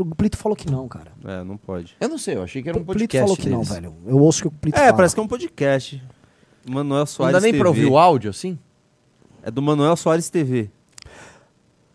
[0.01, 1.13] O Plito falou que não, cara.
[1.25, 1.97] É, não pode.
[2.01, 3.73] Eu não sei, eu achei que era um o Plito podcast falou que não, deles.
[3.75, 3.95] velho.
[4.07, 4.93] Eu ouço que o Plito É, fala.
[4.95, 6.03] parece que é um podcast.
[6.69, 7.59] Manuel Não Soares dá nem TV.
[7.61, 8.59] pra ouvir o áudio assim?
[9.43, 10.71] É do Manuel Soares TV.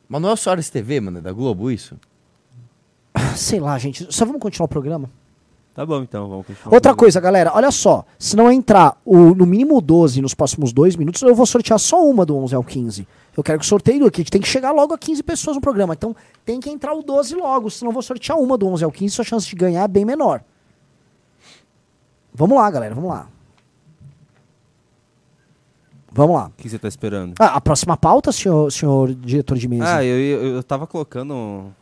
[0.10, 1.98] Manuel Soares TV, mano, é da Globo isso?
[3.36, 4.08] Sei lá, gente.
[4.14, 5.10] Só vamos continuar o programa?
[5.74, 6.74] Tá bom, então, vamos continuar.
[6.76, 8.06] Outra coisa, galera, olha só.
[8.20, 12.04] Se não entrar o, no mínimo 12 nos próximos dois minutos, eu vou sortear só
[12.08, 13.08] uma do 11 ao 15.
[13.36, 15.94] Eu quero que o sorteio aqui tem que chegar logo a 15 pessoas no programa.
[15.94, 16.16] Então
[16.46, 19.16] tem que entrar o 12 logo, senão eu vou sortear uma do 11 ao 15,
[19.16, 20.44] sua chance de ganhar é bem menor.
[22.34, 23.28] Vamos lá, galera, vamos lá.
[26.12, 26.48] Vamos lá.
[26.48, 27.34] O que você tá esperando?
[27.40, 29.98] Ah, a próxima pauta, senhor, senhor diretor de mesa.
[29.98, 31.74] Ah, eu, eu, eu colocando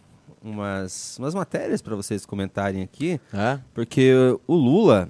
[0.41, 3.59] umas, umas matérias pra vocês comentarem aqui, É?
[3.73, 4.13] porque
[4.47, 5.09] o Lula.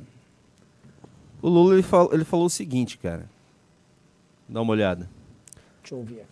[1.40, 3.30] O Lula ele falou, ele falou o seguinte, cara.
[4.50, 5.08] Dá uma olhada.
[5.82, 6.31] Deixa eu ouvir aqui.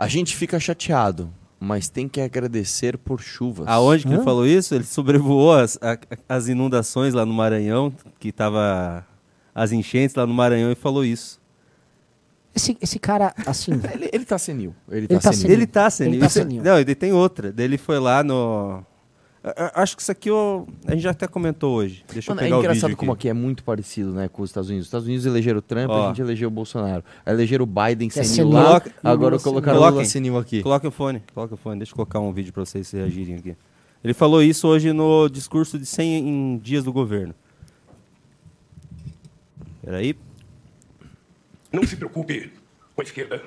[0.00, 3.66] A gente fica chateado, mas tem que agradecer por chuvas.
[3.68, 4.14] Aonde que Hã?
[4.14, 4.74] ele falou isso?
[4.74, 5.98] Ele sobrevoou as, a-
[6.28, 9.06] as inundações lá no Maranhão, que tava
[9.54, 11.38] as enchentes lá no Maranhão e falou isso.
[12.54, 13.72] Esse, esse cara, assim.
[13.94, 14.74] Ele, ele tá senil.
[14.88, 15.40] Ele, Ele tá, tá senil.
[15.42, 15.52] senil.
[15.56, 16.12] Ele tá senil.
[16.14, 16.62] Ele tá Isso- senil.
[16.62, 17.52] Não, ele tem outra.
[17.52, 18.82] Daí ele foi lá no.
[19.74, 22.04] Acho que isso aqui eu- a gente já até comentou hoje.
[22.12, 23.20] Deixa Mano, eu é pegar o engraçado vídeo como aqui.
[23.20, 24.84] aqui é muito parecido, né, com os Estados Unidos.
[24.84, 26.04] Os Estados Unidos elegeram o Trump, Ó.
[26.04, 27.02] a gente elegeu o Bolsonaro.
[27.26, 29.88] Elegeram o Biden Que é senil lá, Coloca- agora colocaram o.
[29.90, 30.62] Lula senil aqui.
[30.62, 31.78] Coloca o fone, coloca o fone.
[31.78, 33.56] Deixa eu colocar um vídeo pra vocês reagirem aqui.
[34.04, 37.34] Ele falou isso hoje no discurso de 100 em dias do governo.
[39.82, 40.14] Peraí.
[41.72, 42.52] Não se preocupe
[42.94, 43.42] com a esquerda,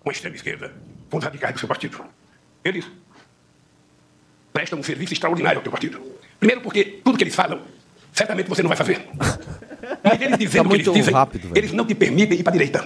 [0.00, 0.72] com a extrema esquerda,
[1.10, 1.98] com os radicais do seu partido.
[2.64, 2.86] Eles
[4.54, 6.00] prestam um serviço extraordinário ao teu partido.
[6.38, 7.60] Primeiro porque tudo que eles falam,
[8.12, 9.04] certamente você não vai fazer.
[10.02, 12.52] Mas eles dizendo o que eles muito dizem, rápido, eles não te permitem ir para
[12.52, 12.78] a direita.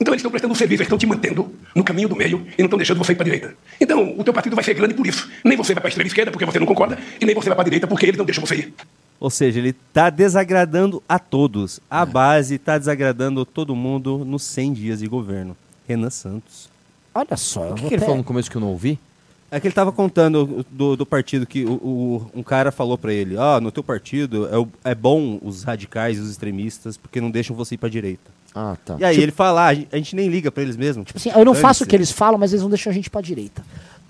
[0.00, 2.62] Então eles estão prestando um serviço, eles estão te mantendo no caminho do meio e
[2.62, 3.54] não estão deixando você ir para a direita.
[3.78, 5.30] Então o teu partido vai ser grande por isso.
[5.44, 7.56] Nem você vai para a extrema esquerda porque você não concorda, e nem você vai
[7.56, 8.74] para a direita porque eles não deixam você ir.
[9.20, 11.78] Ou seja, ele tá desagradando a todos.
[11.90, 15.54] A base tá desagradando todo mundo nos 100 dias de governo.
[15.86, 16.70] Renan Santos.
[17.14, 17.72] Olha só.
[17.72, 18.98] O que, que ele até- falou no começo que eu não ouvi?
[19.50, 23.12] É que ele tava contando do, do partido que o, o- um cara falou pra
[23.12, 27.20] ele: Ó, no teu partido é, o- é bom os radicais e os extremistas porque
[27.20, 28.30] não deixam você ir pra direita.
[28.54, 28.96] Ah, tá.
[28.98, 31.04] E aí ele fala: ah, a, gente, nem liga pra eles mesmo.
[31.04, 33.10] Tipo assim, eu não faço o que eles falam, mas eles não deixam a gente
[33.10, 33.64] pra direita.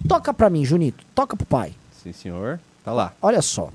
[0.06, 1.04] Toca pra mim, Junito.
[1.14, 1.72] Toca pro pai.
[2.02, 2.60] Sim, senhor.
[2.84, 3.12] Tá lá.
[3.22, 3.70] Olha só.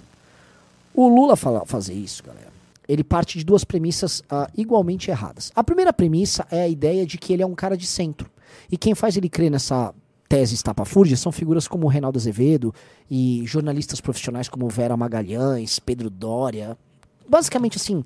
[0.94, 2.48] O Lula fala, fazer isso, galera.
[2.88, 5.52] Ele parte de duas premissas ah, igualmente erradas.
[5.56, 8.30] A primeira premissa é a ideia de que ele é um cara de centro.
[8.72, 9.94] E quem faz ele crer nessa
[10.28, 12.74] tese estapafúrdia são figuras como Reinaldo Azevedo
[13.10, 16.78] e jornalistas profissionais como Vera Magalhães, Pedro Dória.
[17.30, 18.04] Basicamente, assim,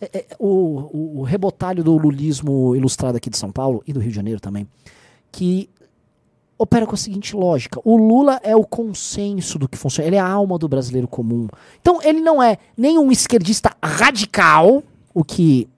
[0.00, 4.10] é- é o, o- rebotalho do lulismo ilustrado aqui de São Paulo e do Rio
[4.10, 4.66] de Janeiro também,
[5.30, 5.68] que
[6.58, 10.20] opera com a seguinte lógica: o Lula é o consenso do que funciona, ele é
[10.20, 11.46] a alma do brasileiro comum.
[11.80, 14.82] Então ele não é nem um esquerdista radical,
[15.14, 15.68] o que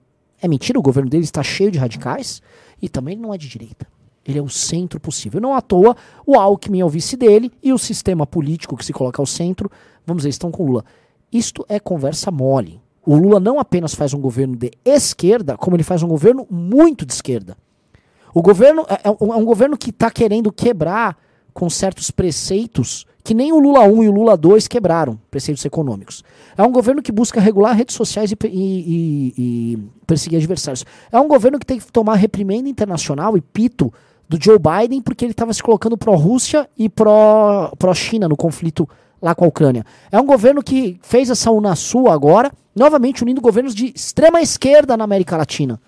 [0.41, 2.41] é mentira, o governo dele está cheio de radicais,
[2.81, 3.87] e também não é de direita.
[4.25, 5.41] Ele é o centro possível.
[5.41, 5.95] Não à toa,
[6.25, 9.69] o Alckmin é o vice dele e o sistema político que se coloca ao centro,
[10.05, 10.85] vamos dizer, estão com o Lula.
[11.31, 12.81] Isto é conversa mole.
[13.05, 17.05] O Lula não apenas faz um governo de esquerda, como ele faz um governo muito
[17.05, 17.57] de esquerda.
[18.33, 21.17] O governo é, é um, é um governo que está querendo quebrar
[21.53, 26.23] com certos preceitos que nem o Lula 1 e o Lula 2 quebraram, preceitos econômicos.
[26.57, 30.83] É um governo que busca regular redes sociais e, e- e- e perseguir adversários.
[31.09, 33.93] É um governo que tem que tomar reprimenda internacional e pito
[34.27, 38.87] do Joe Biden porque ele estava se colocando pró-Rússia e pró- pró-China no conflito
[39.21, 39.85] lá com a Ucrânia.
[40.11, 45.03] É um governo que fez essa Unasul agora, novamente unindo governos de extrema esquerda na
[45.03, 45.79] América Latina.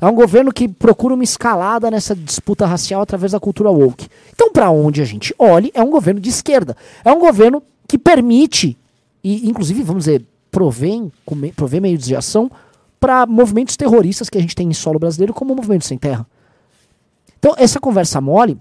[0.00, 4.06] É um governo que procura uma escalada nessa disputa racial através da cultura woke.
[4.32, 6.76] Então, para onde a gente olhe, é um governo de esquerda.
[7.04, 8.76] É um governo que permite,
[9.24, 11.10] e inclusive, vamos dizer, provém,
[11.56, 12.48] provê meios de ação
[13.00, 16.24] para movimentos terroristas que a gente tem em solo brasileiro, como o Movimento Sem Terra.
[17.38, 18.58] Então, essa conversa mole,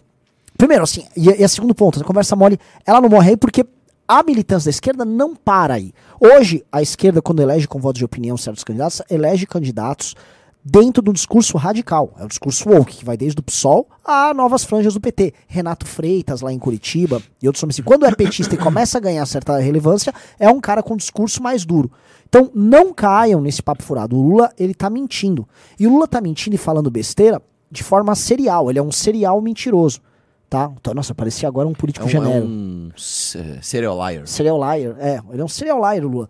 [0.57, 3.65] primeiro, assim, e, e a segundo ponto, a conversa mole, ela não morre aí porque
[4.07, 5.91] a militância da esquerda não para aí.
[6.19, 10.15] Hoje, a esquerda, quando elege com voto de opinião certos candidatos, elege candidatos
[10.63, 12.13] dentro do discurso radical.
[12.17, 15.33] É o discurso woke, que vai desde o PSOL a novas franjas do PT.
[15.47, 17.83] Renato Freitas, lá em Curitiba, e outros homens assim.
[17.83, 21.41] Quando é petista e começa a ganhar certa relevância, é um cara com um discurso
[21.41, 21.91] mais duro.
[22.27, 24.17] Então, não caiam nesse papo furado.
[24.17, 25.47] O Lula, ele tá mentindo.
[25.79, 27.41] E o Lula tá mentindo e falando besteira
[27.71, 28.69] de forma serial.
[28.69, 30.01] Ele é um serial mentiroso.
[30.49, 30.71] Tá?
[30.79, 32.47] Então, nossa, parecia agora um É político um, é genérico.
[32.47, 34.25] um se- serial liar.
[34.27, 35.19] Serial liar, é.
[35.31, 36.29] Ele é um serial liar, o Lula.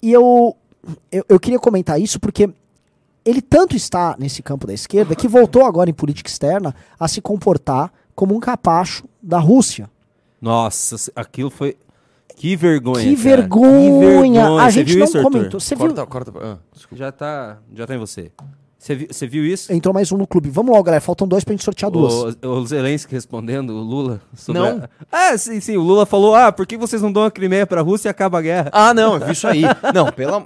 [0.00, 0.56] E eu,
[1.10, 2.48] eu, eu queria comentar isso porque
[3.24, 7.20] ele tanto está nesse campo da esquerda que voltou agora em política externa a se
[7.20, 9.90] comportar como um capacho da Rússia.
[10.40, 11.76] Nossa, aquilo foi.
[12.36, 13.02] Que vergonha.
[13.04, 13.36] Que cara.
[13.36, 14.48] vergonha.
[14.62, 15.60] A gente viu não isso, comentou.
[15.60, 15.86] Você viu?
[15.92, 16.32] Corta, corta.
[16.40, 16.58] ah.
[16.92, 18.30] Já tá, já tá em você.
[18.82, 19.70] Você viu, isso?
[19.70, 20.48] Entrou mais um no clube.
[20.48, 21.02] Vamos logo, galera.
[21.02, 22.34] Faltam dois pra gente sortear duas.
[22.42, 24.22] O, o Zelensky respondendo, o Lula.
[24.34, 24.78] sobre Não.
[24.78, 25.76] a- Ah, sim, sim.
[25.76, 28.38] O Lula falou: ah, por que vocês não dão a Crimeia pra Rússia e acaba
[28.38, 28.70] a guerra?
[28.72, 29.62] Ah, não, eu vi isso aí.
[29.94, 30.42] Não, pela.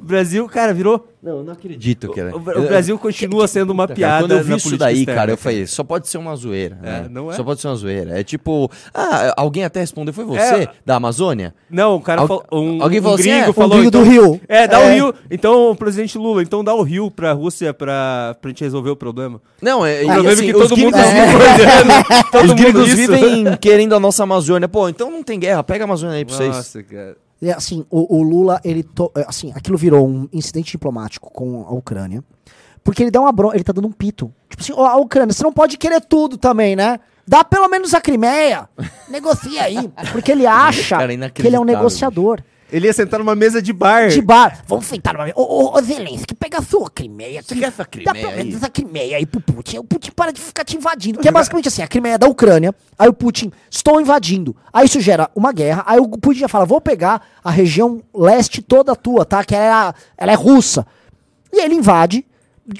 [0.00, 1.06] O Brasil, cara, virou.
[1.22, 2.34] Não, eu não acredito que era.
[2.34, 4.22] O, o Brasil continua sendo uma Cara, piada.
[4.24, 6.78] quando eu vi isso daí, externa, cara, eu falei, só pode ser uma zoeira.
[6.82, 7.08] É, né?
[7.10, 7.34] não é?
[7.34, 8.18] Só pode ser uma zoeira.
[8.18, 10.68] É tipo, ah, alguém até respondeu, foi você, É.
[10.86, 11.52] da Amazônia?
[11.68, 12.44] Não, o cara Al- falou.
[12.52, 13.70] Um, alguém um falou assim, gringo é, um falou.
[13.70, 14.40] gringo então, do Rio.
[14.48, 14.86] É, dá É.
[14.88, 15.14] o Rio.
[15.30, 19.42] Então, presidente Lula, então dá o Rio pra Rússia pra, pra gente resolver o problema.
[19.60, 20.04] Não, é.
[20.04, 22.08] O problema é que todo mundo tá é, concordando.
[22.30, 24.68] Todo os mundo gringos vivem querendo a nossa Amazônia.
[24.68, 26.56] Pô, então não tem guerra, pega a Amazônia aí pra vocês.
[26.56, 27.16] Nossa, cara.
[27.40, 28.82] E, assim, o, o Lula, ele.
[28.82, 32.22] To, é, assim, aquilo virou um incidente diplomático com a Ucrânia.
[32.82, 34.32] Porque ele dá uma bronca, ele tá dando um pito.
[34.48, 36.98] Tipo assim, ó, a Ucrânia, você não pode querer tudo também, né?
[37.26, 38.68] Dá pelo menos a Crimeia.
[39.08, 39.90] Negocia aí.
[40.12, 42.40] Porque ele acha é que ele é um negociador.
[42.70, 44.08] Ele ia sentar numa mesa de bar.
[44.08, 44.62] De bar.
[44.66, 45.26] Vamos sentar numa.
[45.34, 47.42] Ô, ô, ô Zelensky, pega a sua Crimeia.
[47.42, 48.56] Você quer essa Dá Crimeia pelo menos aí?
[48.56, 49.78] essa Crimeia aí pro Putin.
[49.78, 51.18] O Putin para de ficar te invadindo.
[51.18, 52.74] Que é basicamente assim: a Crimeia é da Ucrânia.
[52.98, 54.54] Aí o Putin, estou invadindo.
[54.72, 55.82] Aí isso gera uma guerra.
[55.86, 59.42] Aí o Putin já fala: vou pegar a região leste toda tua, tá?
[59.44, 60.86] Que ela é, a- ela é russa.
[61.52, 62.26] E ele invade.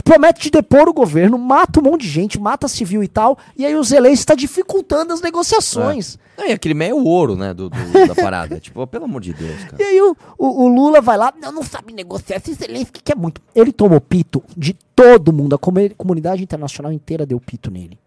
[0.05, 3.65] Promete de depor o governo, mata um monte de gente, mata civil e tal, e
[3.65, 6.19] aí o Zelensky está dificultando as negociações.
[6.37, 8.61] Não, e a Crimeia é o ouro, né, do, do- da parada.
[8.61, 9.83] tipo, pelo amor de Deus, E cara.
[9.85, 13.41] aí o, o- o Lula vai lá, não, não sabe negociar, esse Zelensky quer muito.
[13.55, 17.99] Ele tomou pito de todo mundo, a comu- comunidade internacional inteira deu pito nele.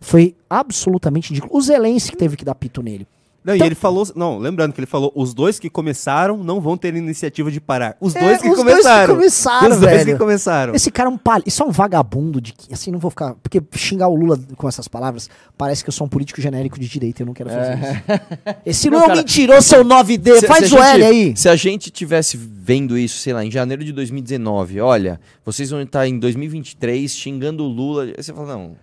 [0.00, 1.56] Foi absolutamente ridículo.
[1.56, 3.06] O Zelensky teve que dar pito nele.
[3.44, 4.06] Não, Então- e ele falou.
[4.16, 7.94] Não, lembrando que ele falou: os dois que começaram não vão ter iniciativa de parar.
[8.00, 9.14] Os É, dois que os dois que começaram.
[9.16, 10.12] começaram, Os dois velho.
[10.12, 10.74] que começaram.
[10.74, 11.42] Esse cara é um palha.
[11.46, 12.72] Isso é um vagabundo de que.
[12.72, 13.34] Assim, não vou ficar.
[13.42, 15.28] Porque xingar o Lula com essas palavras
[15.58, 17.22] parece que eu sou um político genérico de direita.
[17.22, 18.56] Eu não quero fazer isso.
[18.64, 20.40] Esse Lula é cara, mentiroso, seu 9D.
[20.40, 21.36] Se- Faz se o gente- L aí.
[21.36, 25.82] Se a gente tivesse vendo isso, sei lá, em janeiro de 2019, olha, vocês vão
[25.82, 28.04] estar em 2023 xingando o Lula.
[28.04, 28.76] Aí você fala, não,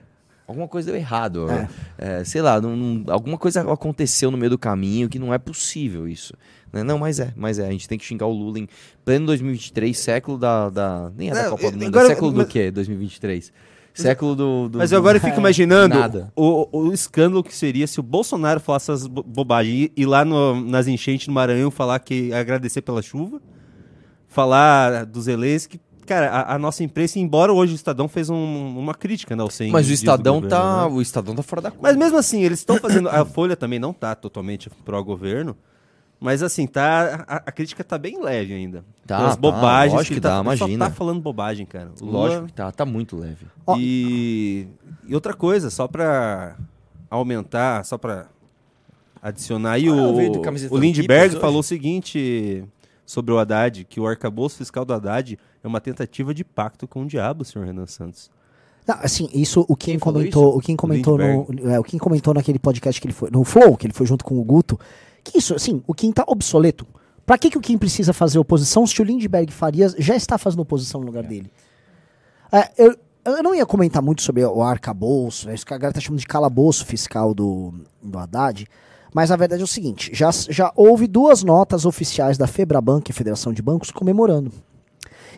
[0.52, 1.48] alguma coisa deu errado.
[1.98, 5.38] É, sei lá, não- não- alguma coisa aconteceu no meio do caminho que não é
[5.38, 6.34] possível isso.
[6.72, 6.84] né?
[6.84, 7.68] Não, mas é, mas é.
[7.68, 8.68] A gente tem que xingar o Lula em
[9.04, 10.70] pleno 2023, século da.
[10.70, 12.72] da nem é da Não, Copa do Mundo, agora- é século mas- do quê?
[12.72, 13.52] 2023?
[13.94, 14.70] Século do.
[14.70, 16.32] do- Mas eu agora fico imaginando Nada.
[16.34, 20.24] o, o escândalo que seria se o Bolsonaro falasse essas bo- bobagens e ir lá
[20.24, 23.42] no- nas enchentes no Maranhão falar que agradecer pela chuva,
[24.28, 25.80] falar do Zelensky.
[26.06, 29.72] Cara, a, a nossa imprensa, embora hoje o Estadão fez um- uma crítica né, 100
[29.72, 30.88] Mas o Estadão governo, tá.
[30.90, 30.94] né?
[30.94, 31.88] O Estadão tá fora da curva.
[31.88, 33.08] Mas mesmo assim, eles estão fazendo.
[33.10, 35.56] A Folha também não tá totalmente pró-governo.
[36.20, 37.26] Mas assim, tá.
[37.28, 38.86] A, a crítica tá bem leve ainda.
[39.08, 40.86] Tá, Pelas tá, bobagens lógico ele que tá, Só imagina.
[40.90, 41.90] tá falando bobagem, cara.
[42.00, 43.46] Lula- Lógico que tá, tá muito leve.
[43.78, 44.68] E,
[45.08, 46.58] e outra coisa, só pra
[47.10, 48.28] aumentar, só pra
[49.22, 52.64] adicionar aí, Ah, o, o Lindbergh falou o seguinte
[53.06, 57.04] sobre o Haddad, que o arcabouço fiscal do Haddad é uma tentativa de pacto com
[57.04, 58.30] o diabo, senhor Renan Santos.
[58.88, 62.34] Não, assim, isso o Kim Quem comentou, o Kim comentou no, é, o Kim comentou
[62.34, 64.80] naquele podcast que ele foi, no Flow, que ele foi junto com o Guto,
[65.24, 66.88] que isso, assim, o Kim tá obsoleto.
[67.26, 70.62] Pra que, que o Kim precisa fazer oposição se o Lindbergh Farias já está fazendo
[70.62, 71.52] oposição no lugar dele?
[72.52, 75.94] É, eu, eu não ia comentar muito sobre o arcabouço, é isso que a galera
[75.94, 78.68] tá chamando de calabouço fiscal do, do Haddad,
[79.14, 83.12] mas a verdade é o seguinte, já, já houve duas notas oficiais da Febraban, que
[83.12, 84.52] é a Federação de Bancos, comemorando.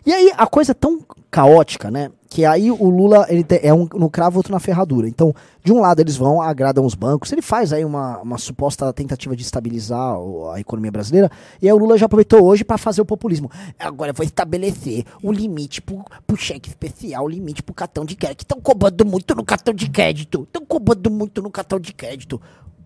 [0.06, 1.00] E aí a coisa é tão
[1.30, 2.10] caótica, né?
[2.28, 5.08] Que aí o Lula ele é um no cravo, outro na ferradura.
[5.08, 5.32] Então,
[5.62, 9.34] de um lado eles vão, agradam os bancos, ele faz aí uma, uma suposta tentativa
[9.34, 10.16] de estabilizar
[10.52, 11.30] a economia brasileira,
[11.62, 13.50] e aí o Lula já aproveitou hoje para fazer o populismo.
[13.78, 18.16] Agora eu vou estabelecer o limite pro, pro cheque especial, o limite pro cartão de
[18.16, 18.42] crédito.
[18.42, 20.42] Estão cobrando muito no cartão de crédito.
[20.42, 22.40] Estão cobrando muito no cartão de crédito.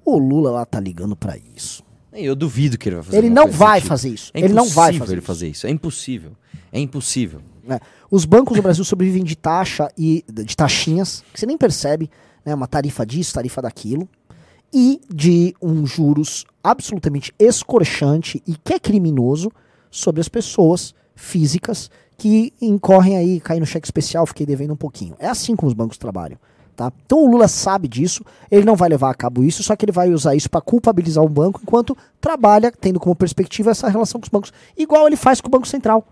[0.05, 1.88] O Lula lá tá ligando para isso.
[2.25, 3.89] Eu duvido que ele vai fazer Ele alguma não vai tipo.
[3.89, 4.31] fazer isso.
[4.35, 5.27] É Ele não vai fazer ele isso.
[5.27, 5.67] fazer isso.
[5.67, 6.33] É impossível.
[6.73, 7.41] É impossível.
[7.65, 7.79] né?
[8.11, 12.11] Os bancos do Brasil sobrevivem de taxa e de taxinhas, que você nem percebe,
[12.45, 12.55] né?
[12.55, 14.09] Uma tarifa disso, tarifa daquilo,
[14.73, 19.51] e de um juros absolutamente escorchante e que é criminoso
[19.91, 25.15] sobre as pessoas físicas que incorrem aí, caem no cheque especial, fiquei devendo um pouquinho.
[25.19, 26.39] É assim como os bancos trabalham.
[26.79, 26.93] Tá?
[27.05, 29.91] Então o Lula sabe disso, ele não vai levar a cabo isso, só que ele
[29.91, 34.25] vai usar isso para culpabilizar o banco enquanto trabalha tendo como perspectiva essa relação com
[34.27, 36.07] os bancos, igual ele faz com o Banco Central.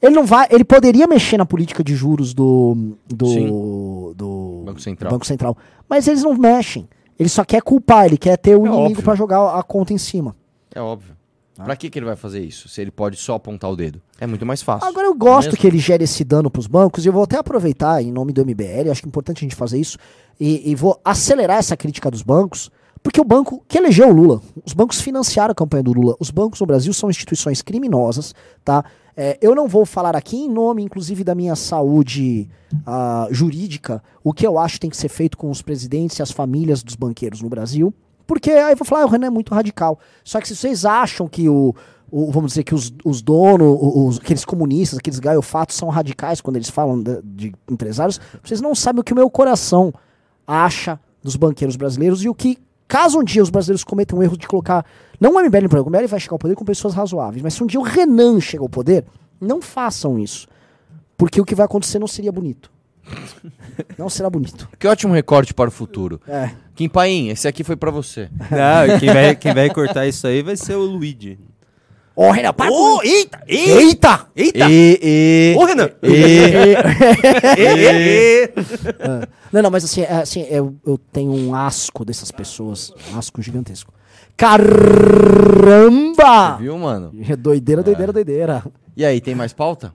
[0.00, 5.10] Ele não vai, ele poderia mexer na política de juros do do, do Banco Central.
[5.10, 5.56] Banco Central,
[5.88, 6.88] mas eles não mexem.
[7.18, 9.98] Ele só quer culpar, ele quer ter o É inimigo para jogar a conta em
[9.98, 10.36] cima.
[10.72, 11.16] É óbvio.
[11.58, 11.64] Ah.
[11.64, 12.68] Pra que, que ele vai fazer isso?
[12.68, 14.00] Se ele pode só apontar o dedo.
[14.18, 14.88] É muito mais fácil.
[14.88, 15.60] Agora eu gosto Mesmo?
[15.60, 18.32] que ele gere esse dano para os bancos e eu vou até aproveitar em nome
[18.32, 19.98] do MBL, acho que é importante a gente fazer isso
[20.40, 22.70] e, e vou acelerar essa crítica dos bancos,
[23.02, 26.14] Porque o banco que elegeu o Lula, os bancos financiaram a campanha do Lula.
[26.20, 28.34] Os bancos no Brasil são instituições criminosas,
[28.64, 28.84] tá?
[29.16, 32.48] É, eu não vou falar aqui em nome, inclusive, da minha saúde
[32.86, 36.30] ah, jurídica, o que eu acho tem que ser feito com os presidentes e as
[36.30, 37.92] famílias dos banqueiros no Brasil.
[38.32, 39.98] Porque aí vou falar, ah, o Renan é muito radical.
[40.24, 41.74] Só que se vocês acham que o,
[42.10, 46.56] o- vamos dizer que os, os donos, os, aqueles comunistas, aqueles gaiofatos são radicais quando
[46.56, 49.92] eles falam de, de empresários, vocês não sabem o que o meu coração
[50.46, 52.56] acha dos banqueiros brasileiros e o que,
[52.88, 54.84] caso um dia os brasileiros cometam o erro de colocar,
[55.20, 57.52] não o MBL no poder, o MBL vai chegar ao poder com pessoas razoáveis, mas
[57.54, 59.04] se um dia o Renan chega ao poder,
[59.38, 60.48] não façam isso.
[61.18, 62.72] Porque o que vai acontecer não seria bonito.
[63.98, 64.68] Não será bonito.
[64.78, 66.20] Que ótimo recorte para o futuro.
[66.26, 66.50] É.
[66.74, 68.28] Kim Paim, esse aqui foi pra você.
[68.50, 71.38] Não, quem vai, quem vai cortar isso aí vai ser o Luigi.
[72.14, 73.42] Ô, Renan, para Ô, com- eita!
[73.48, 74.26] Eita!
[74.36, 74.66] Eita!
[74.70, 75.88] E, e, Ô, Renan!
[79.00, 82.92] Ah, Não, não, mas assim, é, assim eu, eu tenho um asco dessas pessoas.
[83.12, 83.92] Um asco gigantesco.
[85.22, 86.56] Caramba!
[86.58, 87.12] Viu, mano?
[87.28, 88.62] É Doideira, doideira, doideira.
[88.96, 89.94] E aí, tem mais pauta?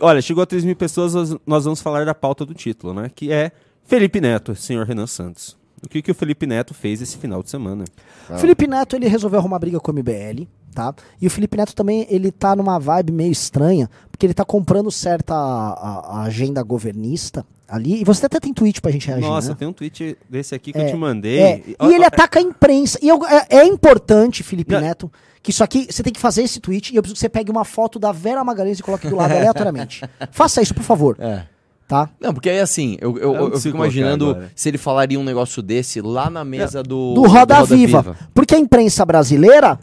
[0.00, 1.14] Olha, chegou a 3 mil pessoas,
[1.46, 3.10] nós- vamos falar da pauta do título, né?
[3.14, 3.50] Que é
[3.84, 5.56] Felipe Neto, senhor Renan Santos.
[5.84, 7.84] O que, que o Felipe Neto fez esse final de semana?
[8.28, 10.92] O Felipe Neto, ele resolveu arrumar briga com o MBL, tá?
[11.20, 14.90] E o Felipe Neto também, ele tá numa vibe meio estranha, porque ele tá comprando
[14.90, 18.00] certa a, a agenda governista ali.
[18.00, 19.56] E você até tem tweet pra gente reagir, Nossa, né?
[19.56, 21.38] tem um tweet desse aqui que É, eu te mandei.
[21.38, 22.98] É, Ó, e ele ó, ataca a imprensa.
[23.00, 24.80] E eu- é, é importante, Felipe Não.
[24.80, 25.10] Neto,
[25.42, 27.50] que isso aqui, você tem que fazer esse tweet e eu preciso que você pegue
[27.50, 30.02] uma foto da Vera Magalhães e coloque do lado aleatoriamente.
[30.32, 31.16] Faça isso, por favor.
[31.18, 31.42] É.
[31.86, 32.10] Tá?
[32.20, 34.52] Não, porque aí assim, eu, eu, Eu não eu fico imaginando agora.
[34.54, 38.14] se ele falaria um negócio desse lá na mesa do, Do Roda, Viva.
[38.34, 39.80] Porque a imprensa brasileira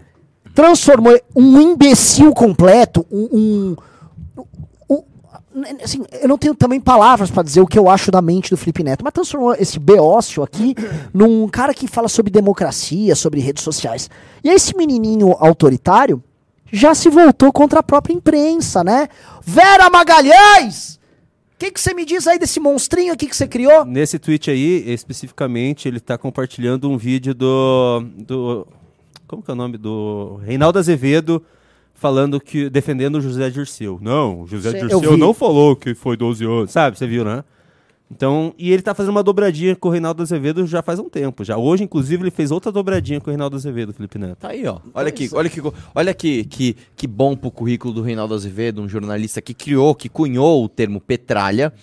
[0.53, 3.75] transformou um imbecil completo, um- um-
[5.83, 8.57] assim, eu não tenho também palavras pra dizer o que eu acho da mente do
[8.57, 10.75] Felipe Neto, mas transformou esse beócio aqui
[11.13, 14.09] num cara que fala sobre democracia, sobre redes sociais.
[14.43, 16.21] E esse menininho autoritário
[16.71, 19.07] já se voltou contra a própria imprensa, né?
[19.41, 20.99] Vera Magalhães!
[21.55, 23.85] O que que você me diz aí desse monstrinho aqui que você criou?
[23.85, 28.03] Nesse tweet aí, especificamente, ele tá compartilhando um vídeo do.
[28.17, 28.67] do
[29.25, 29.77] como que é o nome?
[29.77, 31.41] Do Reinaldo Azevedo
[31.95, 32.69] falando que.
[32.69, 33.97] defendendo o José Dirceu.
[34.01, 36.71] Não, o José eu Dirceu não falou que foi 12 anos.
[36.71, 37.43] Sabe, você viu, né?
[38.11, 41.43] Então, e ele tá fazendo uma dobradinha com o Reinaldo Azevedo já faz um tempo.
[41.43, 44.37] Já hoje, inclusive, ele fez outra dobradinha com o Reinaldo Azevedo, Felipe Neto.
[44.37, 44.79] Tá aí, ó.
[44.93, 45.61] Olha aqui, olha que,
[45.95, 50.07] olha que, que, que bom pro currículo do Reinaldo Azevedo, um jornalista que criou, que
[50.07, 51.73] cunhou o termo petralha.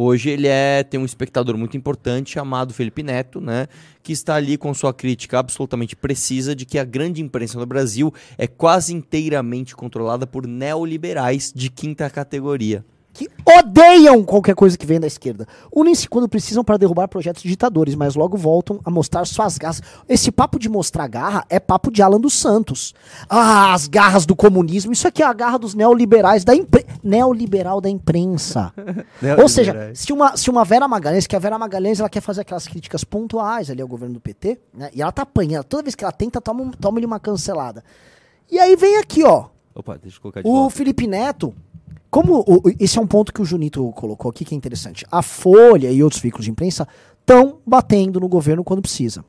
[0.00, 3.66] Hoje ele é tem um espectador muito importante chamado Felipe Neto, né,
[4.00, 8.14] que está ali com sua crítica absolutamente precisa de que a grande imprensa no Brasil
[8.38, 12.84] é quase inteiramente controlada por neoliberais de quinta categoria.
[13.18, 15.44] Que odeiam qualquer coisa que vem da esquerda.
[15.74, 19.82] Unem-se quando precisam para derrubar projetos ditadores, mas logo voltam a mostrar suas garras.
[20.08, 22.94] Esse papo de mostrar garra é papo de Alan dos Santos.
[23.28, 24.92] Ah, as garras do comunismo.
[24.92, 26.86] Isso aqui é a garra dos neoliberais da impre...
[27.02, 28.72] neoliberal da imprensa.
[29.42, 32.42] Ou seja, se uma, se uma Vera Magalhães, que a Vera Magalhães ela quer fazer
[32.42, 34.90] aquelas críticas pontuais ali ao governo do PT, né?
[34.94, 35.64] E ela tá apanhando.
[35.64, 37.82] Toda vez que ela tenta, toma, toma-lhe uma cancelada.
[38.48, 39.46] E aí vem aqui, ó.
[39.78, 40.76] Opa, deixa eu colocar de O volta.
[40.76, 41.54] Felipe Neto,
[42.10, 45.04] como o- esse é um ponto que o Junito colocou aqui que é interessante.
[45.10, 46.86] A Folha e outros veículos de imprensa
[47.20, 49.24] estão batendo no governo quando precisa.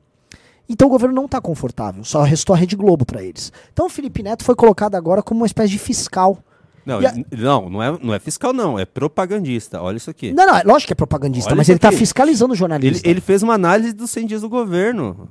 [0.68, 3.52] Então o governo não está confortável, só restou a Rede Globo para eles.
[3.74, 6.38] Então o Felipe Neto foi colocado agora como uma espécie de fiscal.
[6.86, 8.80] Não, a- ele- não, não é, não é fiscal, não.
[8.80, 9.82] É propagandista.
[9.82, 10.32] Olha isso aqui.
[10.32, 13.08] Não, não, é lógico que é propagandista, Olha mas ele está fiscalizando o Ele, jornalista.
[13.10, 15.28] ele fez uma análise dos 100 dias do governo.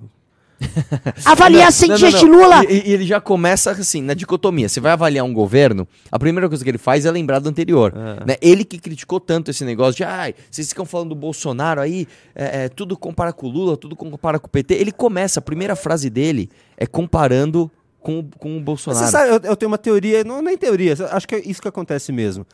[1.24, 2.38] Avaliar sem Não, não, dias de não.
[2.38, 2.64] Lula!
[2.64, 4.68] E, e ele já começa assim, na dicotomia.
[4.68, 7.92] Você vai avaliar um governo, a primeira coisa que ele faz é lembrar do anterior.
[8.26, 8.36] Né?
[8.40, 12.64] Ele que criticou tanto esse negócio de, ai, vocês ficam falando do Bolsonaro aí, é,
[12.64, 14.74] é, tudo compara com o Lula, tudo compara com o PT.
[14.74, 19.04] Ele começa, a primeira frase dele é comparando com, o- com o Mas Bolsonaro.
[19.06, 21.68] Você sabe, eu, eu tenho uma teoria, não nem teoria, acho que é isso que
[21.68, 22.46] acontece mesmo.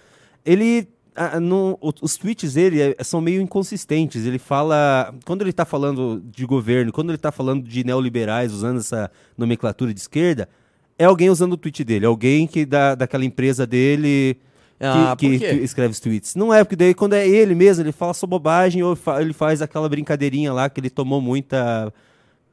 [0.44, 0.86] Ele.
[1.16, 4.24] Ah, no- os tweets dele é, são meio inconsistentes.
[4.26, 5.14] Ele fala.
[5.24, 9.92] Quando ele tá falando de governo, quando ele tá falando de neoliberais, usando essa nomenclatura
[9.94, 10.48] de esquerda,
[10.98, 14.38] é alguém usando o tweet dele, alguém que da, daquela empresa dele.
[14.76, 15.26] Que, Ah, que-
[15.62, 16.34] escreve os tweets.
[16.34, 19.62] Não é, porque daí quando é ele mesmo, ele fala só bobagem ou ele faz
[19.62, 21.92] aquela brincadeirinha lá que ele tomou muita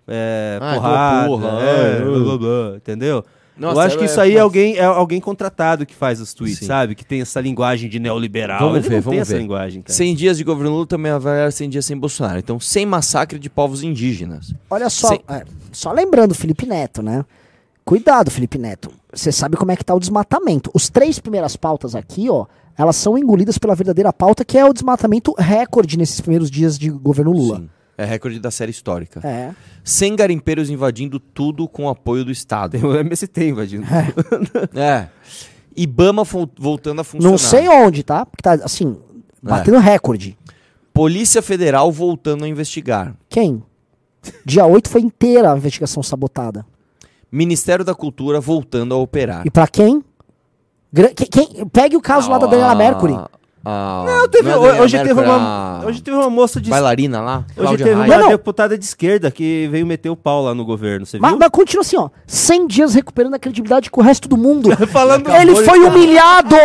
[0.07, 1.27] é, Ah, porrada.
[1.27, 3.25] porra, é, blá, blá, blá, entendeu?
[3.61, 6.33] Nossa, eu acho que é- isso aí é alguém, é alguém contratado que faz os
[6.33, 6.65] tweets, Sim.
[6.65, 6.95] sabe?
[6.95, 8.59] Que tem essa linguagem de neoliberal.
[8.59, 9.39] Vamos Ele ver, não vamos tem essa ver.
[9.39, 9.93] linguagem, cara.
[9.93, 12.39] 100 dias de governo Lula também avaliaram 100 dias sem Bolsonaro.
[12.39, 14.53] Então, sem massacre de povos indígenas.
[14.69, 17.23] Olha só, Sem- é, só lembrando, Felipe Neto, né?
[17.83, 18.91] Cuidado, Felipe Neto.
[19.13, 20.69] Você sabe como é que tá o desmatamento.
[20.73, 22.45] Os três primeiras pautas aqui, ó,
[22.77, 26.89] elas são engolidas pela verdadeira pauta, que é o desmatamento recorde nesses primeiros dias de
[26.89, 27.57] governo Lula.
[27.57, 27.69] Sim.
[28.01, 29.19] É recorde da série histórica.
[29.27, 29.51] É.
[29.83, 32.71] 100 garimpeiros invadindo tudo com apoio do Estado.
[32.71, 33.85] Tem o MST invadindo.
[34.75, 35.07] É.
[35.75, 37.31] Ibama fo- voltando a funcionar.
[37.31, 38.25] Não sei onde, tá?
[38.25, 38.97] Porque tá, assim,
[39.41, 40.37] batendo recorde.
[40.93, 43.15] Polícia Federal voltando a investigar.
[43.29, 43.63] Quem?
[44.45, 46.65] Dia 8 foi inteira a investigação sabotada.
[47.31, 49.43] Ministério da Cultura voltando a operar.
[49.47, 50.03] E pra quem?
[50.91, 51.65] Gra- que- quem?
[51.67, 53.13] Pegue o caso lá da Daniela Mercury.
[53.63, 56.69] A, Não, teve- não é hoje, teve Mercury, uma, a hoje teve uma moça de.
[56.69, 57.37] Bailarina lá?
[57.49, 58.19] Hoje Cláudia teve uma Raia.
[58.21, 58.29] Não.
[58.29, 61.39] deputada de esquerda que veio meter o pau lá no governo, você Mas, viu?
[61.39, 62.09] mas continua assim, ó.
[62.25, 64.75] 100 dias recuperando a credibilidade com o resto do mundo.
[64.87, 65.89] Falando Ele foi cara.
[65.89, 66.55] humilhado,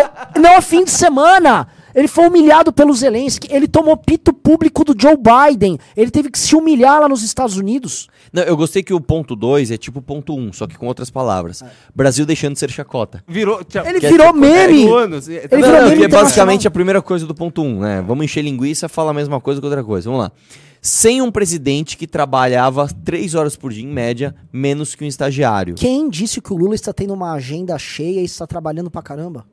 [0.40, 1.68] não a fim de semana.
[1.94, 3.48] Ele foi humilhado pelo Zelensky.
[3.50, 5.78] Ele tomou pito público do Joe Biden.
[5.96, 8.08] Ele teve que se humilhar lá nos Estados Unidos.
[8.32, 10.86] Não, eu gostei que o ponto 2 é tipo ponto 1, um, só que com
[10.86, 11.62] outras palavras.
[11.94, 13.22] Brasil deixando de ser chacota.
[13.26, 13.60] Virou.
[13.84, 14.86] Ele Que é virou tipo- meme.
[14.86, 17.34] é, anos, é, Ele Não, virou não, meme que é basicamente a primeira coisa do
[17.34, 18.02] ponto 1, um, né?
[18.06, 20.08] Vamos encher linguiça, fala a mesma coisa que outra coisa.
[20.10, 20.32] Vamos lá.
[20.80, 25.74] Sem um presidente que trabalhava três horas por dia, em média, menos que um estagiário.
[25.74, 29.44] Quem disse que o Lula está tendo uma agenda cheia e está trabalhando pra caramba?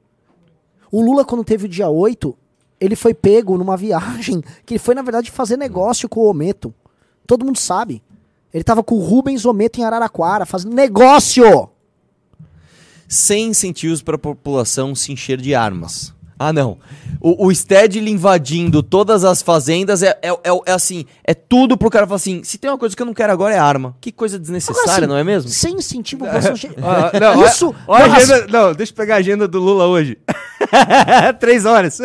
[0.91, 2.37] O Lula, quando teve o dia 8,
[2.79, 6.71] ele foi pego numa viagem que foi, na verdade, fazer negócio com o Ometo.
[7.25, 8.03] Todo mundo sabe.
[8.53, 11.69] Ele tava com o Rubens Ometo em Araraquara, fazendo negócio!
[13.07, 16.13] Sem incentivos para a população se encher de armas.
[16.39, 16.77] Ah, não.
[17.21, 21.89] O, o Stedley invadindo todas as fazendas é, é, é- é assim, é tudo pro
[21.89, 23.95] cara falar assim, se tem uma coisa que eu não quero agora é arma.
[24.01, 25.49] Que coisa desnecessária, Agora, assim, não é mesmo?
[25.49, 26.39] Sem incentivo pra
[27.19, 27.73] não, olha- Isso.
[27.87, 30.17] olha não, agenda- não, deixa eu pegar a agenda do Lula hoje.
[31.39, 31.99] Três horas.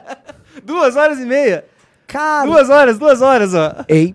[0.64, 1.64] duas horas e meia.
[2.06, 2.46] Cara.
[2.46, 3.84] Duas horas, duas horas, ó.
[3.88, 4.14] Ei.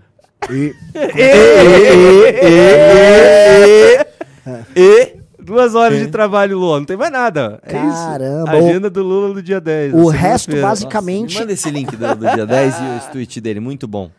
[4.75, 6.79] E Duas horas de trabalho, Lula.
[6.79, 7.57] Não tem mais nada.
[7.63, 8.65] É Caramba, isso.
[8.67, 9.93] Agenda do Lula do dia 10.
[9.93, 13.61] O resto, basicamente, me manda esse link do, do dia 10 e esse tweet dele,
[13.61, 14.11] muito bom.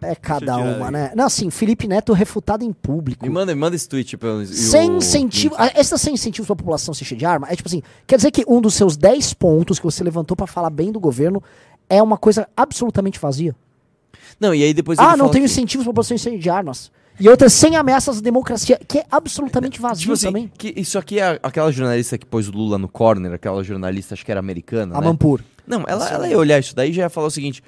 [0.00, 1.12] é cada uma, né?
[1.14, 3.26] Não, assim, Felipe Neto refutado em público.
[3.26, 4.16] Me manda, me manda esse tweet.
[4.16, 5.54] Pra, e Sem o- incentivo.
[5.58, 8.30] ah, Essa sem incentivos pra população se encher de arma é tipo assim: quer dizer
[8.30, 11.42] que um dos seus 10 pontos que você levantou pra falar bem do governo
[11.90, 13.54] é uma coisa absolutamente vazia.
[14.40, 16.90] Não, e aí depois ah, não tenho que- incentivos se encher de armas.
[17.20, 20.52] E outra, sem ameaças à democracia, que é absolutamente vazio Tipo assim, também.
[20.76, 24.30] isso aqui é aquela jornalista que pôs o Lula no corner, aquela jornalista, acho que
[24.30, 25.06] era americana, A né?
[25.08, 25.40] Mampur.
[25.66, 27.60] Não, ela, ela ia olhar isso daí e já ia falar o seguinte: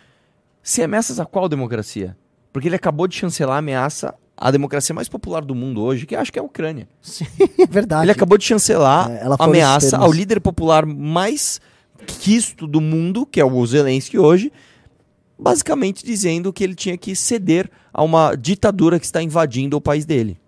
[0.63, 2.17] se ameaças a qual democracia?
[2.53, 6.15] Porque ele acabou de chancelar a ameaça à democracia mais popular do mundo hoje, que
[6.15, 6.89] acho que é a Ucrânia.
[7.03, 7.27] Sim,
[7.59, 8.05] é verdade.
[8.05, 11.61] Ele acabou de chancelar É, ela a ameaça ao líder popular mais
[12.07, 14.53] quisto do mundo, que é o Zelensky hoje,
[15.41, 20.05] basicamente dizendo que ele tinha que ceder a uma ditadura que está invadindo o país
[20.05, 20.38] dele.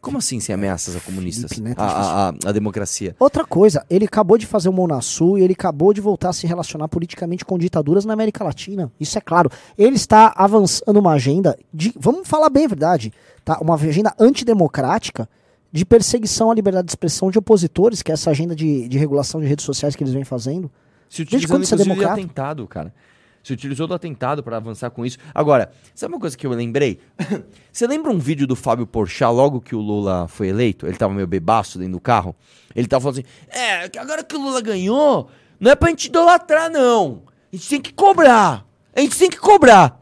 [0.00, 1.52] Como assim sem ameaças a comunistas?
[1.52, 3.14] Felipe A, é a, a- a democracia.
[3.20, 6.46] Outra coisa, ele acabou de fazer o Monasul e ele acabou de voltar a se
[6.46, 8.90] relacionar politicamente com ditaduras na América Latina.
[8.98, 9.50] Isso é claro.
[9.76, 13.12] Ele está avançando uma agenda de, vamos falar bem a verdade,
[13.44, 13.58] tá?
[13.60, 15.28] Uma agenda antidemocrática
[15.70, 19.38] de perseguição à liberdade de expressão de opositores, que é essa agenda de, de regulação
[19.40, 20.70] de redes sociais que eles vêm fazendo.
[21.10, 22.20] Se Desde utilizando, quando você é inclusive, de democrata?
[22.22, 22.94] atentado, cara.
[23.42, 25.18] Se utilizou do atentado para avançar com isso.
[25.34, 27.00] Agora, sabe uma coisa que eu lembrei?
[27.72, 30.86] Você lembra um vídeo do Fábio Porchat logo que o Lula foi eleito?
[30.86, 32.34] Ele tava meio bebaço dentro do carro.
[32.74, 36.70] Ele tava falando assim: É, agora que o Lula ganhou, não é pra gente idolatrar,
[36.70, 37.22] não.
[37.52, 38.66] A gente tem que cobrar.
[38.94, 40.00] A gente tem que cobrar.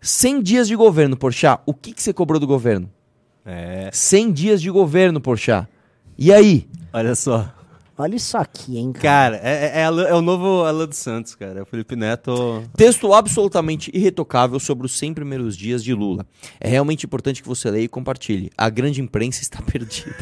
[0.00, 1.60] 100 dias de governo, Porchat.
[1.66, 2.90] O que, que você cobrou do governo?
[3.44, 5.68] É, 100 dias de governo, Porchat.
[6.16, 6.68] E aí?
[6.92, 7.52] olha só.
[7.98, 9.38] Olha isso aqui, hein, cara.
[9.38, 11.58] Cara, é, é, Alan- é o novo Alan dos Santos, cara.
[11.58, 12.62] É o Felipe Neto.
[12.76, 16.24] Texto absolutamente irretocável sobre os 100 primeiros dias de Lula.
[16.60, 18.50] É realmente importante que você leia e compartilhe.
[18.56, 20.14] A grande imprensa está perdida.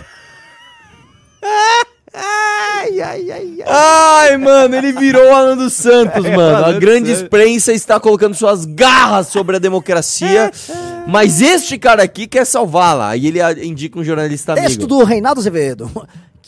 [2.14, 3.64] Ai, ai, ai, ai.
[3.66, 6.64] Ai, mano, ele virou o Alan dos Santos, É, mano.
[6.66, 10.50] A grande imprensa está colocando suas garras sobre a democracia.
[11.06, 13.10] Mas este cara aqui quer salvá-la.
[13.10, 14.66] Aí ele indica um jornalista amigo.
[14.66, 15.90] Texto do Reinaldo Azevedo.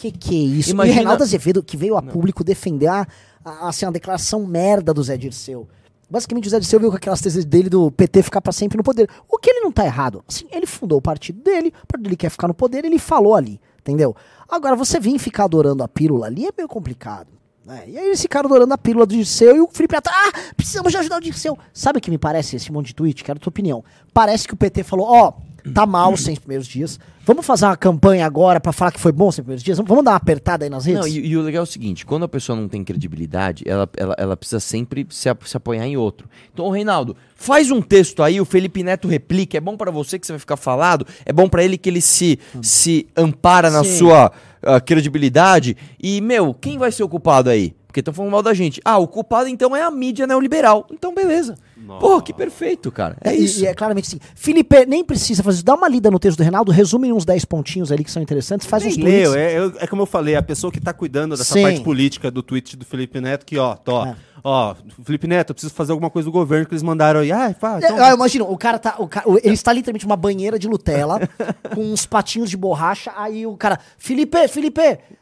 [0.00, 0.70] Que que é isso?
[0.70, 3.06] Imagina- E Reinaldo Azevedo, que veio a público defender a,
[3.44, 5.66] a- assim, a declaração merda do Zé Dirceu.
[6.10, 8.84] Basicamente, o Zé Dirceu veio com aquelas teses dele do PT ficar pra sempre no
[8.84, 9.08] poder.
[9.28, 10.22] O que ele não tá errado.
[10.28, 13.34] Assim, ele fundou o partido dele, o partido dele quer ficar no poder, ele falou
[13.34, 14.14] ali, entendeu?
[14.48, 17.28] Agora, você vir ficar adorando a pílula ali é meio complicado.
[17.66, 17.82] né?
[17.88, 20.90] E aí eles ficaram adorando a pílula do Dirceu e o Felipe Neto, ah, precisamos
[20.92, 21.58] de ajudar o Dirceu.
[21.74, 23.22] Sabe o que me parece esse monte de tweet?
[23.24, 23.84] Quero a tua opinião.
[24.14, 25.32] Parece que o PT falou, ó,
[25.74, 29.12] tá mal os 100 primeiros dias, vamos fazer uma campanha agora pra falar que foi
[29.12, 29.78] bom os 100 primeiros dias?
[29.78, 31.00] Vamos dar uma apertada aí nas redes?
[31.00, 33.88] Não, e, e o legal é o seguinte: quando a pessoa não tem credibilidade, ela,
[33.96, 36.28] ela, ela precisa sempre se, se apoiar em outro.
[36.52, 39.56] Então, ô, Reinaldo, faz um texto aí, o Felipe Neto replica.
[39.56, 42.00] É bom pra você que você vai ficar falado, é bom pra ele que ele
[42.00, 43.98] se, se ampara na Sim.
[43.98, 44.32] sua
[44.62, 45.76] ah, credibilidade.
[46.02, 47.74] E, meu, quem vai ser o culpado aí?
[47.86, 48.80] Porque estão falando mal da gente.
[48.84, 50.86] Ah, o culpado então é a mídia neoliberal.
[50.90, 51.54] Então, beleza.
[52.00, 53.16] Pô, que perfeito, cara.
[53.22, 53.62] É E- isso.
[53.62, 54.18] E, é claramente assim.
[54.34, 55.64] Felipe, nem precisa fazer isso.
[55.64, 58.22] Dá uma lida no texto do Reinaldo, resume em uns 10 pontinhos ali que são
[58.22, 59.30] interessantes, faz uns Nem tweets.
[59.30, 61.62] leu, é, é como eu falei, a pessoa que tá cuidando dessa Sim.
[61.62, 64.16] parte política do tweet do Felipe Neto, que ó, tô, É.
[64.42, 64.74] ó,
[65.04, 67.30] Felipe Neto, eu preciso fazer alguma coisa do governo que eles mandaram aí.
[67.32, 68.94] Ah, pá, então, eu imagino, o cara tá.
[68.98, 71.20] O cara, ele está literalmente uma banheira de Nutella
[71.74, 73.12] com uns patinhos de borracha.
[73.16, 74.80] Aí o cara, Felipe, Felipe,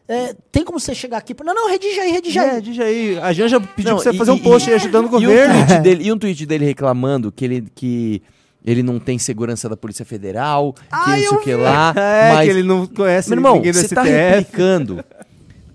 [0.08, 1.34] é, tem como você chegar aqui?
[1.44, 2.48] Não, não, redige aí, redige aí.
[2.56, 4.76] é, diz aí, a Janja pediu Não, pra você e- fazer um post e- aí
[4.76, 5.54] ajudando o E um, governo.
[5.66, 8.22] tweet dele, e um tweet dele reclamando que ele, que
[8.64, 11.92] ele não tem segurança da Polícia Federal, que Ah, não sei eu o que lá.
[11.96, 14.12] É, mas, que ele não conhece meu irmão, ninguém do você tá STF.
[14.16, 15.04] replicando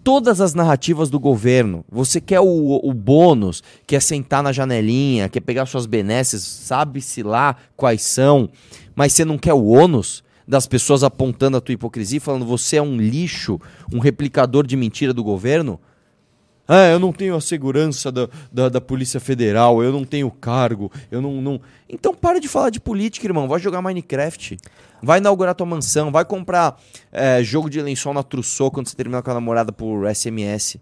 [0.04, 1.86] todas as narrativas do governo.
[1.90, 7.56] Você quer o, o bônus, quer sentar na janelinha, quer pegar suas benesses, sabe-se lá
[7.76, 8.50] quais são,
[8.96, 12.82] mas você não quer o ônus das pessoas apontando a tua hipocrisia falando você é
[12.82, 13.60] um lixo,
[13.92, 15.80] um replicador de mentira do governo?
[16.74, 20.90] Ah, eu não tenho a segurança da, da, da Polícia Federal, eu não tenho cargo,
[21.12, 21.60] eu não, não.
[21.90, 23.46] Então para de falar de política, irmão.
[23.48, 24.58] Vai jogar Minecraft.
[25.04, 26.80] Vai inaugurar tua mansão, vai comprar
[27.12, 30.78] é, jogo de lençol na Trussou quando você terminar com a namorada por SMS.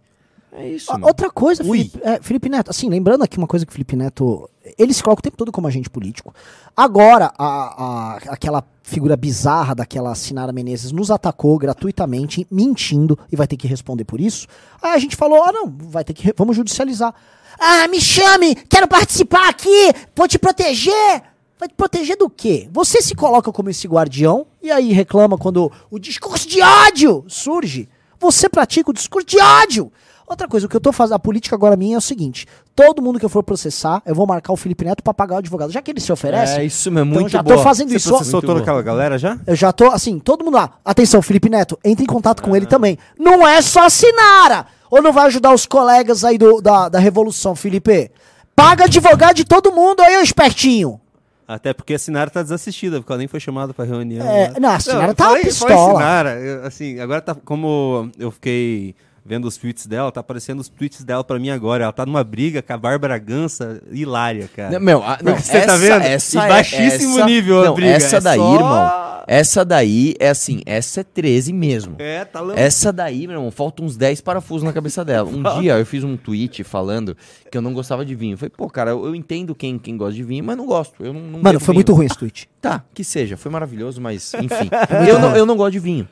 [0.52, 1.08] É isso, Ó, mano.
[1.08, 1.64] Outra coisa.
[1.64, 4.50] Felipe, é, Felipe Neto, assim, lembrando aqui uma coisa que o Felipe Neto.
[4.78, 6.34] Ele se coloca o tempo todo como agente político.
[6.76, 13.48] Agora, a, a- aquela figura bizarra daquela Sinara Menezes nos atacou gratuitamente, mentindo, e vai
[13.48, 14.48] ter que responder por isso.
[14.82, 16.34] Aí a gente falou: ah, não, vai ter que.
[16.36, 17.14] Vamos judicializar.
[17.60, 18.56] Ah, me chame!
[18.56, 19.94] Quero participar aqui!
[20.16, 21.24] Vou te proteger!
[21.60, 22.70] Vai te proteger do quê?
[22.72, 27.90] Você se coloca como esse guardião e aí reclama quando o discurso de ódio surge.
[28.18, 29.92] Você pratica o discurso de ódio.
[30.30, 33.02] Outra coisa, o que eu tô fazendo, a política agora minha é o seguinte: todo
[33.02, 35.72] mundo que eu for processar, eu vou marcar o Felipe Neto pra pagar o advogado.
[35.72, 37.58] Já que ele se oferece, É isso mesmo, então muito já boa.
[37.58, 38.10] tô fazendo Você isso.
[38.10, 39.40] processou Muito toda aquela galera já?
[39.48, 40.70] Eu já tô, assim, todo mundo lá.
[40.86, 42.96] Atenção, Felipe Neto, entre em contato com ele também.
[43.18, 44.68] Não é só a Sinara!
[44.92, 48.12] Ou não vai ajudar os colegas aí do, da, da Revolução, Felipe?
[48.56, 51.00] Paga advogado de todo mundo aí, ô espertinho!
[51.48, 54.24] Até porque a Sinara tá desassistida, porque ela nem foi chamada pra reunião.
[54.28, 54.56] É, né?
[54.60, 55.74] não, a Sinara tá falei- pistola.
[55.76, 58.94] falei Sinara, eu, assim, agora tá como eu fiquei
[59.26, 61.84] vendo os tweets dela, tá aparecendo os tweets dela pra mim agora.
[61.84, 64.72] Ela tá numa briga com a Bárbara Gança hilária, cara.
[64.72, 66.02] Não, meu, a- não, você tá vendo?
[66.04, 69.10] Essa Em é- baixíssimo essa- nível a não, briga, Essa é daí, só- irmão.
[69.32, 71.96] Essa daí é assim, essa é 13 mesmo.
[72.00, 72.60] É, tá louco.
[72.60, 75.30] Essa daí, meu irmão, faltam uns 10 parafusos na cabeça dela.
[75.30, 77.16] Um dia eu fiz um tweet falando
[77.52, 78.34] que eu não gostava de vinho.
[78.34, 80.96] Eu falei, pô, cara, eu, eu entendo quem, quem gosta de vinho, mas não gosto.
[81.06, 81.76] Eu não, não Mano, foi vinho.
[81.76, 82.50] muito ruim esse tweet.
[82.60, 84.68] Tá, que seja, foi maravilhoso, mas enfim.
[85.08, 86.08] eu, não, eu não gosto de vinho.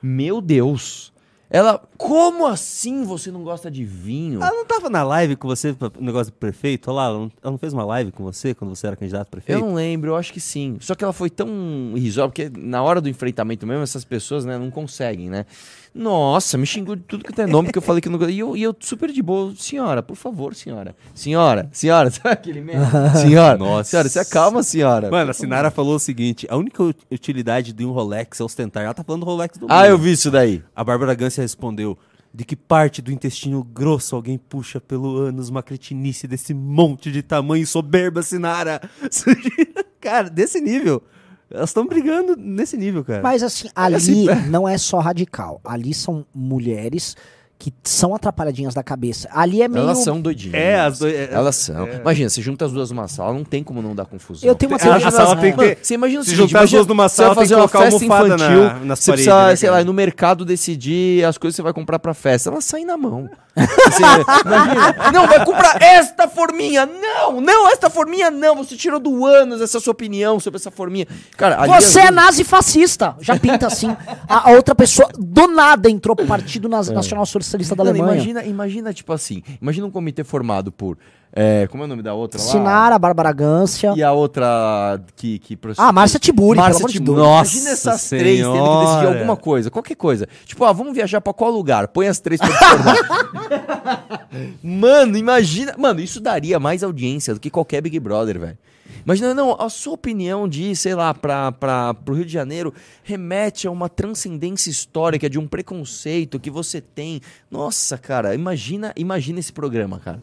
[0.00, 1.12] Meu Deus.
[1.52, 4.40] Ela, como assim você não gosta de vinho?
[4.40, 6.88] Ela não tava na live com você, no negócio do prefeito?
[6.90, 9.22] Olha lá, ela não, ela não fez uma live com você quando você era candidato
[9.26, 9.60] a Eu prefeito?
[9.60, 10.76] não lembro, eu acho que sim.
[10.80, 11.48] Só que ela foi tão
[11.96, 15.44] irrisória, porque na hora do enfrentamento mesmo, essas pessoas né, não conseguem, né?
[15.92, 18.30] Nossa, me xingou de tudo que tem nome, que eu falei que não.
[18.30, 20.94] E eu, e eu super de boa, senhora, por favor, senhora.
[21.14, 22.84] Senhora, senhora, sabe aquele mesmo?
[23.20, 23.90] Senhora, Nossa.
[23.90, 25.10] senhora, se acalma, senhora.
[25.10, 28.84] Mano, a Sinara falou o seguinte: a única ut- utilidade de um Rolex é ostentar.
[28.84, 29.86] Ela tá falando do Rolex do Ah, mundo.
[29.86, 30.62] eu vi isso daí.
[30.76, 31.98] A Bárbara Gância respondeu:
[32.32, 37.20] De que parte do intestino grosso alguém puxa pelo ânus uma cretinice desse monte de
[37.20, 38.80] tamanho soberba, Sinara?
[40.00, 41.02] cara, desse nível.
[41.50, 43.22] Elas estão brigando nesse nível, cara.
[43.22, 45.60] Mas assim, ali não é só radical.
[45.64, 47.16] Ali são mulheres
[47.60, 49.28] que são atrapalhadinhas da cabeça.
[49.34, 49.82] Ali é meio.
[49.84, 50.54] Elas são doidinhas.
[50.54, 51.86] É, as dois- é- Elas são.
[51.86, 54.48] Imagina, você junta as duas numa sala, não tem como não dar confusão.
[54.48, 55.14] Eu tenho uma Tem- a- a teoria.
[55.16, 57.54] sala tem que Você imagina se seguinte, juntar as duas numa você sala, vai tem
[57.54, 59.92] fazer que uma festa almofada na- infantil, nas você paredes, precisa, né, sei lá, no
[59.92, 62.48] mercado decidir as coisas que você vai comprar pra festa.
[62.48, 63.28] Elas saem na mão.
[63.60, 64.02] Você-
[64.46, 66.86] imagina, não, vai comprar esta forminha.
[66.86, 68.56] Não, não, esta forminha não.
[68.56, 71.06] Você tirou do ânus essa sua opinião sobre essa forminha.
[71.36, 73.16] Cara, ali Você é duas- nazi fascista.
[73.20, 73.94] Já pinta assim.
[74.28, 78.14] A, a outra pessoa do nada entrou pro Partido Naz- Nacional Socialista da Não, Alemanha.
[78.14, 80.96] imagina, imagina, tipo assim, imagina um comitê formado por.
[81.32, 82.46] é, como é o nome da outra lá?
[82.46, 83.92] Sinara, Bárbara Gância.
[83.96, 85.38] E a outra que.
[85.38, 87.16] que Ah, Márcia Tiburi, pelo Márcia amor de Tiburi.
[87.20, 87.28] Deus.
[87.28, 89.18] Imagina Nossa essas três tendo que decidir Senhora.
[89.18, 90.28] alguma coisa, qualquer coisa.
[90.44, 91.88] Tipo, ah, vamos viajar pra qual lugar?
[91.88, 94.26] Põe as três pra discordar.
[94.62, 95.74] Mano, imagina.
[95.76, 98.58] Mano, isso daria mais audiência do que qualquer Big Brother, velho.
[99.04, 102.72] Imagina, não, a sua opinião de, ir, sei lá, pra, pra, pro Rio de Janeiro
[103.02, 107.20] remete a uma transcendência histórica de um preconceito que você tem.
[107.50, 110.20] Nossa, cara, imagina, imagina esse programa, cara.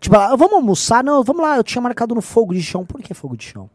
[0.00, 1.02] Tipo, ah, vamos almoçar?
[1.02, 2.84] Não, vamos lá, eu tinha marcado no fogo de chão.
[2.84, 3.70] Por que fogo de chão?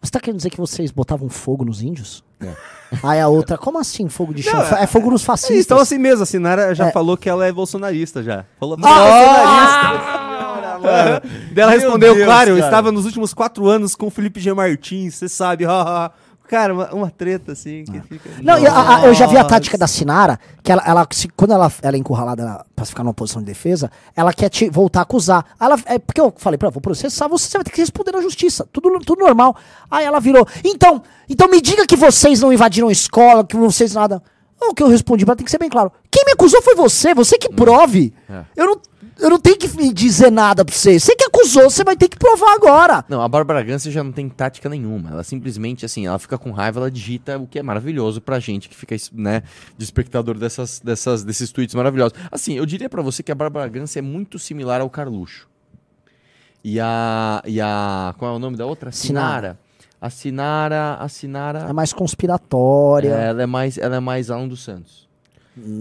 [0.00, 2.22] Você tá querendo dizer que vocês botavam fogo nos índios?
[3.02, 4.52] Aí a outra, como assim fogo de chão?
[4.58, 5.64] Não, é fogo nos Sim, fascistas.
[5.66, 6.92] então assim mesmo, a Sinara já É.
[6.92, 8.44] falou que ela é bolsonarista já.
[8.60, 10.22] Falou Ah!
[10.80, 12.66] Daí ela Meu respondeu, Deus, claro, eu cara.
[12.68, 14.52] estava nos últimos quatro anos com o Felipe G.
[14.52, 16.10] Martins, você sabe, haha.
[16.48, 18.30] Cara, uma, uma treta assim que fica.
[18.40, 21.50] Não, a- a- eu já vi a tática da Sinara, que ela, ela se- quando
[21.52, 25.00] ela, ela é encurralada na- pra ficar numa posição de defesa, ela quer te voltar
[25.00, 25.44] a acusar.
[25.60, 28.20] Ela, é porque eu falei pra ela, vou processar, você vai ter que responder na
[28.20, 28.64] justiça.
[28.72, 29.56] Tudo, tudo normal.
[29.90, 33.92] Aí ela virou, então, então me diga que vocês não invadiram a escola, que vocês
[33.94, 34.22] nada.
[34.62, 35.90] O que eu respondi pra ela tem que ser bem claro.
[36.08, 38.14] Quem me acusou foi você, você que prove.
[38.56, 38.80] Eu não.
[39.18, 41.00] Eu não tenho que me dizer nada pra você.
[41.00, 43.04] Você que acusou, você vai ter que provar agora.
[43.08, 45.10] Não, a Bárbara Gância já não tem tática nenhuma.
[45.10, 48.68] Ela simplesmente, assim, ela fica com raiva, ela digita o que é maravilhoso pra gente
[48.68, 49.42] que fica, né,
[49.76, 52.18] de espectador dessas, dessas, desses tweets maravilhosos.
[52.30, 55.48] Assim, eu diria pra você que a Bárbara Gância é muito similar ao Carluxo.
[56.62, 57.42] E a.
[57.46, 58.14] E a.
[58.18, 58.90] Qual é o nome da outra?
[58.90, 59.58] Sinara.
[60.00, 60.94] A Sinara.
[60.94, 61.60] A Sinara.
[61.60, 63.10] É mais conspiratória.
[63.10, 65.05] Ela é mais, ela é mais Alan dos Santos.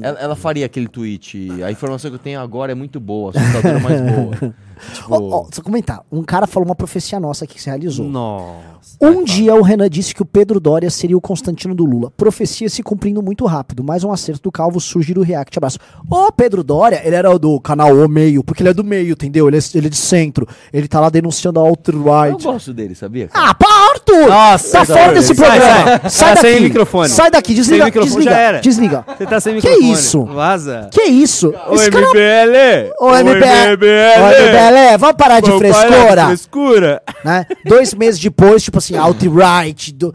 [0.02, 1.50] Ela, ela faria aquele tweet.
[1.64, 4.56] A informação que eu tenho agora é muito boa, assustadora, mas boa.
[4.94, 6.02] Tipo, Ó, ó, só comentar.
[6.12, 8.06] Um cara falou uma profecia nossa aqui que se realizou.
[8.08, 8.76] Nossa.
[9.02, 12.12] Um dia o Renan disse que o Pedro Doria seria o Constantino do Lula.
[12.16, 13.84] Profecia se cumprindo muito rápido.
[13.84, 15.58] Mais um acerto do Calvo surge do React.
[15.60, 15.80] Abraço.
[16.10, 19.48] O Pedro Doria, ele era do canal O Meio, porque ele é do meio, entendeu?
[19.48, 20.48] Ele é, ele é de centro.
[20.72, 22.44] Ele tá lá denunciando a eu alt-right.
[22.44, 23.28] gosto dele, sabia?
[23.28, 23.50] cara?
[23.50, 24.28] Ah, pá, Arthur!
[24.30, 25.86] Nossa, tá fora desse sai, programa.
[25.86, 26.10] sai.
[26.10, 26.54] Sai, Tá daqui.
[26.54, 27.10] sem microfone.
[27.10, 27.84] Sai daqui, desliga.
[27.84, 28.32] Sem microfone desliga.
[28.32, 28.60] já era.
[28.62, 29.06] Desliga.
[29.18, 29.92] Você tá sem Que microfone.
[29.94, 30.24] isso?
[30.26, 30.90] Vaza.
[30.92, 31.54] Que isso?
[31.70, 32.94] Ô, Esse cara- MBL!
[33.00, 33.78] Ô, MBL!
[34.72, 36.26] MBL, vamos parar de Vamos parar de frescura.
[36.28, 37.04] frescura.
[37.24, 37.46] né?
[37.66, 39.94] Dois meses depois, tipo assim, alt-right.
[39.94, 40.14] do-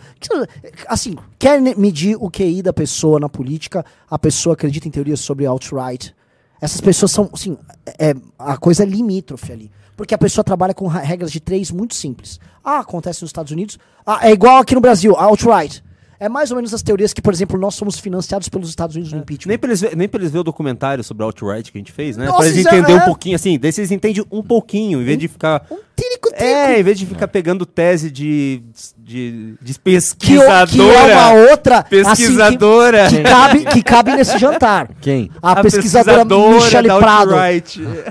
[0.88, 5.46] Assim, quer medir o QI da pessoa na política, a pessoa acredita em teorias sobre
[5.46, 6.14] alt-right.
[6.61, 7.57] Essas pessoas são, assim,
[7.98, 9.70] é, a coisa é limítrofe ali.
[9.96, 12.38] Porque a pessoa trabalha com ra- regras de três muito simples.
[12.64, 13.78] Ah, acontece nos Estados Unidos.
[14.07, 15.82] Ah, é igual aqui no Brasil, alt-right.
[16.21, 19.11] É mais ou menos as teorias que, por exemplo, nós somos financiados pelos Estados Unidos
[19.14, 19.49] no impeachment.
[19.49, 21.81] Nem pra, eles, ver- nem pra eles ver o documentário sobre a alt-right que a
[21.81, 22.27] gente fez, né?
[22.27, 22.99] Nossa, pra eles é- entenderem é.
[23.03, 25.66] um pouquinho, assim, daí vocês entendem um pouquinho, em vez de ficar...
[25.71, 26.45] Um tírico-tírico.
[26.45, 28.62] É, em vez de ficar pegando tese de,
[28.99, 30.66] de, de que, pesquisadora.
[30.66, 33.09] que é uma outra assim, que- Pesquisadora.
[33.09, 34.91] que, cabe, que cabe nesse jantar.
[35.01, 35.31] Quem?
[35.43, 37.33] A, pesquisadora, Michele da Prado.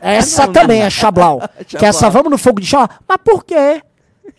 [0.01, 1.41] Essa também é Chablau.
[1.67, 2.87] Que essa vamos no fogo de chão.
[3.07, 3.81] Mas por quê?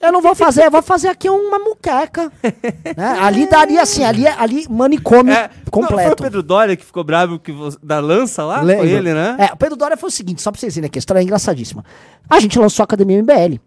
[0.01, 2.31] Eu não vou fazer, eu vou fazer aqui uma muqueca.
[2.97, 3.19] Né?
[3.21, 6.23] Ali daria assim, ali, ali manicômio É, Não, foi o completo.
[6.23, 8.61] Pedro Doria que ficou bravo que da lança lá?
[8.61, 8.85] Lembra?
[8.85, 9.37] Foi ele, né?
[9.39, 11.23] É, o Pedro Doria foi o seguinte, só pra vocês verem aqui, a história é
[11.23, 11.85] engraçadíssima.
[12.29, 13.61] A gente lançou a Academia MBL.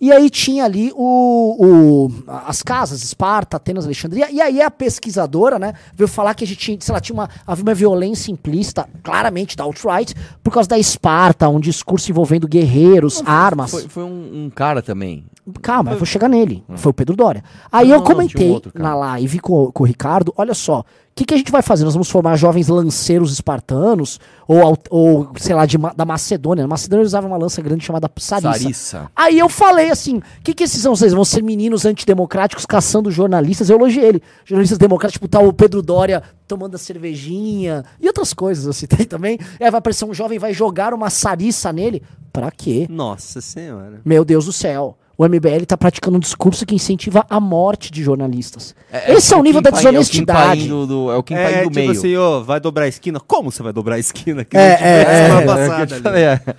[0.00, 5.58] E aí tinha ali o, o- as casas, Esparta, Atenas, Alexandria, e aí a pesquisadora,
[5.58, 8.88] né, veio falar que a gente tinha, sei lá, tinha uma, havia uma violência implícita,
[9.02, 13.70] claramente da alt-right, por causa da Esparta, um discurso envolvendo guerreiros, armas.
[13.70, 15.24] Foi, foi um, um cara também.
[15.60, 16.64] Calma, eu vou chegar nele.
[16.76, 17.44] Foi o Pedro Dória.
[17.70, 18.88] Aí Não, eu um comentei outro cara.
[18.88, 20.84] na live com, com o Ricardo: olha só, o
[21.14, 21.84] que, que a gente vai fazer?
[21.84, 24.18] Nós vamos formar jovens lanceiros espartanos,
[24.48, 26.64] ou, ou sei lá, de, da Macedônia.
[26.64, 28.58] Na Macedônia eles usavam uma lança grande chamada Sarissa.
[28.58, 29.10] Sarissa.
[29.14, 30.96] Aí eu falei assim: o que, que esses são?
[30.96, 33.68] Vocês vão ser meninos antidemocráticos caçando jornalistas?
[33.68, 34.22] Eu elogiei ele.
[34.46, 39.04] Jornalistas democráticos, tipo, tá o Pedro Dória tomando a cervejinha e outras coisas assim tem
[39.04, 39.38] também.
[39.60, 42.02] Aí vai aparecer um jovem, vai jogar uma Sarissa nele.
[42.32, 42.86] Pra quê?
[42.90, 44.00] Nossa senhora.
[44.04, 44.96] Meu Deus do céu.
[45.16, 48.74] O MBL está praticando um discurso que incentiva a morte de jornalistas.
[49.06, 50.60] Esse é, o nível da desonestidade.
[50.62, 51.90] É o Kim Paim do, do- é o Kim É, do tipo meio.
[51.92, 53.20] assim, ó, vai dobrar a esquina?
[53.20, 54.44] Como você vai dobrar a esquina?
[54.44, 56.56] Que É, nem tivesse é, é, É, passada é que é.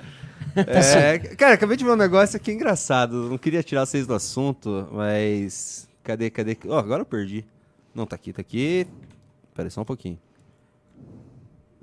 [0.58, 3.30] É, cara, acabei de ver um negócio aqui engraçado.
[3.30, 5.86] Não queria tirar vocês do assunto, mas.
[6.02, 6.58] Cadê, cadê?
[6.70, 7.44] Ó, agora eu perdi.
[7.94, 8.88] Não, tá aqui, tá aqui.
[9.54, 10.18] Pera aí, só um pouquinho.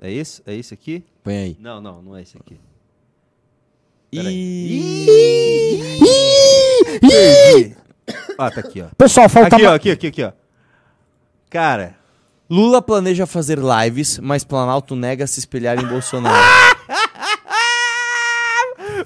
[0.01, 0.41] É isso?
[0.45, 1.03] É isso aqui?
[1.23, 1.57] Põe aí.
[1.59, 2.59] Não, não, não é esse aqui.
[7.05, 7.75] E...
[8.37, 8.85] Ah, tá aqui, ó.
[8.97, 10.31] Pessoal, falta Aqui, ó, aqui, aqui, aqui, ó.
[11.49, 11.95] Cara,
[12.49, 16.35] Lula planeja fazer lives, mas Planalto nega se espelhar em Bolsonaro.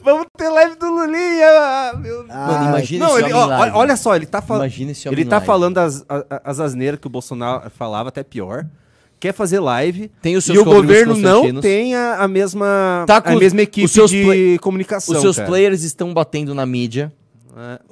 [0.02, 1.94] vamos ter live do Lulinha!
[1.98, 2.28] Meu Deus.
[2.28, 3.76] Mano, imagina Não, esse ele, homem ó, live.
[3.78, 4.64] olha só, ele tá falando.
[4.64, 5.46] Imagina esse homem Ele tá live.
[5.48, 8.66] falando as, a- a- as asneiras que o Bolsonaro falava, até pior.
[9.20, 10.12] Quer fazer live.
[10.22, 13.40] Tem os seus e o governo não tem a, a mesma, Tá com a os-
[13.40, 15.16] mesma equipe os seus de comunicação.
[15.16, 15.48] Os seus cara.
[15.48, 17.12] players estão batendo na mídia.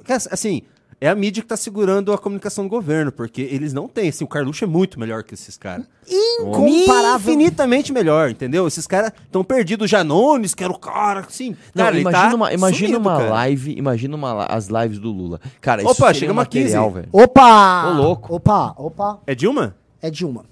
[0.08, 0.62] É, assim,
[1.00, 4.08] é a mídia que tá segurando a comunicação do governo, porque eles não têm.
[4.08, 5.84] Assim, o Carluxo é muito melhor que esses caras.
[6.08, 7.16] Incomparável.
[7.34, 8.66] Infinitamente melhor, entendeu?
[8.66, 9.90] Esses caras estão perdidos.
[9.90, 11.56] Janones, que era o cara, assim.
[11.74, 13.30] Não, cara, ele imagina tá uma, imagina sumido, uma cara.
[13.30, 15.40] live, imagina uma, as lives do Lula.
[15.60, 16.64] Cara, isso Opa, seria chegamos um a 15.
[16.64, 17.08] material, velho.
[17.12, 17.88] Opa!
[17.88, 18.34] Ô, louco.
[18.36, 19.20] Opa, opa.
[19.26, 19.74] É Dilma?
[20.00, 20.44] É Dilma.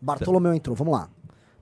[0.00, 1.08] Bartolomeu entrou, vamos lá.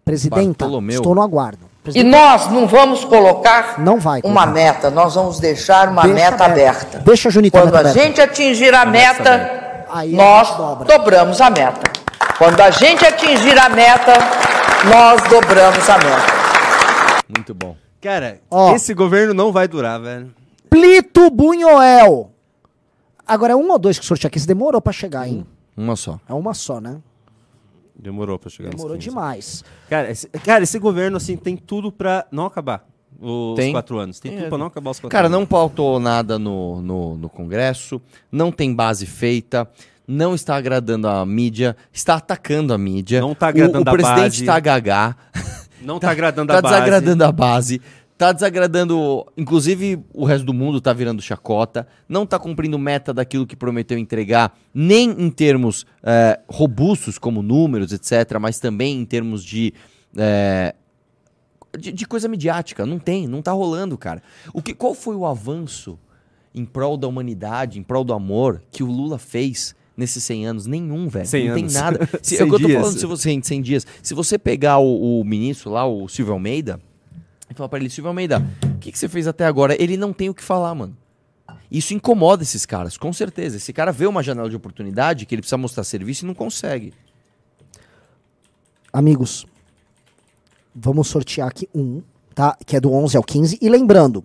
[0.04, 0.96] Presidenta, Bartolomeu.
[0.96, 1.64] estou no aguardo.
[1.64, 6.14] E Presidenta, nós não vamos colocar Não vai uma meta, nós vamos deixar uma Deixa
[6.16, 6.80] meta aberta.
[6.82, 6.98] aberta.
[7.00, 8.00] Deixa a Junita Quando meta a aberta.
[8.00, 10.84] gente atingir a meta, Aí a nós gente dobra.
[10.98, 11.90] dobramos a meta.
[12.38, 14.12] Quando a gente atingir a meta,
[14.90, 17.22] nós dobramos a meta.
[17.28, 17.76] Muito bom.
[18.00, 18.74] Cara, Ó.
[18.74, 20.32] esse governo não vai durar, velho.
[20.68, 22.30] Plito Bunhoel.
[23.26, 24.38] Agora é um ou dois que sortear aqui.
[24.38, 25.44] Esse demorou pra chegar, hein?
[25.76, 26.20] Uma só.
[26.28, 26.96] É uma só, né?
[27.98, 29.08] Demorou pra chegar Demorou nos 15.
[29.14, 29.64] demais.
[29.88, 32.86] Cara esse, cara, esse governo, assim, tem tudo pra não acabar
[33.18, 33.72] os Tem.
[33.72, 34.20] quatro anos.
[34.20, 35.38] Tem tudo pra não acabar os quatro Cara, anos.
[35.38, 38.00] não pautou nada no, no, no Congresso,
[38.30, 39.66] não tem base feita,
[40.06, 43.20] não está agradando a mídia, está atacando a mídia.
[43.20, 44.40] Não tá O- agradando o, a presidente base.
[44.42, 45.16] está gagá.
[45.80, 46.74] Não tá agradando tá a base.
[46.74, 47.80] desagradando a base.
[48.18, 49.26] Tá desagradando.
[49.36, 51.86] Inclusive, o resto do mundo tá virando chacota.
[52.08, 57.92] Não tá cumprindo meta daquilo que prometeu entregar, nem em termos eh, robustos, como números,
[57.92, 59.74] etc., mas também em termos de.
[60.16, 60.74] eh,
[61.78, 62.86] de, de coisa midiática.
[62.86, 64.22] Não tem, não tá rolando, cara.
[64.54, 65.98] O que, qual foi o avanço
[66.54, 70.66] em prol da humanidade, em prol do amor, que o Lula fez nesses 100 anos?
[70.66, 71.26] Nenhum, velho.
[71.26, 71.72] 100 não anos.
[71.74, 72.08] tem nada.
[72.22, 72.80] Se, é 100 o que eu tô dias.
[72.80, 73.86] falando, se você, em 100 dias.
[74.02, 76.80] Se você pegar o, o ministro lá, o Silvio Almeida,
[77.56, 78.42] falar pra ele, Silvio Almeida,
[78.74, 79.80] o que, que você fez até agora?
[79.80, 80.96] Ele não tem o que falar, mano.
[81.70, 83.56] Isso incomoda esses caras, com certeza.
[83.56, 86.92] Esse cara vê uma janela de oportunidade que ele precisa mostrar serviço e não consegue.
[88.92, 89.46] Amigos,
[90.74, 92.02] vamos sortear aqui um,
[92.34, 92.56] tá?
[92.64, 93.58] Que é do 11 ao 15.
[93.60, 94.24] E lembrando,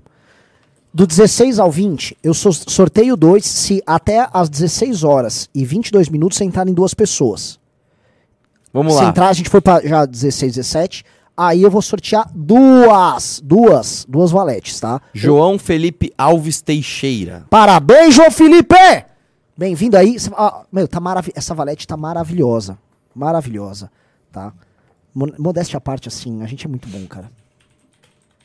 [0.94, 6.10] do 16 ao 20, eu so- sorteio dois se até às 16 horas e 22
[6.10, 7.60] minutos entrarem duas pessoas.
[8.74, 9.10] Vamos se lá.
[9.10, 11.04] entrar, a gente foi pra já 16, 17.
[11.36, 15.02] Aí eu vou sortear duas, duas, duas valetes, tá?
[15.14, 17.46] João Felipe Alves Teixeira.
[17.50, 18.76] Parabéns, João Felipe!
[19.58, 20.18] Bem-vindo aí.
[20.36, 22.78] Ah, meu, tá marav essa valete tá maravilhosa.
[23.16, 23.92] Maravilhosa,
[24.32, 24.54] tá?
[25.14, 27.32] Mo- Modéstia à parte, assim, a gente é muito bom, cara.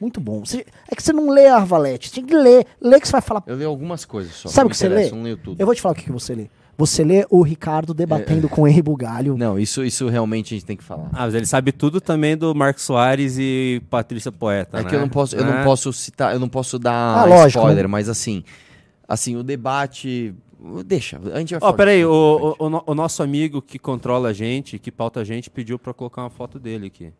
[0.00, 0.44] Muito bom.
[0.44, 2.66] Cê- é que você não lê a valete, você tem que ler.
[2.80, 3.42] Lê que você vai falar.
[3.46, 4.48] Eu li algumas coisas só.
[4.48, 5.10] Sabe o que você lê?
[5.10, 5.60] Não leio tudo.
[5.60, 6.48] Eu vou te falar o que, que você lê.
[6.78, 9.36] Você lê o Ricardo debatendo com o Henry Bugalho.
[9.38, 11.08] Não, isso, isso realmente a gente tem que falar.
[11.12, 14.88] Ah, mas ele sabe tudo também do Marcos Soares e Patrícia Poeta, É né?
[14.90, 15.64] que eu não posso, eu não Né?
[15.64, 18.44] posso citar, eu não posso dar Ah, lógico, spoiler, não- mas assim,
[19.08, 20.34] assim, o debate.
[20.84, 21.72] Deixa, a gente vai Ó, falar.
[21.74, 25.48] peraí, o, o, o o nosso amigo que controla a gente, que pauta a gente,
[25.48, 27.10] pediu pra colocar uma foto dele aqui.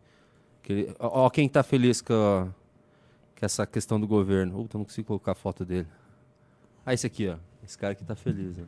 [0.61, 2.47] Que ele- ó, ó quem tá feliz com,
[3.39, 4.53] com essa questão do governo.
[4.57, 5.87] Uh, eu não consigo colocar a foto dele.
[6.85, 7.35] Ah, esse aqui, ó.
[7.65, 8.63] Esse cara aqui tá feliz, né?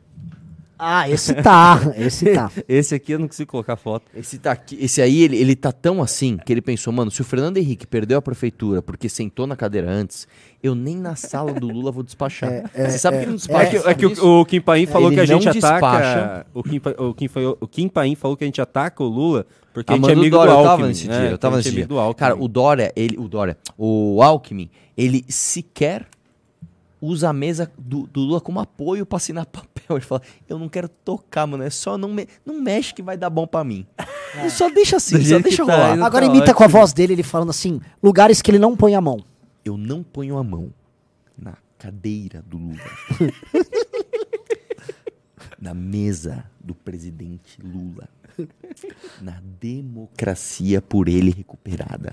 [0.82, 1.78] Ah, esse tá.
[1.96, 2.50] Esse tá.
[2.68, 4.06] Esse aqui eu não consigo colocar foto.
[4.14, 7.20] Esse, tá aqui, esse aí, ele, ele tá tão assim que ele pensou, mano, se
[7.20, 10.26] o Fernando Henrique perdeu a prefeitura porque sentou na cadeira antes,
[10.62, 12.70] eu nem na sala do Lula vou despachar.
[12.74, 13.76] Você sabe que ele não despacha?
[13.76, 15.70] É que, é que o, o Kim Paim falou Ele que a gente ataca.
[15.70, 16.46] despacha.
[16.54, 17.28] O Kim, o, Kim,
[17.60, 20.10] o Kim o Paim falou que a gente ataca o Lula porque a Ah, gente
[20.10, 20.76] é o amigo Dória, do eu Alckmin.
[20.76, 21.20] tava nesse né?
[21.20, 21.86] dia, eu tava A nesse é dia.
[21.86, 22.18] do Alckmin.
[22.18, 26.06] Cara, o Dória, ele, o Dória, o Alckmin, ele sequer
[27.00, 29.96] usa a mesa do, do Lula como apoio pra assinar papel.
[29.96, 33.16] Ele fala, eu não quero tocar, mano, é só não, me, não mexe que vai
[33.16, 33.86] dar bom pra mim.
[34.38, 36.06] Ele só deixa assim, Do só deixa tá, rolar.
[36.06, 36.80] Agora tá imita com a ótimo.
[36.80, 39.24] voz dele, ele falando assim: lugares que ele não põe a mão.
[39.64, 40.72] Eu não ponho a mão
[41.36, 42.80] na cadeira do Lula.
[45.60, 48.08] na mesa do presidente Lula.
[49.20, 52.12] Na democracia por ele recuperada.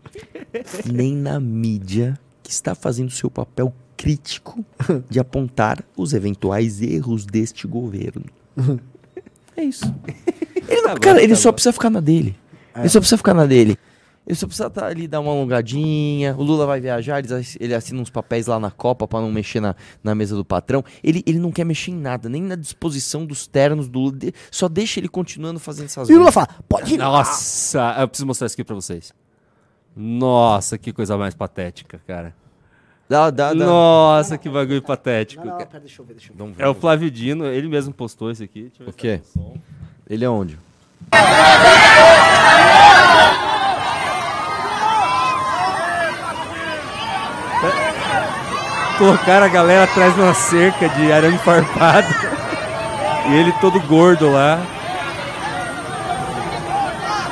[0.90, 3.74] Nem na mídia que está fazendo seu papel
[4.04, 4.64] crítico
[5.08, 8.24] de apontar os eventuais erros deste governo.
[9.56, 9.84] É isso.
[10.68, 11.54] Ele não- Tá bom, cara, ele tá só bom.
[11.54, 12.36] precisa ficar na dele.
[12.76, 13.78] Ele só precisa ficar na dele.
[14.26, 16.34] Ele só precisa tá ali dar uma alongadinha.
[16.36, 19.30] O Lula vai viajar, ele, ass- ele assina uns papéis lá na Copa pra não
[19.30, 20.82] mexer na, na mesa do patrão.
[21.04, 24.18] Ele, ele não quer mexer em nada, nem na disposição dos ternos do Lula.
[24.50, 26.48] Só deixa ele continuando fazendo essas E o Lula coisas.
[26.52, 27.04] fala: pode ir lá.
[27.04, 29.12] Nossa, eu preciso mostrar isso aqui pra vocês.
[29.96, 32.34] Nossa, que coisa mais patética, cara.
[33.14, 33.64] Dá, dá, dá.
[33.64, 35.44] Nossa, que bagulho patético.
[35.46, 36.54] Não, não, pera, deixa eu ver, deixa eu ver.
[36.58, 38.62] É o Flávio Dino, ele mesmo postou isso aqui.
[38.62, 39.20] Deixa eu ver O quê?
[39.32, 39.40] tá.
[40.10, 40.58] Ele é onde?
[48.98, 52.06] Colocaram a galera atrás de uma cerca de arame farpado.
[53.28, 54.58] e ele todo gordo lá.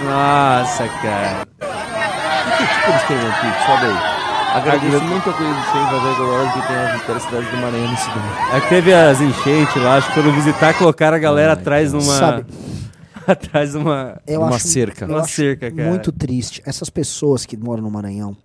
[0.05, 1.47] Nossa, cara.
[1.61, 3.67] O que, que eles querem aqui?
[3.67, 4.22] Sobe aí.
[4.53, 7.57] Agradeço muito a coisa do Senhor fazer gloriosa que tem a vitória da cidade do
[7.57, 8.35] Maranhão nesse domingo.
[8.53, 12.03] Aí teve as enchentes lá, acho que foram visitar, colocaram a galera atrás numa.
[12.19, 12.45] Sabe.
[13.27, 14.21] atrás de uma.
[14.27, 15.05] Eu Uma acho, cerca.
[15.05, 15.89] eu Uma acho cerca, cara.
[15.89, 16.63] Muito triste.
[16.67, 18.37] Essas pessoas que moram no Maranhão,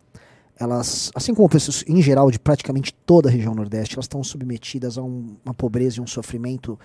[0.60, 4.98] elas, assim como pessoas em geral de praticamente toda a região Nordeste, elas estão submetidas
[4.98, 6.80] a um- uma pobreza e um sofrimento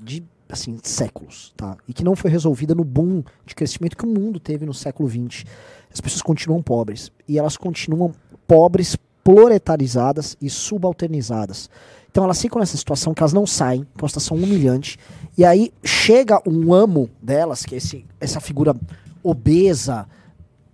[0.00, 1.76] de assim séculos, tá?
[1.88, 5.08] E que não foi resolvida no boom de crescimento que o mundo teve no século
[5.08, 5.44] XX.
[5.92, 8.12] As pessoas continuam pobres e elas continuam
[8.46, 11.70] pobres, proletarizadas e subalternizadas.
[12.10, 14.98] Então elas ficam nessa situação que elas não saem, que é uma situação humilhante.
[15.36, 18.76] E aí chega um amo delas, que é esse, essa figura
[19.22, 20.06] obesa,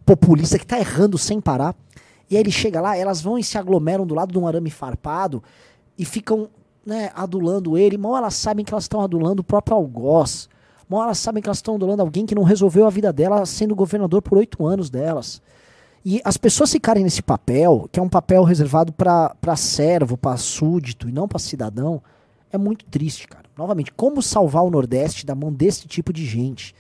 [0.05, 1.77] populista, que tá errando sem parar.
[2.29, 4.71] E aí ele chega lá, elas vão e se aglomeram do lado de um arame
[4.71, 5.43] farpado
[5.97, 6.49] e ficam
[6.85, 10.49] né, adulando ele, mal elas sabem que elas estão adulando o próprio algoz.
[10.89, 13.75] Mal elas sabem que elas estão adulando alguém que não resolveu a vida dela sendo
[13.77, 15.43] governador por oito anos delas.
[16.05, 21.09] E as pessoas ficarem nesse papel, que é um papel reservado para servo, para súdito
[21.09, 22.03] e não para cidadão,
[22.51, 23.45] é muito triste, cara.
[23.57, 26.75] Novamente, como salvar o Nordeste da mão desse tipo de gente?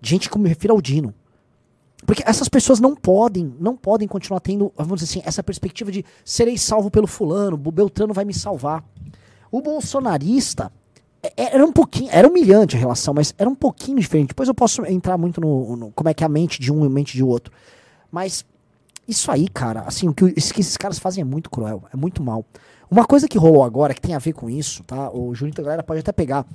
[0.00, 1.12] Gente que me refiro ao Dino.
[2.06, 6.04] Porque essas pessoas não podem, não podem continuar tendo, vamos dizer assim, essa perspectiva de
[6.24, 8.84] serei salvo pelo fulano, o Beltrano vai me salvar.
[9.50, 10.70] O bolsonarista
[11.20, 14.28] é- era um pouquinho, era humilhante a relação, mas era um pouquinho diferente.
[14.28, 16.84] Depois eu posso entrar muito no, no- como é que é a mente de um
[16.84, 17.52] e a mente de outro.
[18.10, 18.44] Mas
[19.06, 22.44] isso aí, cara, assim, o que, esses caras fazem é muito cruel, é muito mal.
[22.90, 25.10] Uma coisa que rolou agora, que tem a ver com isso, tá?
[25.10, 26.46] O Junito, a galera pode até pegar.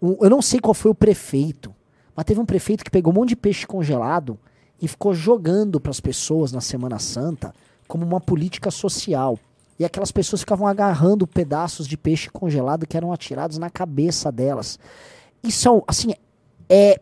[0.00, 1.74] Um- eu não sei qual foi o prefeito,
[2.14, 4.38] mas teve um prefeito que pegou um monte de peixe congelado
[4.80, 7.54] e ficou jogando para as pessoas na Semana Santa
[7.88, 9.38] como uma política social.
[9.78, 14.78] E aquelas pessoas ficavam agarrando pedaços de peixe congelado que eram atirados na cabeça delas.
[15.42, 16.12] Isso um- assim,
[16.68, 17.00] é.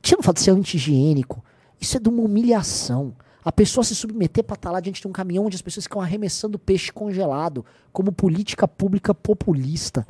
[0.00, 1.44] Tira o fato de ser anti-higiênico.
[1.80, 3.14] Isso é de uma humilhação.
[3.44, 6.00] A pessoa se submeter para estar lá diante de um caminhão onde as pessoas ficam
[6.02, 10.06] arremessando peixe congelado como política pública populista.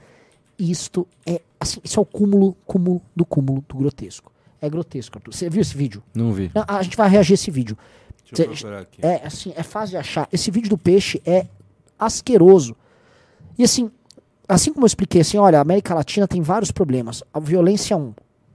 [0.58, 4.32] Isto é, assim, isso é o cúmulo, cúmulo do cúmulo do grotesco.
[4.60, 5.32] É grotesco, Arthur.
[5.32, 6.02] Você viu esse vídeo?
[6.14, 6.50] Não vi.
[6.54, 7.78] Não, a gente vai reagir a esse vídeo.
[8.30, 8.98] Deixa eu Cê- procurar aqui.
[9.06, 10.28] É, assim, é fácil de achar.
[10.32, 11.46] Esse vídeo do peixe é
[11.98, 12.76] asqueroso.
[13.56, 13.90] E assim,
[14.48, 17.22] assim como eu expliquei, assim, olha, a América Latina tem vários problemas.
[17.32, 18.12] A violência é um.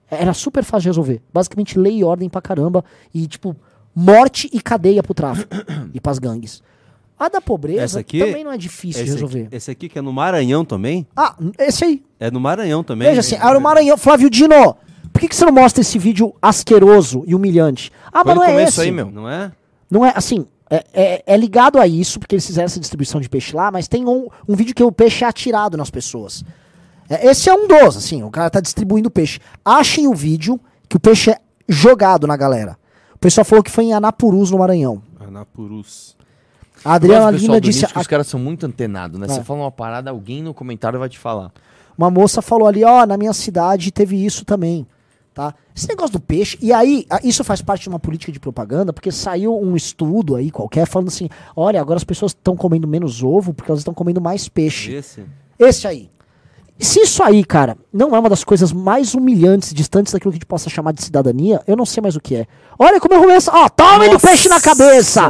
[0.09, 1.21] Era super fácil de resolver.
[1.33, 2.83] Basicamente, lei e ordem pra caramba.
[3.13, 3.55] E, tipo,
[3.95, 5.55] morte e cadeia pro tráfico
[5.93, 6.61] e pras gangues.
[7.17, 9.43] A da pobreza aqui- também não é difícil de resolver.
[9.45, 11.07] aqui, esse aqui que é no Maranhão também?
[11.15, 12.03] Ah, esse aí.
[12.19, 13.07] É no Maranhão também.
[13.07, 13.97] Veja assim, era o Maranhão.
[13.97, 14.75] Flávio Dino,
[15.13, 17.89] por que, que você não mostra esse vídeo asqueroso e humilhante?
[18.11, 18.81] Ah, Foi mas não é esse.
[18.81, 19.09] aí, meu.
[19.09, 19.51] Não é?
[19.89, 20.45] Não é assim.
[20.69, 23.87] É, é- é ligado a isso, porque eles fizeram essa distribuição de peixe lá, mas
[23.87, 26.43] tem um, um vídeo que o peixe é atirado nas pessoas.
[27.09, 29.39] É, esse é um dos, assim, o cara tá distribuindo peixe.
[29.63, 30.59] Achem o vídeo
[30.89, 32.77] que o peixe é jogado na galera.
[33.13, 35.01] O pessoal falou que foi em Anapurus, no Maranhão.
[35.19, 36.15] Anapurus.
[36.83, 37.85] A Adriana pessoal Lima disse.
[37.85, 39.25] A- os caras são muito antenados, né?
[39.27, 39.29] É.
[39.29, 41.51] Você fala uma parada, alguém no comentário vai te falar.
[41.97, 44.85] Uma moça falou ali, ó, na minha cidade teve isso também,
[45.33, 45.53] tá?
[45.75, 49.11] Esse negócio do peixe, e aí, isso faz parte de uma política de propaganda, porque
[49.11, 53.53] saiu um estudo aí qualquer falando assim, olha, agora as pessoas estão comendo menos ovo
[53.53, 54.91] porque elas estão comendo mais peixe.
[54.93, 55.25] Esse?
[55.57, 56.09] Esse aí.
[56.77, 60.39] Se isso aí, cara, não é uma das coisas mais humilhantes, distantes daquilo que a
[60.39, 62.45] gente possa chamar de cidadania, eu não sei mais o que é.
[62.77, 65.21] Olha como eu começo, ó, toma-lhe peixe na cabeça!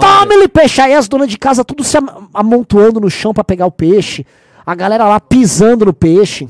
[0.00, 0.80] Toma-lhe peixe!
[0.80, 4.24] Aí as donas de casa tudo se am- amontoando no chão pra pegar o peixe.
[4.64, 6.48] A galera lá pisando no peixe.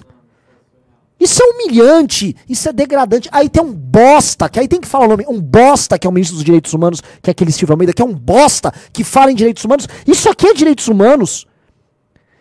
[1.18, 3.28] Isso é humilhante, isso é degradante.
[3.32, 6.10] Aí tem um bosta, que aí tem que falar o nome, um bosta que é
[6.10, 9.02] o ministro dos Direitos Humanos, que é aquele Silvio Almeida, que é um bosta que
[9.02, 9.88] fala em direitos humanos.
[10.06, 11.46] Isso aqui é direitos humanos.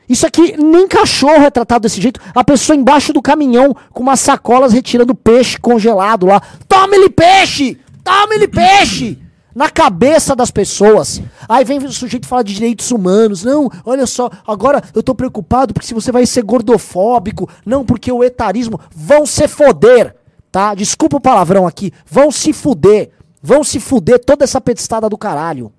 [0.07, 2.19] Isso aqui, nem cachorro é tratado desse jeito.
[2.33, 6.41] A pessoa embaixo do caminhão com umas sacolas retirando peixe congelado lá.
[6.67, 7.77] Tome-lhe peixe!
[8.03, 9.19] Tome-lhe peixe!
[9.53, 11.21] Na cabeça das pessoas.
[11.49, 13.43] Aí vem o sujeito falar de direitos humanos.
[13.43, 17.49] Não, olha só, agora eu tô preocupado porque se você vai ser gordofóbico.
[17.65, 18.79] Não, porque o etarismo.
[18.95, 20.15] Vão se foder,
[20.51, 20.73] tá?
[20.73, 21.91] Desculpa o palavrão aqui.
[22.05, 23.11] Vão se fuder.
[23.41, 25.73] Vão se fuder toda essa pedestada do caralho.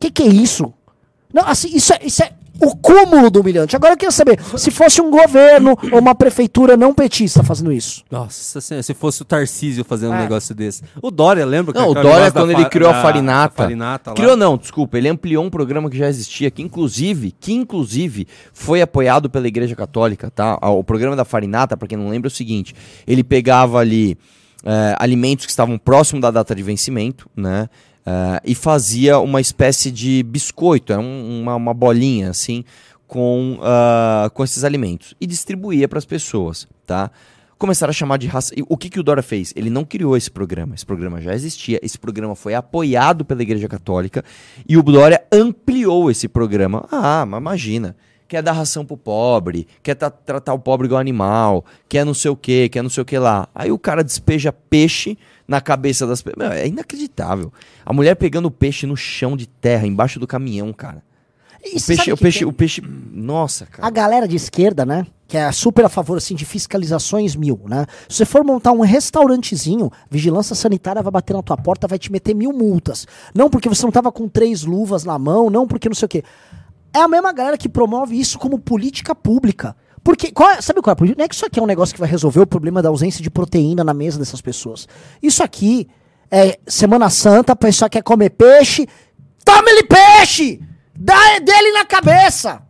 [0.00, 0.72] Que que é isso?
[1.32, 3.76] Não, assim, isso é, isso é o cúmulo do humilhante.
[3.76, 8.02] Agora eu queria saber, se fosse um governo ou uma prefeitura não petista fazendo isso.
[8.10, 10.20] Nossa senhora, se fosse o Tarcísio fazendo um É.
[10.22, 10.82] negócio desse.
[11.00, 11.72] O Dória, lembra?
[11.72, 13.62] que Não, o Dória, quando ele criou da- a farinata.
[13.62, 14.98] farinata criou não, desculpa.
[14.98, 19.76] Ele ampliou um programa que já existia, que inclusive, que inclusive foi apoiado pela Igreja
[19.76, 20.58] Católica, tá?
[20.60, 22.74] Ah, O programa da farinata, pra quem não lembra, é o seguinte:
[23.06, 24.16] ele pegava ali
[24.64, 27.68] eh, alimentos que estavam próximo da data de vencimento, né?
[28.08, 32.64] Eh, e fazia uma espécie de biscoito, é um- uma, uma bolinha assim,
[33.06, 35.14] com, ah, com esses alimentos.
[35.20, 37.10] E distribuía para as pessoas, tá?
[37.58, 38.54] começaram a chamar de raça.
[38.56, 39.52] E o que, que o Dora fez?
[39.56, 40.76] Ele não criou esse programa.
[40.76, 41.80] Esse programa já existia.
[41.82, 44.24] Esse programa foi apoiado pela Igreja Católica.
[44.68, 46.86] E o Dória ampliou esse programa.
[46.92, 47.96] Ah, mas imagina.
[48.28, 52.30] Quer dar ração pro pobre, quer tra- tratar o pobre igual animal, quer não sei
[52.30, 53.48] o que, quer não sei o que lá.
[53.52, 55.18] Aí o cara despeja peixe
[55.48, 56.52] na cabeça das pessoas.
[56.52, 57.50] É inacreditável.
[57.84, 61.02] A mulher pegando o peixe no chão de terra, embaixo do caminhão, cara.
[61.64, 62.82] E O peixe, o peixe, tem- o peixe.
[63.12, 63.90] Nossa, A cara.
[63.90, 65.04] galera de esquerda, né?
[65.26, 67.84] Que é super a favor, assim, de fiscalizações mil, né?
[68.08, 72.12] Se você for montar um restaurantezinho, vigilância sanitária vai bater na tua porta, vai te
[72.12, 73.06] meter mil multas.
[73.34, 76.08] Não porque você não tava com três luvas na mão, não porque não sei o
[76.08, 76.22] quê.
[76.94, 79.74] É a mesma galera que promove isso como política pública.
[80.02, 81.14] Porque, qual é- sabe qual é?
[81.16, 83.22] Não é que isso aqui é um negócio que vai resolver o problema da ausência
[83.22, 84.86] de proteína na mesa dessas pessoas.
[85.22, 85.88] Isso aqui
[86.30, 88.86] é Semana Santa, a pessoa quer comer peixe,
[89.44, 90.60] tome-lhe peixe!
[90.94, 92.62] Dá dele na cabeça!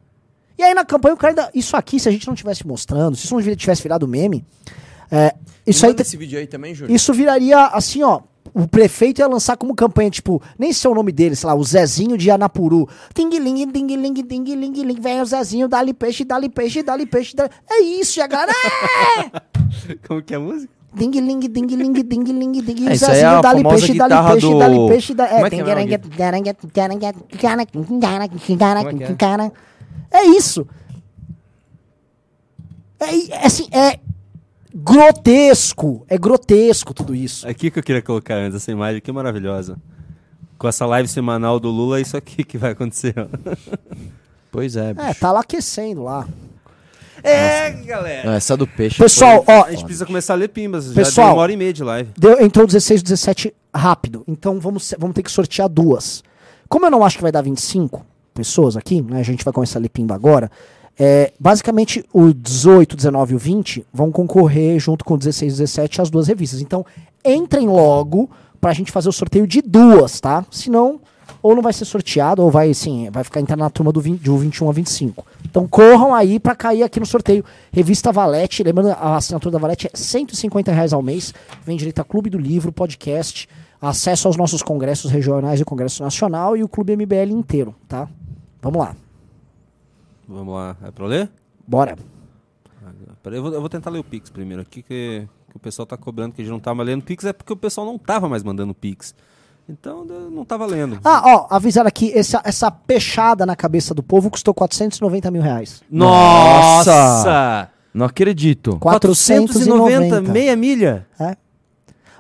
[0.58, 1.50] E aí na campanha o cara ainda.
[1.54, 4.44] Isso aqui, se a gente não tivesse mostrando, se isso não tivesse virado meme,
[5.10, 5.34] é,
[5.66, 5.94] isso aí.
[5.96, 6.94] Esse vídeo aí também, Júlio.
[6.94, 8.20] Isso viraria assim, ó.
[8.54, 11.62] O prefeito ia lançar como campanha, tipo, nem sei o nome dele, sei lá, o
[11.64, 12.88] Zezinho de Anapuru.
[13.14, 17.36] Ting-ling, ting-ling, ting-ling, ling, vem o Zezinho, dá-lhe peixe, dá-lhe peixe, dá-lhe peixe.
[17.36, 18.52] Dá é isso, e a galera.
[18.52, 19.96] É!
[20.06, 20.72] Como que é a música?
[20.94, 23.62] Ding ling ding ling ding ling ding É, o isso aí é Zezinho a dá-lhe
[23.62, 25.74] famosa peixe, guitarra peixe, do- dá-lhe peixe, dá Como é é é,
[30.10, 30.66] É isso.
[33.00, 34.00] É, é assim, é
[34.78, 37.46] grotesco, é grotesco tudo isso.
[37.48, 39.76] Aqui que eu queria colocar antes, essa imagem aqui é maravilhosa.
[40.58, 43.14] Com essa live semanal do Lula, é isso aqui que vai acontecer.
[43.16, 43.26] ó.
[44.50, 45.06] Pois é, bicho.
[45.06, 46.26] É, tá lá aquecendo lá.
[47.22, 48.30] É, galera.
[48.30, 48.96] Não, essa do peixe.
[48.96, 50.86] Pessoal, foi- ó, A gente precisa começar a ler pimbas.
[50.86, 51.26] Já Pessoal.
[51.28, 52.10] deu uma hora e meia de live.
[52.16, 54.24] Deu, entrou 16 17 rápido.
[54.26, 56.24] Então vamos, vamos ter que sortear duas.
[56.66, 59.20] Como eu não acho que vai dar 25 pessoas aqui, né?
[59.20, 60.50] A gente vai começar a ler pimba agora.
[60.98, 65.56] É, basicamente, o 18, 19 e o 20 vão concorrer junto com o 16 e
[65.58, 66.60] 17 as duas revistas.
[66.60, 66.84] Então,
[67.24, 68.28] entrem logo
[68.60, 70.44] pra gente fazer o sorteio de duas, tá?
[70.50, 71.00] Senão,
[71.40, 74.20] ou não vai ser sorteado, ou vai, assim, vai ficar entrar na turma do 20,
[74.20, 75.24] de 21 a 25.
[75.48, 77.44] Então, corram aí pra cair aqui no sorteio.
[77.72, 81.32] Revista Valete, lembrando, a assinatura da Valete é 150 reais ao mês.
[81.64, 83.48] Vem direito a Clube do Livro, podcast,
[83.80, 88.08] acesso aos nossos congressos regionais e Congresso Nacional e o Clube MBL inteiro, tá?
[88.60, 88.96] Vamos lá,
[90.28, 90.76] Vamos lá.
[90.82, 91.30] É pra eu ler?
[91.66, 91.96] bora.
[93.22, 95.84] Peraí, eu vou, eu vou tentar ler o Pix primeiro aqui, que, que o pessoal
[95.84, 97.24] tá cobrando que a gente não tá mais lendo Pix.
[97.24, 99.14] É porque o pessoal não tava mais mandando Pix.
[99.68, 100.98] Então, não tava lendo.
[101.04, 105.82] Ah, ó, avisaram aqui, essa, essa peixada na cabeça do povo custou 490 mil reais.
[105.90, 107.68] Nossa!
[107.92, 108.78] Não acredito.
[108.78, 110.22] 490.
[110.22, 111.06] meia milha?
[111.20, 111.36] É.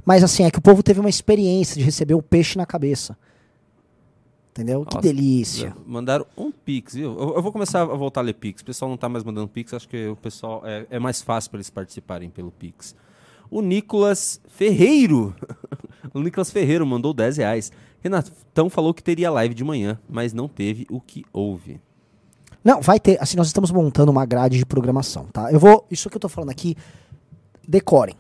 [0.04, 3.16] Mas assim, é que o povo teve uma experiência de receber o peixe na cabeça.
[4.58, 4.84] Entendeu?
[4.84, 5.06] Que Nossa.
[5.06, 5.76] delícia.
[5.86, 7.16] Mandaram um Pix, viu?
[7.16, 8.60] Eu, eu vou começar a voltar a ler Pix.
[8.60, 11.48] O pessoal não tá mais mandando Pix, acho que o pessoal é, é mais fácil
[11.48, 12.92] para eles participarem pelo Pix.
[13.48, 15.32] O Nicolas Ferreiro.
[16.12, 17.70] o Nicolas Ferreiro mandou 10 reais.
[18.00, 21.80] Renatão falou que teria live de manhã, mas não teve o que houve.
[22.64, 23.16] Não, vai ter.
[23.22, 25.52] Assim, nós estamos montando uma grade de programação, tá?
[25.52, 25.86] Eu vou.
[25.88, 26.76] Isso que eu tô falando aqui,
[27.66, 28.16] decorem.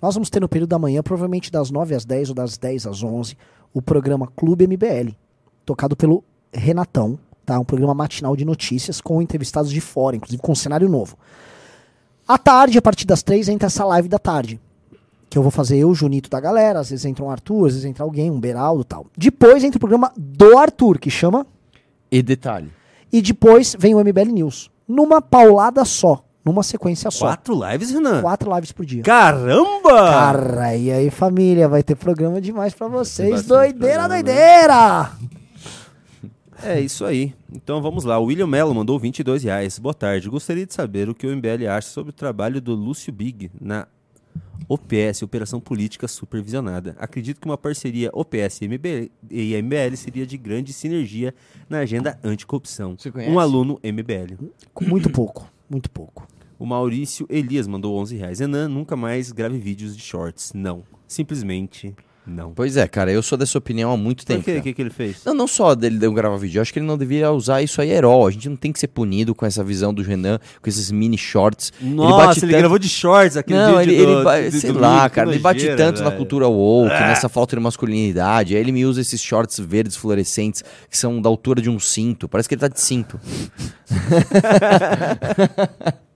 [0.00, 2.86] Nós vamos ter no período da manhã, provavelmente das 9 às 10 ou das 10
[2.86, 3.36] às 11,
[3.74, 5.14] o programa Clube MBL,
[5.70, 7.16] tocado pelo Renatão,
[7.46, 7.58] tá?
[7.58, 11.16] Um programa matinal de notícias com entrevistados de fora, inclusive com um cenário novo.
[12.26, 14.60] À tarde, a partir das 3, entra essa live da tarde.
[15.28, 17.72] Que eu vou fazer eu, o Junito da galera, às vezes entra um Arthur, às
[17.74, 19.06] vezes entra alguém, um Beraldo e tal.
[19.16, 21.46] Depois entra o programa do Arthur, que chama
[22.10, 22.72] E detalhe.
[23.12, 24.70] e depois vem o MBL News.
[24.88, 26.24] Numa paulada só.
[26.44, 27.26] Numa sequência só.
[27.26, 28.22] Quatro lives, Renan?
[28.22, 29.02] Quatro lives por dia.
[29.04, 30.10] Caramba!
[30.10, 31.68] Cara, e aí, família?
[31.68, 33.44] Vai ter programa demais pra vocês.
[33.44, 34.20] Doideira, programa, né?
[36.62, 37.34] É isso aí.
[37.52, 38.18] Então vamos lá.
[38.18, 39.78] O William Mello mandou 22 reais.
[39.78, 40.28] Boa tarde.
[40.28, 43.86] Gostaria de saber o que o MBL acha sobre o trabalho do Lúcio Big na
[44.68, 46.94] OPS, Operação Política Supervisionada.
[46.98, 51.34] Acredito que uma parceria OPS e MBL, e MBL seria de grande sinergia
[51.68, 52.96] na agenda anticorrupção.
[52.96, 53.32] Você conhece?
[53.32, 54.50] Um aluno MBL.
[54.82, 56.26] Muito pouco, muito pouco.
[56.58, 58.40] O Maurício Elias mandou 11 reais.
[58.40, 60.52] Enan, nunca mais grave vídeos de shorts.
[60.54, 60.84] Não.
[61.08, 61.94] Simplesmente
[62.26, 62.52] não.
[62.52, 64.44] Pois é, cara, eu sou dessa opinião há muito Por tempo.
[64.44, 64.50] quê?
[64.50, 64.62] O cara.
[64.62, 65.22] que, que ele fez?
[65.24, 67.80] Não, não só dele não gravar vídeo, eu acho que ele não deveria usar isso
[67.80, 68.30] aí herói.
[68.30, 71.18] A gente não tem que ser punido com essa visão do Renan, com esses mini
[71.18, 71.72] shorts.
[71.80, 74.72] Nossa, ele, tanto- gravou de shorts aquele Não, ele, vídeo ele do- ba- do- sei
[74.72, 76.18] do lá, cara, que ele bate tanto na velho.
[76.18, 78.54] cultura woke, nessa falta de masculinidade.
[78.54, 82.28] Aí ele me usa esses shorts verdes fluorescentes que são da altura de um cinto.
[82.28, 83.18] Parece que ele tá de cinto.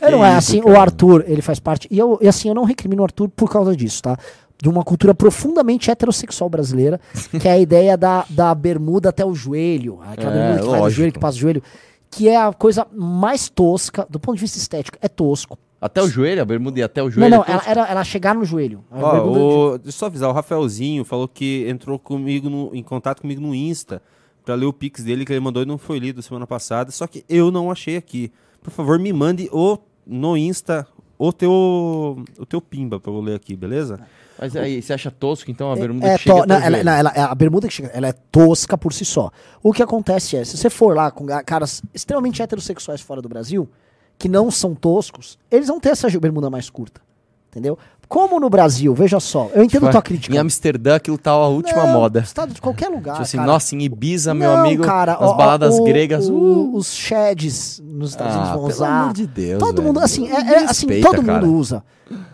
[0.00, 1.88] É, não é assim, o Arthur, ele faz parte.
[1.90, 4.16] E, eu, e assim, eu não recrimino o Arthur por causa disso, tá?
[4.60, 7.00] De uma cultura profundamente heterossexual brasileira,
[7.40, 10.00] que é a ideia da, da bermuda até o joelho.
[10.02, 10.96] Aquela É, bermuda que vai lógico.
[10.96, 11.62] joelho, que passa o joelho.
[12.10, 15.56] Que é a coisa mais tosca, do ponto de vista estético, é tosco.
[15.80, 17.30] Até o joelho, a bermuda ia até o Não, joelho.
[17.36, 18.82] não, é ela, era, ela chegar no joelho.
[18.90, 22.82] Ó, de- o- deixa eu só avisar, o Rafaelzinho falou que entrou comigo no- em
[22.82, 24.02] contato comigo no Insta
[24.44, 27.06] pra ler o Pix dele que ele mandou e não foi lido semana passada, só
[27.06, 28.32] que eu não achei aqui.
[28.60, 30.84] Por favor, me mande o, no Insta
[31.16, 34.00] o teu, o teu pimba pra eu ler aqui, beleza?
[34.40, 36.92] Mas aí, você acha tosco, então, a bermuda É, que chega to- não, ela, não,
[36.92, 39.30] ela- a bermuda que chega, ela é tosca por si só.
[39.62, 43.68] O que acontece é, se você for lá com caras extremamente heterossexuais fora do Brasil,
[44.16, 47.00] que não são toscos, eles vão ter essa bermuda mais curta.
[47.50, 47.78] Entendeu?
[48.06, 50.34] Como no Brasil, veja só, eu entendo tua crítica.
[50.34, 52.20] Em Amsterdã, aquilo tá a última Não, moda.
[52.20, 53.12] Estado de qualquer lugar.
[53.14, 53.46] Tipo assim, cara.
[53.52, 56.28] nossa, em Ibiza, meu Não, amigo, cara, nas ó, baladas gregas.
[56.28, 59.00] o- uh, os sheds nos Estados Ah, Unidos vão pelo usar.
[59.02, 59.86] amor de Deus, Todo velho.
[59.88, 61.40] mundo, assim, é, é, assim, respeita, todo cara.
[61.46, 61.82] mundo usa.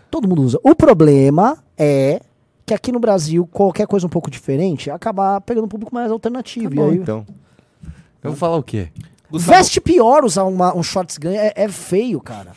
[0.09, 0.59] Todo mundo usa.
[0.63, 2.21] O problema é
[2.65, 6.69] que aqui no Brasil, qualquer coisa um pouco diferente, acabar pegando um público mais alternativo.
[6.69, 7.25] Tá e bom, aí, então.
[8.23, 8.89] Eu vou falar o quê?
[9.31, 12.53] Veste pior usar uma- um shorts ganha, é, é feio, cara.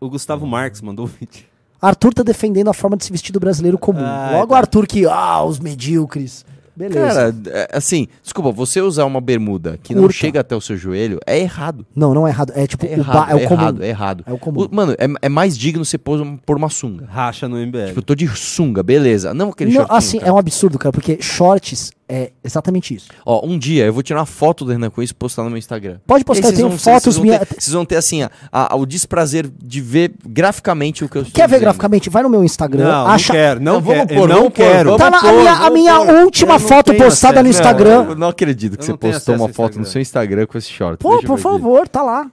[0.00, 1.44] O Gustavo Marques mandou um vídeo.
[1.80, 4.04] Arthur tá defendendo a forma de se vestir do brasileiro comum.
[4.04, 4.54] Ai, Logo tá.
[4.54, 6.44] o Arthur que, ah, os medíocres.
[6.74, 7.32] Beleza.
[7.32, 10.16] Cara, é, assim, desculpa, você usar uma bermuda que não Curta.
[10.16, 11.86] chega até o seu joelho é errado.
[11.94, 12.52] não, não é errado.
[12.56, 13.60] É tipo, É o errado, ba- é o é comum.
[13.62, 14.24] errado, é errado.
[14.26, 14.66] É o comum.
[14.70, 17.06] mano, é, é mais digno você pôr, um- pôr uma sunga.
[17.06, 17.86] Racha no MBL.
[17.88, 19.34] Tipo, eu tô de sunga, beleza.
[19.34, 20.30] Não aquele Não, shortinho, assim, cara.
[20.30, 23.08] é um absurdo, cara, porque shorts é exatamente isso.
[23.24, 25.48] Ó, um dia eu vou tirar uma foto do Renan com isso e postar no
[25.48, 25.96] meu Instagram.
[26.06, 28.22] Pode postar, aí eu tenho vão- fotos vocês vão minha- ter- Vocês vão ter, assim,
[28.22, 31.62] a- a- o desprazer de ver graficamente o que eu estou Quer ver dizendo.
[31.62, 32.10] graficamente?
[32.10, 32.84] Vai no meu Instagram.
[32.84, 33.32] Não, acha...
[33.32, 34.06] não quero, não, Não, quero.
[34.14, 34.96] pôr, não quero.
[34.98, 38.04] Tá na, a minha, a minha última não foto postada no acesso, Instagram.
[38.10, 40.68] Eu não acredito que Eu você não postou uma foto no seu Instagram com esse
[40.70, 40.98] short.
[41.00, 42.30] Pô, Deixa por favor, tá lá.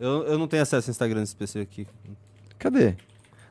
[0.00, 1.86] Eu, eu não tenho acesso ao Instagram desse PC aqui.
[2.58, 2.94] Cadê?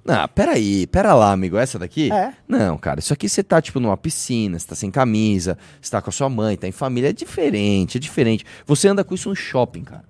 [0.08, 1.58] Não, peraí, pera lá, amigo.
[1.58, 2.12] Essa daqui?
[2.12, 2.34] É.
[2.48, 6.02] Não, cara, isso aqui você tá, tipo, numa piscina, você tá sem camisa, você tá
[6.02, 8.46] com a sua mãe, tá em família, é diferente, é diferente.
[8.66, 10.06] Você anda com isso no shopping, cara.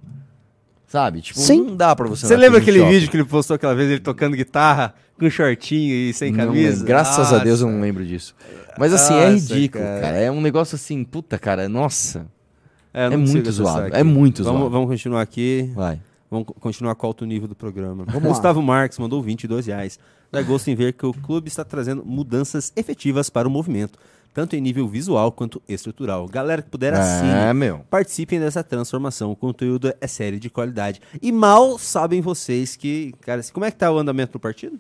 [0.88, 1.20] Sabe?
[1.22, 1.64] Tipo, Sim.
[1.66, 2.94] não dá pra você Você andar lembra com isso no aquele shopping.
[3.00, 6.70] vídeo que ele postou aquela vez, ele tocando guitarra, com shortinho e sem Não camisa?
[6.72, 6.86] lembro.
[6.86, 8.34] Graças a Deus eu não lembro disso.
[8.80, 10.02] Mas assim, é Nossa, ridículo, cara.
[10.02, 10.18] cara.
[10.18, 12.28] É um negócio assim, puta, cara, nossa.
[12.94, 13.96] É, É não muito zoado, aqui.
[13.98, 14.72] é muito vamos, zoado.
[14.74, 15.70] Vamos continuar aqui.
[15.76, 16.00] Vai.
[16.30, 18.06] Vamos co- continuar com o alto nível do programa.
[18.08, 18.20] lá.
[18.20, 19.98] Gustavo Marques mandou 22 reais.
[20.32, 23.98] Dá gosto em ver que o clube está trazendo mudanças efetivas para o movimento,
[24.34, 26.28] tanto em nível visual quanto estrutural.
[26.28, 27.80] Galera que puder É, assim, meu.
[27.90, 29.32] participem dessa transformação.
[29.32, 31.02] O conteúdo é sério de qualidade.
[31.22, 34.78] E mal sabem vocês que, cara, como é que tá o andamento do partido?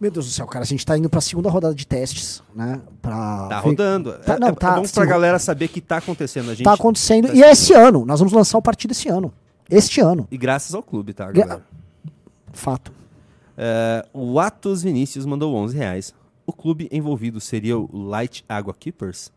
[0.00, 2.80] Meu Deus do céu, cara, a gente tá indo pra segunda rodada de testes, né?
[3.02, 4.12] Pra Tá rodando.
[4.20, 5.10] Tá- é, não, é, tá- é bom pra sim.
[5.10, 6.46] galera saber que tá acontecendo.
[6.50, 7.26] A gente Tá acontecendo.
[7.28, 8.06] tá E é esse ano.
[8.06, 9.30] Nós vamos lançar o partido esse ano.
[9.70, 10.26] Este ano.
[10.30, 11.64] E graças ao clube, tá, galera?
[12.52, 12.92] Fato.
[13.56, 16.14] É, o Atos Vinícius mandou 11 reais.
[16.46, 19.30] O clube envolvido seria o Light Água Keepers?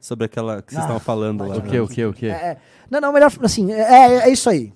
[0.00, 1.56] Sobre aquela que vocês estavam falando lá.
[1.56, 2.26] O que, o que, o que?
[2.26, 2.58] É, é.
[2.90, 3.72] não, não, melhor assim.
[3.72, 4.72] É, é, é isso aí.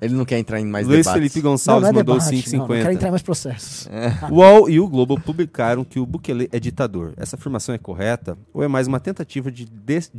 [0.00, 1.14] Ele não quer entrar em mais Luiz debates.
[1.32, 2.92] Felipe Não, Gonçalves não é mandou debate, não, não quero 5,50.
[2.92, 3.88] entrar em mais processos.
[4.30, 7.14] O UOL e o Globo publicaram que o Bukele é ditador.
[7.16, 10.10] Essa afirmação é correta ou é mais uma tentativa de des-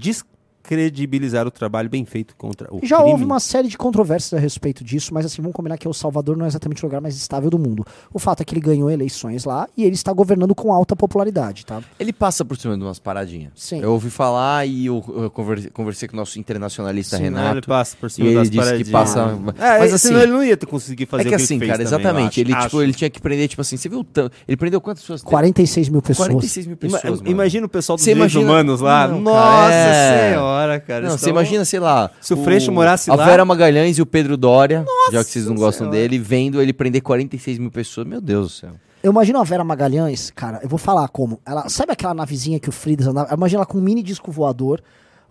[0.70, 3.12] descredibilizar o trabalho bem feito contra o Já crime?
[3.12, 6.36] houve uma série de controvérsias a respeito disso, mas assim, vamos combinar que o Salvador
[6.36, 7.86] não é exatamente o lugar mais estável do mundo.
[8.14, 11.66] O fato é que ele ganhou eleições lá e ele está governando com alta popularidade,
[11.66, 11.82] tá?
[12.00, 13.52] Ele passa por cima de umas paradinhas.
[13.56, 13.80] Sim.
[13.82, 17.68] Eu ouvi falar e eu, eu conversei, conversei com o nosso internacionalista Sim, Ele Renato.
[17.68, 18.90] passa por E cima ele das disse que paradinhas.
[18.90, 19.20] passa.
[19.20, 20.08] É, mas mas assim.
[20.08, 21.84] senão ele não ia ter conseguido fazer É que o que assim, ele fez cara,
[21.90, 22.42] também, exatamente.
[22.42, 22.68] ele, Acho.
[22.68, 24.36] tipo, ele tinha que prender, tipo assim, você viu o tanto.
[24.48, 25.22] Ele prendeu quantas pessoas?
[25.22, 26.28] 46 mil pessoas.
[26.28, 27.20] 46 mil Ima- pessoas.
[27.20, 27.32] mano.
[27.32, 29.08] imagina o pessoal dos imagina- humanos lá.
[29.08, 30.30] Não, Nossa é.
[30.32, 30.55] senhora,
[30.86, 31.02] cara.
[31.02, 32.10] Não, eles você tão- imagina, sei lá.
[32.22, 35.46] Se o Freixo morasse a lá- Vera Magalhães e o Pedro Dória, já que vocês
[35.46, 35.98] não gostam Senhora.
[35.98, 38.08] dele, vendo ele prender 46 mil pessoas.
[38.08, 38.70] Meu Deus do céu.
[39.04, 41.40] Eu imagino a Vera Magalhães, cara, eu vou falar como.
[41.46, 43.32] Ela, sabe aquela navezinha que o Fridas andava?
[43.34, 44.82] Imagina ela com um mini disco voador,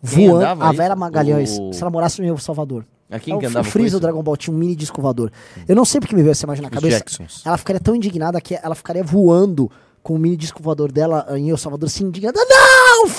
[0.09, 0.45] Quem voando.
[0.45, 0.77] andava A isso?
[0.77, 2.85] Vera Magalhães, O- se ela morasse no El Salvador.
[3.11, 3.97] A quem É o, que o andava com Freeza isso?
[3.99, 5.31] do Dragon Ball tinha um mini disco voador.
[5.69, 6.99] Eu não sei porque me veio essa imagem na Os cabeça.
[6.99, 7.43] Jacksons.
[7.45, 9.71] Ela ficaria tão indignada que ela ficaria voando
[10.03, 12.39] com o mini disco voador dela em El Salvador, assim, indignada.
[12.49, 13.11] Não!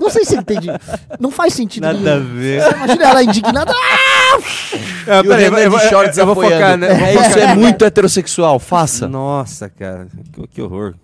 [0.00, 0.68] Não sei se você entende.
[1.20, 1.82] Não faz sentido.
[1.84, 2.16] Nada nenhum.
[2.16, 2.62] a ver.
[2.62, 3.72] Você imagina ela indignada.
[4.28, 4.38] Ah!
[5.08, 6.88] Ah, E o peraí, eu vou- de shorts eu vou focar, né?
[6.88, 9.06] É, isso é muito heterossexual, faça.
[9.08, 10.94] Nossa, cara, que, que horror.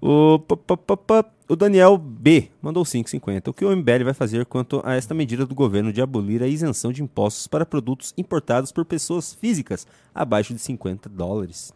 [0.00, 3.48] O, pa- pa- pa- o Daniel B mandou 5,50.
[3.48, 6.46] O que o MBL vai fazer quanto a esta medida do governo de abolir a
[6.46, 11.72] isenção de impostos para produtos importados por pessoas físicas abaixo de 50 dólares?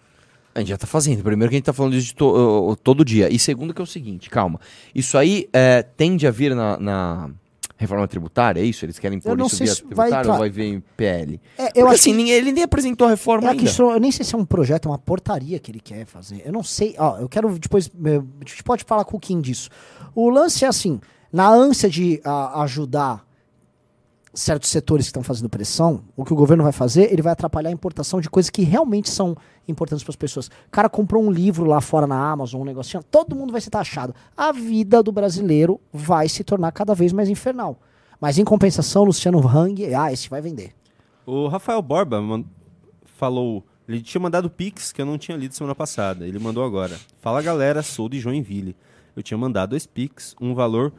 [0.59, 1.23] A gente já tá fazendo.
[1.23, 3.33] Primeiro que a gente tá falando disso de to- uh, todo dia.
[3.33, 4.61] E segundo que é o seguinte, calma.
[4.95, 7.31] Isso aí é, tende a vir na, na
[7.77, 8.85] reforma tributária, é isso?
[8.85, 10.33] Eles querem pôr isso via vai tributária entrar.
[10.33, 11.41] ou vai vir em PL?
[11.57, 13.63] É, eu Porque acho assim, que- ninguém- ele nem apresentou a reforma É a ainda.
[13.63, 16.43] questão, eu nem sei se é um projeto, é uma portaria que ele quer fazer.
[16.45, 16.95] Eu não sei.
[16.99, 17.89] Ó, eu quero depois.
[18.05, 19.71] eh, A gente pode falar com o Kim disso.
[20.15, 21.01] O lance é assim:
[21.33, 23.25] na ânsia de ah, ajudar
[24.33, 27.71] certos setores que estão fazendo pressão, o que o governo vai fazer, ele vai atrapalhar
[27.71, 29.37] a importação de coisas que realmente são
[29.67, 30.47] importantes para as pessoas.
[30.47, 33.71] O cara comprou um livro lá fora na Amazon, um negocinho, todo mundo vai ser
[33.71, 34.15] taxado.
[34.37, 37.79] A vida do brasileiro vai se tornar cada vez mais infernal.
[38.21, 40.73] Mas em compensação, Luciano Hang, ah, esse vai vender.
[41.25, 42.21] O Rafael Borba
[43.05, 43.65] falou.
[43.87, 46.27] Ele tinha mandado Pix que eu não tinha lido semana passada.
[46.27, 46.99] Ele mandou agora.
[47.21, 48.77] Fala galera, sou de Joinville.
[49.17, 50.93] Eu tinha mandado dois Pix, um valor.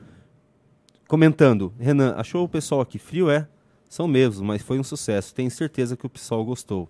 [1.09, 3.31] Comentando, Renan, achou o pessoal aqui frio?
[3.31, 3.47] É?
[3.89, 5.33] São mesmo, mas foi um sucesso.
[5.33, 6.87] Tenho certeza que o pessoal gostou.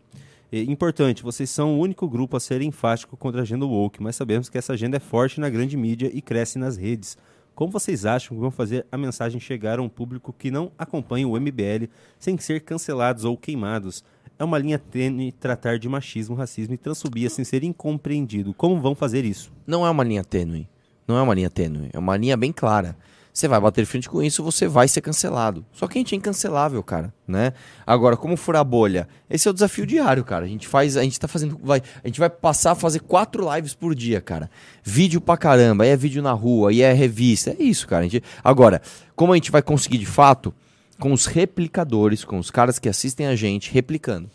[0.51, 4.17] E, importante, vocês são o único grupo a ser enfático contra a agenda woke, mas
[4.17, 7.17] sabemos que essa agenda é forte na grande mídia e cresce nas redes.
[7.55, 11.25] Como vocês acham que vão fazer a mensagem chegar a um público que não acompanha
[11.25, 11.87] o MBL
[12.19, 14.03] sem ser cancelados ou queimados?
[14.37, 18.53] É uma linha tênue tratar de machismo, racismo e transfobia sem ser incompreendido.
[18.53, 19.49] Como vão fazer isso?
[19.65, 20.67] Não é uma linha tênue.
[21.07, 21.89] Não é uma linha tênue.
[21.93, 22.97] É uma linha bem clara.
[23.33, 25.65] Você vai bater frente com isso, você vai ser cancelado.
[25.71, 27.53] Só que a gente é incancelável, cara, né?
[27.85, 29.07] Agora, como furar bolha?
[29.29, 30.45] Esse é o desafio diário, cara.
[30.45, 33.53] A gente faz, a gente tá fazendo, vai, a gente vai passar a fazer quatro
[33.55, 34.49] lives por dia, cara.
[34.83, 38.03] Vídeo pra caramba, aí é vídeo na rua, aí é revista, é isso, cara.
[38.03, 38.81] Gente- agora,
[39.15, 40.53] como a gente vai conseguir de fato?
[40.99, 44.29] Com os replicadores, com os caras que assistem a gente replicando.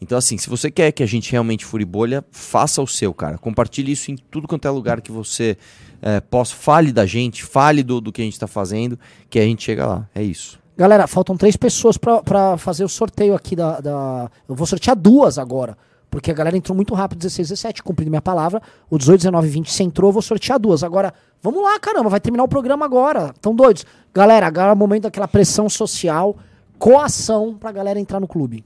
[0.00, 3.36] Então, assim, se você quer que a gente realmente fure bolha, faça o seu, cara.
[3.36, 5.56] Compartilhe isso em tudo quanto é lugar que você
[6.00, 6.54] é, possa.
[6.54, 8.98] Fale da gente, fale do, do que a gente tá fazendo,
[9.28, 10.08] que a gente chega lá.
[10.14, 10.58] É isso.
[10.76, 15.36] Galera, faltam três pessoas pra fazer o sorteio aqui da, da- Eu vou sortear duas
[15.36, 15.76] agora.
[16.10, 18.62] Porque a galera entrou muito rápido, 16, 17, cumprindo minha palavra.
[18.88, 20.82] O 18, 19 20 se entrou, eu vou sortear duas.
[20.84, 21.12] Agora,
[21.42, 23.34] vamos lá, caramba, vai terminar o programa agora.
[23.42, 23.84] Tão doidos.
[24.14, 26.34] Galera, agora é o momento daquela pressão social,
[26.78, 28.64] coação pra galera entrar no clube.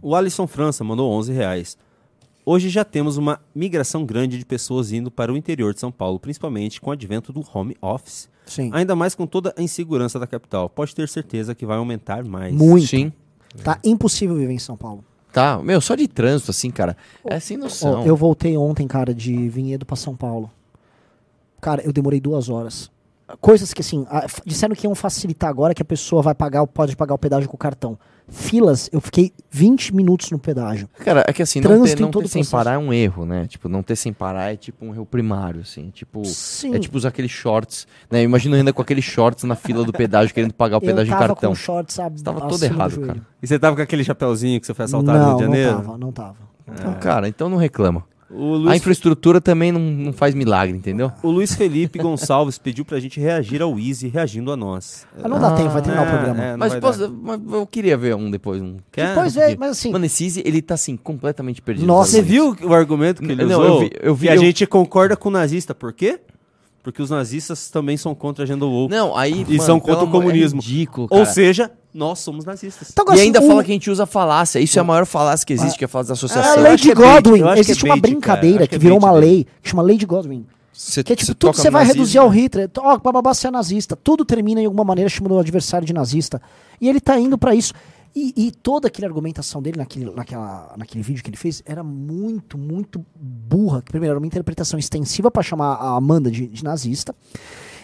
[0.00, 1.76] O Alisson França mandou 11 reais.
[2.44, 6.18] Hoje já temos uma migração grande de pessoas indo para o interior de São Paulo,
[6.18, 8.28] principalmente com o advento do home office.
[8.46, 8.70] Sim.
[8.72, 10.68] Ainda mais com toda a insegurança da capital.
[10.68, 12.54] Pode ter certeza que vai aumentar mais.
[12.54, 12.86] Muito.
[12.86, 13.12] Sim.
[13.62, 15.04] Tá impossível viver em São Paulo.
[15.32, 16.96] Tá, meu, só de trânsito, assim, cara.
[17.24, 18.00] É sem noção.
[18.00, 20.50] Ó, eu voltei ontem, cara, de Vinhedo pra São Paulo.
[21.60, 22.90] Cara, eu demorei duas horas.
[23.40, 26.96] Coisas que, assim, a- disseram que iam facilitar agora que a pessoa vai pagar, pode
[26.96, 27.98] pagar o pedágio com o cartão.
[28.30, 30.86] Filas, eu fiquei 20 minutos no pedágio.
[30.98, 32.56] Cara, é que assim, não Trânsito ter, em não todo ter sem processo.
[32.56, 33.46] parar é um erro, né?
[33.46, 35.88] Tipo, não ter sem parar é tipo um erro primário, assim.
[35.90, 36.74] Tipo, Sim.
[36.74, 38.22] é tipo usar aqueles shorts, né?
[38.22, 41.50] Imagina ainda com aqueles shorts na fila do pedágio querendo pagar o pedágio em cartão.
[41.52, 43.20] com shorts ab- Você tava todo errado, cara.
[43.42, 45.72] E você tava com aquele chapeuzinho que você foi assaltado no Não, Rio de Janeiro?
[45.72, 46.36] não tava, não tava.
[46.70, 48.04] Então, cara, então não reclama.
[48.30, 51.10] O A Luiz, infraestrutura também não, não faz milagre, entendeu?
[51.22, 55.06] o Luiz Felipe Gonçalves pediu pra gente reagir ao Easy reagindo a nós.
[55.16, 56.44] Mas não dá tempo, vai terminar o É, programa.
[56.44, 58.60] é, Mas, posso- mas eu queria ver um depois.
[58.60, 58.76] Um.
[58.92, 59.08] Quer?
[59.08, 61.86] Depois vê, mas assim, Mano, esse Easy, ele tá assim, completamente perdido.
[61.86, 63.64] Nossa, Você viu o argumento que ele Não, usou?
[63.64, 65.74] eu vi- eu vi- que a eu- gente concorda com o nazista.
[65.74, 66.20] Por quê?
[66.82, 68.90] Porque os nazistas também são contra a agenda woke.
[68.94, 69.44] Não, aí.
[69.48, 70.60] E são contra o amor- comunismo.
[70.60, 71.30] É ridículo, Ou cara.
[71.32, 72.88] seja, nós somos nazistas.
[72.92, 74.58] Então, E assim, ainda o- fala que a gente usa falácia.
[74.58, 76.60] Isso é a maior falácia que existe, que é a falácia da A associação.
[76.60, 78.98] é bait, Godwin, eu acho que existe é uma bait, brincadeira que que é virou
[78.98, 80.46] bait uma lei, que chama Lei de Godwin.
[80.72, 82.28] Você- Que é tipo, tudo você vai nazismo, reduzir ao?
[82.28, 82.70] Hitler.
[82.78, 83.96] Ó, bababá, você é nazista.
[83.96, 86.40] Tudo termina em alguma maneira chamando o adversário de nazista.
[86.80, 87.74] E ele tá indo pra isso.
[88.14, 92.58] E, e toda aquela argumentação dele naquele, naquela, naquele vídeo que ele fez era muito,
[92.58, 93.80] muito burra.
[93.82, 97.14] Que, primeiro, era uma interpretação extensiva pra chamar a Amanda de, de nazista.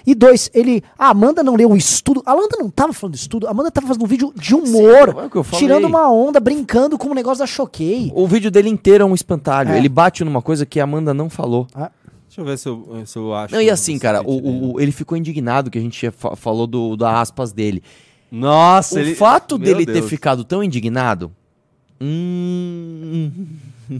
[0.06, 0.82] E dois, ele.
[0.98, 2.22] A Amanda não leu o estudo.
[2.26, 3.46] A Amanda não tava falando de estudo.
[3.46, 5.08] A Amanda tava fazendo um vídeo de humor.
[5.18, 5.60] é o que eu falei.
[5.66, 8.12] tirando uma onda, brincando com o negócio da Choquei.
[8.14, 9.70] O vídeo dele inteiro é um espantalho.
[9.70, 9.78] É.
[9.78, 11.66] Ele bate numa coisa que a Amanda não falou.
[11.74, 13.54] Deixa eu ver se eu, se eu acho.
[13.54, 16.96] Não, e assim, cara, o, o- ele ficou indignado que a gente fa- falou do,
[16.96, 17.82] da aspas dele.
[18.34, 19.14] Nossa, o ele...
[19.14, 20.08] fato Meu dele ter Deus.
[20.08, 21.30] ficado tão indignado.
[22.00, 23.30] Hum.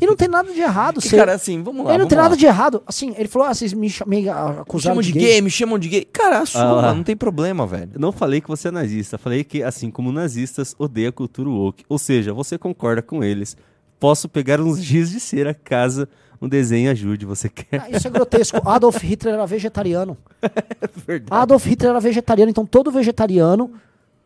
[0.01, 1.01] E não tem nada de errado.
[1.01, 1.90] Que, cara, assim, vamos lá.
[1.93, 2.24] ele não vamos tem lá.
[2.24, 2.82] nada de errado.
[2.86, 5.78] Assim, ele falou, ah, vocês me, cha- me Me acusaram chamam de gay, me chamam
[5.78, 6.05] de gay.
[6.05, 6.94] Cara, assuma, Ah lá.
[6.94, 7.90] não tem problema, velho.
[7.94, 11.48] Eu não falei que você é nazista, falei que, assim como nazistas, odeia a cultura
[11.51, 11.85] woke.
[11.89, 13.56] Ou seja, você concorda com eles.
[14.01, 16.09] Posso pegar uns giz de cera caso
[16.40, 17.82] um desenho ajude, você quer?
[17.82, 18.61] Ah, isso é grotesco.
[18.69, 20.16] Adolf Hitler era vegetariano.
[21.06, 21.43] Verdade.
[21.43, 23.70] Adolf Hitler era vegetariano, então todo vegetariano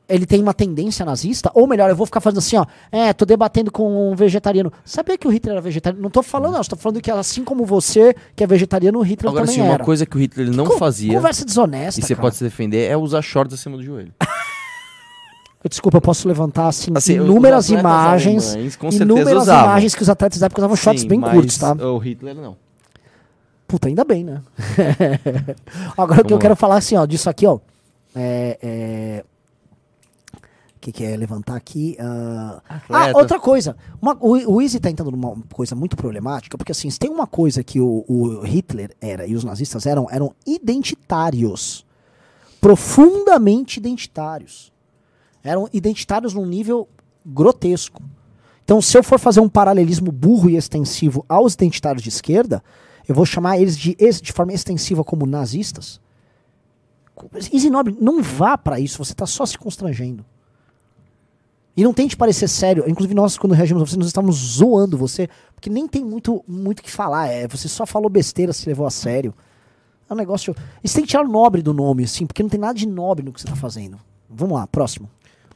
[0.09, 3.24] ele tem uma tendência nazista, ou melhor, eu vou ficar fazendo assim, ó, é, tô
[3.26, 4.72] debatendo com um vegetariano.
[4.85, 6.02] Sabia que o Hitler era vegetariano?
[6.02, 9.30] Não tô falando, não, tô falando que assim como você, que é vegetariano, o Hitler
[9.30, 9.85] Agora, também assim, uma era.
[9.85, 12.22] coisa que o Hitler não Co- fazia, Conversa desonesta, e você cara.
[12.22, 14.12] pode se defender, é usar shorts acima do joelho.
[15.68, 19.64] Desculpa, eu posso levantar assim, Assim, inúmeras imagens, alemães, inúmeras usavam.
[19.72, 21.72] imagens que os atletas da época usavam shorts Sim, bem curtos, tá?
[21.74, 22.56] O Hitler não.
[23.66, 24.40] Puta, ainda bem, né?
[25.98, 27.59] Agora o que eu Vamos quero falar assim, ó, disso aqui, ó.
[28.16, 28.59] É.
[28.62, 29.24] é...
[30.89, 31.97] Que, que é levantar aqui?
[32.01, 33.19] Ah, ah, Atleta.
[33.19, 33.77] outra coisa.
[34.01, 37.27] Uma, o, o Easy tá entrando numa coisa muito problemática, porque assim, se tem uma
[37.27, 41.85] coisa que o, o Hitler era e os nazistas eram, eram identitários.
[42.60, 44.73] Profundamente identitários.
[45.44, 46.89] Eram identitários num nível
[47.24, 48.02] grotesco.
[48.65, 52.62] Então, se eu for fazer um paralelismo burro e extensivo aos identitários de esquerda,
[53.06, 56.01] eu vou chamar eles de, de forma extensiva como nazistas.
[57.52, 60.24] Easy Nobre, não vá pra isso, você tá só se constrangendo.
[61.78, 62.82] E não tente parecer sério.
[62.88, 66.80] Inclusive, nós, quando reagimos a você, nós estávamos zoando você, porque nem tem muito muito
[66.80, 67.28] o que falar.
[67.28, 69.32] É, você só falou besteira, se levou a sério.
[70.10, 70.56] É um negócio.
[70.82, 72.88] E você tem que tirar o nobre do nome, assim, porque não tem nada de
[72.88, 73.96] nobre no que você tá fazendo.
[74.28, 75.09] Vamos lá, próximo.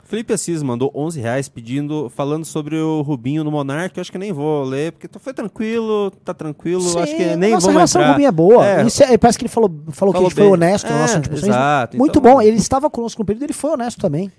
[0.05, 3.97] Felipe Assis mandou 11 reais pedindo, falando sobre o Rubinho no Monark.
[3.97, 6.83] Eu acho que nem vou ler, porque foi tranquilo, tá tranquilo.
[6.83, 8.11] Sim, acho que nem nossa vamos relação com o.
[8.13, 8.65] Rubinho é boa.
[8.67, 10.53] É, é- parece que ele falou, falou, que a Falou gente foi bem.
[10.53, 11.49] honesto no É, nosso antipulsões.
[11.53, 12.41] exato, Muito então- bom.
[12.43, 14.31] Ele estava conosco no período, ele foi honesto também.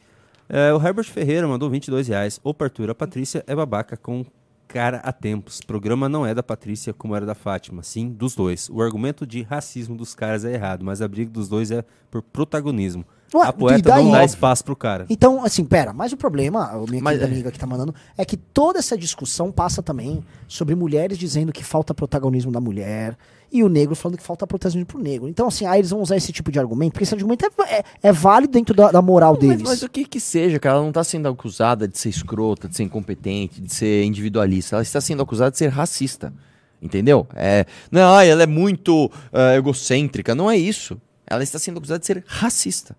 [0.49, 2.39] É, o Herbert Ferreira mandou 22 reais.
[2.43, 4.25] Opa, Arthur, a Patrícia é babaca com
[4.67, 5.61] cara há tempos.
[5.61, 8.69] Programa não é da Patrícia como era da Fátima, sim dos dois.
[8.69, 12.23] O argumento de racismo dos caras é errado, mas a briga dos dois é por
[12.23, 13.05] protagonismo.
[13.33, 14.03] Ué, a poeta daí?
[14.03, 15.05] não dá espaço pro cara.
[15.09, 18.23] Então, assim, pera, mas o problema, a minha Mas- querida amiga que tá mandando, é
[18.23, 23.17] que toda essa discussão passa também sobre mulheres dizendo que falta protagonismo da mulher
[23.51, 25.27] e o negro falando que falta protagonismo pro negro.
[25.27, 27.49] Então, assim, aí eles vão usar esse tipo de argumento, porque esse argumento é,
[27.79, 29.61] é- é válido dentro da, da moral Mas, deles.
[29.63, 32.75] mas o que que seja, cara, ela não tá sendo acusada de ser escrota, de
[32.75, 34.75] ser incompetente, de ser individualista.
[34.75, 36.33] Ela está sendo acusada de ser racista.
[36.81, 37.25] Entendeu?
[37.33, 40.35] É, não, ela é muito ah, egocêntrica.
[40.35, 40.99] Não é isso.
[41.25, 42.93] Ela está sendo acusada de ser racista.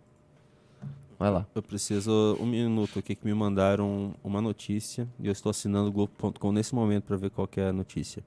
[1.24, 1.46] Vai lá.
[1.54, 5.90] Eu preciso um minuto aqui que me mandaram uma notícia e eu estou assinando o
[5.90, 8.22] Globo.com nesse momento para ver qual que é a notícia.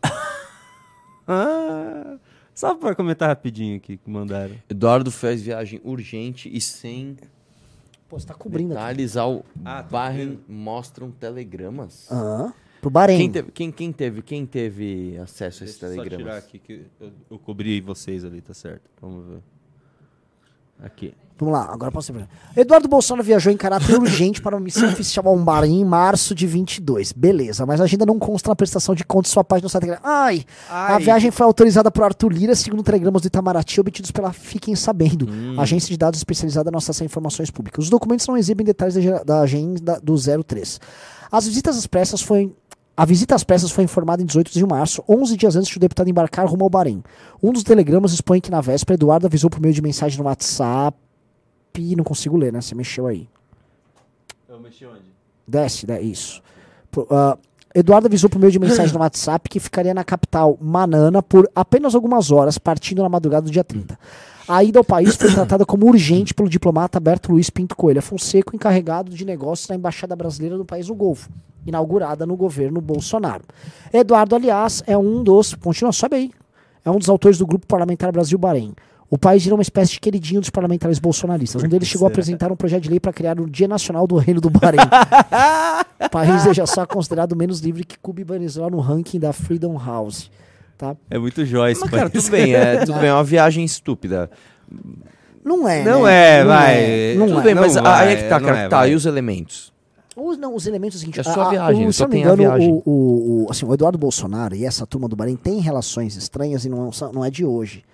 [1.26, 2.16] ah,
[2.54, 4.54] só para comentar rapidinho aqui que mandaram.
[4.70, 7.16] Eduardo fez viagem urgente e sem
[8.08, 8.80] Pô, você tá cobrindo aqui.
[8.80, 12.08] detalhes ao Ah, tá Bahrein mostram telegramas.
[12.08, 12.54] Aham.
[12.80, 13.18] Pro Bahrein.
[13.18, 16.44] Quem teve, quem, quem teve, quem teve acesso a esses Deixa eu só tirar telegramas?
[16.44, 18.88] aqui que eu, eu cobri vocês ali, tá certo?
[19.02, 19.57] Vamos ver.
[20.82, 21.14] Aqui.
[21.38, 22.28] Vamos lá, agora posso ir.
[22.56, 26.48] Eduardo Bolsonaro viajou em caráter urgente para uma missão oficial ao Bahrein em março de
[26.48, 27.12] 22.
[27.12, 29.82] Beleza, mas a agenda não consta na prestação de contas de sua página no site.
[29.82, 30.02] Telegram.
[30.04, 31.02] Ai, a Ai.
[31.02, 35.88] viagem foi autorizada por Arthur Lira, segundo telegramas do Itamaraty obtidos pela Fiquem Sabendo, agência
[35.90, 37.84] de dados especializada na acesso a informações públicas.
[37.84, 40.80] Os documentos não exibem detalhes da, da agenda do 03.
[41.30, 42.52] As visitas às pressas foi
[42.98, 45.80] a visita às pressas foi informada em 18 de março, 11 dias antes de o
[45.80, 47.00] deputado embarcar rumo ao Bahrein.
[47.40, 50.98] Um dos telegramas expõe que na véspera Eduardo avisou por meio de mensagem no WhatsApp
[51.96, 52.60] não consigo ler, né?
[52.60, 53.28] Você mexeu aí.
[54.48, 55.02] Eu mexi onde?
[55.46, 56.00] Desce, né?
[56.00, 56.42] Isso.
[57.10, 57.38] Ah,
[57.74, 61.94] Eduardo avisou por meio de mensagem no WhatsApp que ficaria na capital Manana por apenas
[61.94, 63.98] algumas horas, partindo na madrugada do dia 30.
[64.48, 68.56] A ida ao país foi tratada como urgente pelo diplomata Alberto Luiz Pinto Coelho Fonseca,
[68.56, 71.28] encarregado de negócios na Embaixada Brasileira do país no Golfo,
[71.68, 73.44] inaugurada no governo Bolsonaro.
[73.92, 75.54] Eduardo, aliás, é um dos.
[75.54, 76.30] Continua, sobe aí.
[76.84, 78.74] É um dos autores do Grupo Parlamentar Brasil-Bahrein.
[79.10, 81.62] O país virou uma espécie de queridinho dos parlamentares bolsonaristas.
[81.62, 84.16] Um deles chegou a apresentar um projeto de lei para criar o Dia Nacional do
[84.16, 84.80] Reino do Bahrein.
[86.04, 89.32] o país é já só considerado menos livre que Cuba e Venezuela no ranking da
[89.32, 90.30] Freedom House.
[90.76, 90.94] Tá?
[91.10, 91.80] É muito Joyce.
[91.80, 94.30] Mas, cara, tudo bem, é, tudo bem, é uma viagem estúpida.
[95.42, 95.82] Não é.
[95.82, 96.38] Não né?
[96.38, 96.74] é, Não vai.
[96.76, 97.42] é, Não tudo é.
[97.44, 98.58] bem, mas não aí é vai, que tá, cara.
[98.58, 99.72] é, tá, e os elementos?
[100.20, 101.26] Os, não, os elementos seguintes.
[101.26, 102.82] É só a viagem, o, só se eu não me tem a engano, viagem.
[102.84, 106.64] o, o, o- assim, o Eduardo Bolsonaro e essa turma do Bahrein têm relações estranhas
[106.64, 107.84] e não, não é de hoje.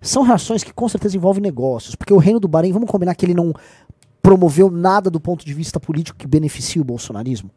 [0.00, 3.24] São relações que com certeza envolvem negócios, porque o reino do Bahrein, vamos combinar que
[3.24, 3.54] ele não
[4.20, 7.50] promoveu nada do ponto de vista político que beneficie o bolsonarismo.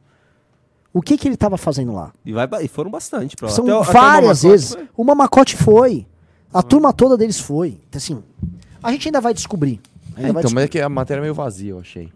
[0.94, 2.14] O que, que ele estava fazendo lá?
[2.26, 3.54] E, vai, e foram bastante pra lá.
[3.54, 4.74] São Até o- até o várias Mamacote vezes.
[4.76, 4.88] foi.
[4.96, 6.08] O Mamacote foi.
[6.54, 7.80] A turma toda deles foi.
[7.90, 8.24] Então, assim,
[8.82, 9.82] a gente ainda vai descobrir.
[10.16, 10.68] Ainda É, vai então, mas é descobrir.
[10.70, 12.10] que a matéria é meio vazia, eu achei.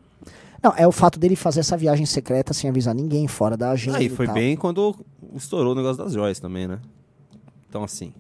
[0.62, 3.98] Não, é o fato dele fazer essa viagem secreta sem avisar ninguém, fora da agenda.
[3.98, 4.36] Aí e foi tal.
[4.36, 4.96] bem quando
[5.36, 6.80] estourou o negócio das joias também, né?
[7.70, 8.14] Então, assim.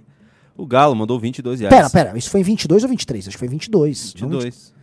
[0.55, 1.73] O Galo mandou 22 reais.
[1.73, 3.27] Pera, pera, isso foi em 22 ou 23?
[3.27, 4.13] Acho que foi em 22.
[4.19, 4.73] não 22.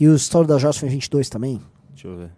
[0.00, 1.60] E o estouro da Joss foi em 22 também?
[1.94, 2.30] Deixa eu ver.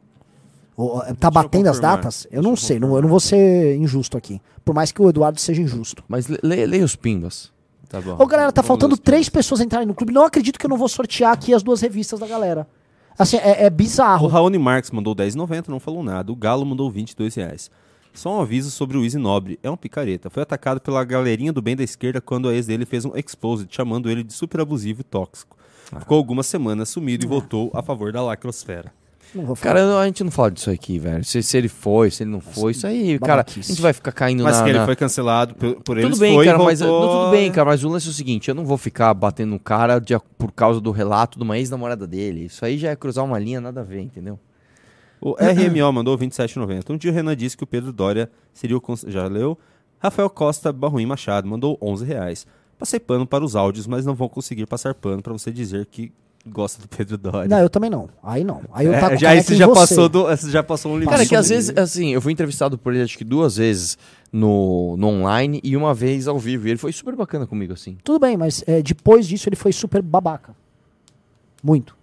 [1.08, 2.24] Eh, tá batendo as datas?
[2.26, 4.40] Eu Deixa não eu sei, não, eu não vou ser injusto aqui.
[4.64, 6.02] Por mais que o Eduardo seja injusto.
[6.08, 7.52] Mas le- le- leia os pimbas.
[7.88, 8.16] Tá bom.
[8.18, 9.44] Ô, galera, tá Vamos faltando três pimbas.
[9.46, 10.12] pessoas entrarem no clube.
[10.12, 12.66] Não acredito que eu não vou sortear aqui as duas revistas da galera.
[13.18, 14.26] Assim, é, é O bizarro.
[14.26, 16.32] Raoni Marques mandou 10,90, não falou nada.
[16.32, 17.70] O Galo mandou 22 reais.
[18.12, 19.58] Só um aviso sobre o Easy Nobre.
[19.62, 20.30] É um picareta.
[20.30, 23.66] Foi atacado pela galerinha do bem da esquerda quando a ex dele fez um exposed,
[23.70, 25.56] chamando ele de super abusivo e tóxico.
[25.98, 28.92] Ficou algumas semanas sumido e voltou a favor da lacrosfera.
[29.34, 29.74] Não vou falar.
[29.74, 31.24] Cara, a gente não fala disso aqui, velho.
[31.24, 34.12] Se, se ele foi, se ele não foi, isso aí, cara, a gente vai ficar
[34.12, 34.62] caindo Mas na...
[34.64, 37.20] que ele na- foi cancelado por, por eles Tudo bem, foi cara, mas voltou- não,
[37.24, 39.58] tudo bem, cara, mas o lance é o seguinte, eu não vou ficar batendo no
[39.58, 42.44] cara de- por causa do relato de uma ex-namorada dele.
[42.44, 44.38] Isso aí já é cruzar uma linha, nada a ver, entendeu?
[45.20, 46.90] O RMO mandou 27,90.
[46.90, 48.80] Um dia o Renan disse que o Pedro Dória seria o...
[48.80, 49.58] cons- Já leu?
[49.98, 52.46] Rafael Costa Barruim Machado mandou 11 reais.
[52.78, 56.12] Passei pano para os áudios, mas não vou conseguir passar pano para você dizer que
[56.46, 57.48] gosta do Pedro Dória.
[57.48, 58.08] Não, eu também não.
[58.22, 58.62] Aí não.
[58.72, 59.80] Aí eu É, taco já careca isso em já você.
[59.80, 61.10] passou, do, esse já passou um limite.
[61.10, 63.96] Cara, é que às vezes, assim, eu fui entrevistado por ele acho que duas vezes
[64.32, 66.66] no, no online e uma vez ao vivo.
[66.68, 67.96] E ele foi super bacana comigo, assim.
[68.04, 70.54] Tudo bem, mas é, depois disso ele foi super babaca.
[71.62, 71.96] Muito.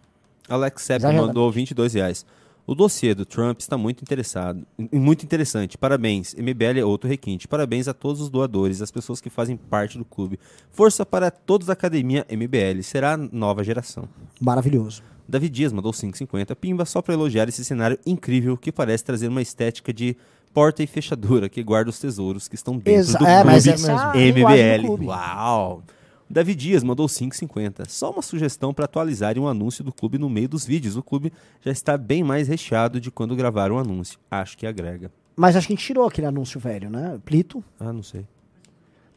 [0.50, 2.26] Alex Sepp mandou 22 reais.
[2.66, 5.78] O dossiê do Trump está muito interessado, e muito interessante.
[5.78, 6.34] Parabéns.
[6.36, 7.48] MBL é outro requinte.
[7.48, 10.40] Parabéns a todos os doadores, as pessoas que fazem parte do clube.
[10.72, 12.82] Força para todos da academia MBL.
[12.84, 14.08] Será a nova geração.
[14.40, 15.02] Maravilhoso.
[15.28, 16.56] Davi Dias mandou 5,50.
[16.56, 20.16] Pimba só para elogiar esse cenário incrível que parece trazer uma estética de
[20.54, 23.76] porta e fechadura que guarda os tesouros que estão dentro Exa- do é, mas clube
[23.76, 25.06] essa é MBL.
[25.06, 25.84] Uau!
[26.32, 27.90] Davi Dias mandou 5,50.
[27.90, 30.96] Só uma sugestão para atualizarem um anúncio do clube no meio dos vídeos.
[30.96, 31.32] O clube
[31.64, 34.18] já está bem mais recheado de quando gravaram o anúncio.
[34.30, 35.12] Acho que agrega.
[35.36, 37.20] Mas acho que a gente tirou aquele anúncio velho, né?
[37.26, 37.64] Plito.
[37.80, 38.26] Ah, não sei.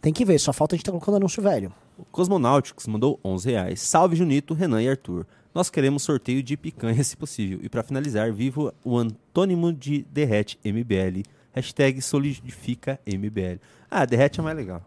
[0.01, 1.73] Tem que ver, só falta a gente tá colocando anúncio velho.
[1.97, 3.81] O Cosmonautics mandou 11 reais.
[3.81, 5.25] Salve Junito, Renan e Arthur.
[5.55, 7.61] Nós queremos sorteio de picanha, se possível.
[7.63, 11.23] E para finalizar, vivo o antônimo de derrete MBL.
[11.53, 13.61] Hashtag solidifica MBL.
[13.89, 14.83] Ah, derrete é mais legal.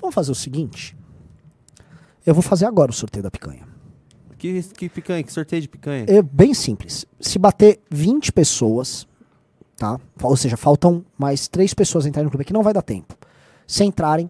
[0.00, 0.96] Vamos fazer o seguinte.
[2.28, 3.66] Eu vou fazer agora o sorteio da picanha.
[4.36, 5.22] Que, que picanha?
[5.22, 6.04] Que sorteio de picanha?
[6.06, 7.06] É bem simples.
[7.18, 9.08] Se bater 20 pessoas,
[9.78, 9.98] tá?
[10.22, 13.16] Ou seja, faltam mais 3 pessoas entrarem no clube aqui, não vai dar tempo.
[13.66, 14.28] Se entrarem,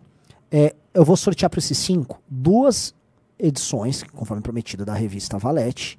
[0.48, 2.94] é, eu vou sortear para esses 5 duas
[3.36, 5.98] edições, conforme prometido, da revista Valete.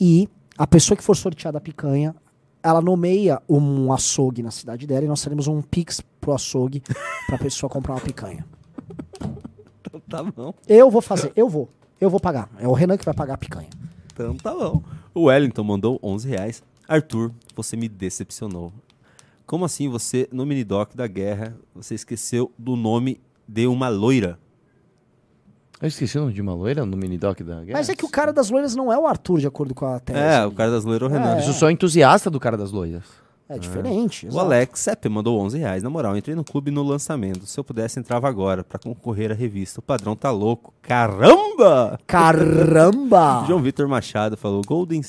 [0.00, 0.28] E
[0.58, 2.12] a pessoa que for sorteada a picanha,
[2.60, 6.82] ela nomeia um açougue na cidade dela e nós teremos um pix pro açougue
[7.28, 8.44] pra pessoa comprar uma picanha.
[9.90, 10.54] Então tá bom.
[10.68, 11.68] Eu vou fazer, eu vou.
[12.00, 12.48] Eu vou pagar.
[12.58, 13.68] É o Renan que vai pagar a picanha.
[14.12, 14.82] Então tá bom.
[15.12, 16.62] O Wellington mandou 11 reais.
[16.88, 18.72] Arthur, você me decepcionou.
[19.46, 24.38] Como assim você, no minidoc da guerra, você esqueceu do nome de uma loira?
[25.80, 27.78] Eu esqueci o nome de uma loira no mini-doc da guerra.
[27.78, 29.98] Mas é que o cara das loiras não é o Arthur, de acordo com a
[29.98, 30.18] tese.
[30.18, 31.40] É, o cara das loiras é o Renan.
[31.40, 33.04] Eu sou entusiasta do cara das loiras.
[33.50, 34.28] É diferente.
[34.30, 34.38] O.
[34.38, 35.82] Alex Sepp mandou 11 reais.
[35.82, 37.46] Na moral, entrei no clube no lançamento.
[37.46, 39.80] Se eu pudesse, entrava agora pra concorrer à revista.
[39.80, 40.72] O padrão tá louco.
[40.80, 41.98] Caramba!
[42.06, 43.44] Caramba!
[43.48, 45.00] João Vitor Machado falou: Golden,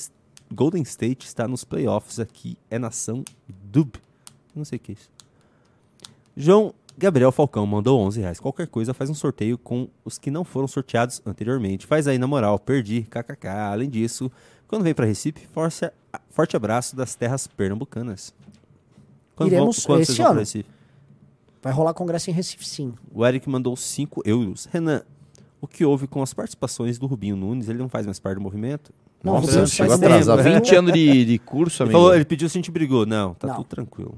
[0.51, 2.57] Golden State está nos playoffs aqui.
[2.67, 3.93] É nação dub.
[4.55, 5.09] Não sei o que é isso.
[6.35, 8.39] João Gabriel Falcão mandou 11 reais.
[8.39, 11.85] Qualquer coisa, faz um sorteio com os que não foram sorteados anteriormente.
[11.85, 13.47] Faz aí na moral, perdi, kkk.
[13.47, 14.31] Além disso,
[14.71, 15.91] quando vem pra Recife, forte,
[16.29, 18.33] forte abraço das terras pernambucanas.
[19.35, 20.39] Quando Iremos vão, quando esse vocês vão pra ano.
[20.39, 20.69] Recife?
[21.61, 22.93] Vai rolar congresso em Recife, sim.
[23.13, 24.65] O Eric mandou 5 euros.
[24.71, 25.03] Renan,
[25.59, 27.69] o que houve com as participações do Rubinho Nunes?
[27.69, 28.91] Ele não faz mais parte do movimento?
[29.23, 30.43] Não, o Nossa, Rubinho chegou faz atrasado.
[30.43, 30.65] tempo.
[30.65, 31.99] 20 anos de, de curso, Ele, amigo.
[31.99, 33.05] falou, ele pediu se a gente brigou.
[33.05, 33.55] Não, tá Não.
[33.57, 34.17] tudo tranquilo.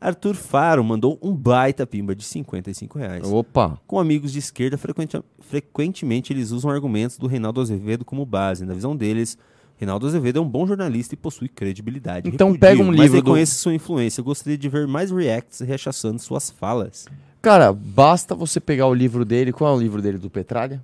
[0.00, 3.26] Arthur Faro mandou um baita pimba de 55 reais.
[3.30, 3.78] Opa.
[3.86, 8.64] Com amigos de esquerda, frequente- frequentemente eles usam argumentos do Reinaldo Azevedo como base.
[8.64, 9.36] Na visão deles,
[9.76, 12.28] Reinaldo Azevedo é um bom jornalista e possui credibilidade.
[12.28, 14.20] Então Repudio, pega um mas livro do- sua influência.
[14.20, 17.06] Eu gostaria de ver mais reacts rechaçando suas falas.
[17.42, 19.52] Cara, basta você pegar o livro dele.
[19.52, 20.82] Qual é o livro dele do Petralha?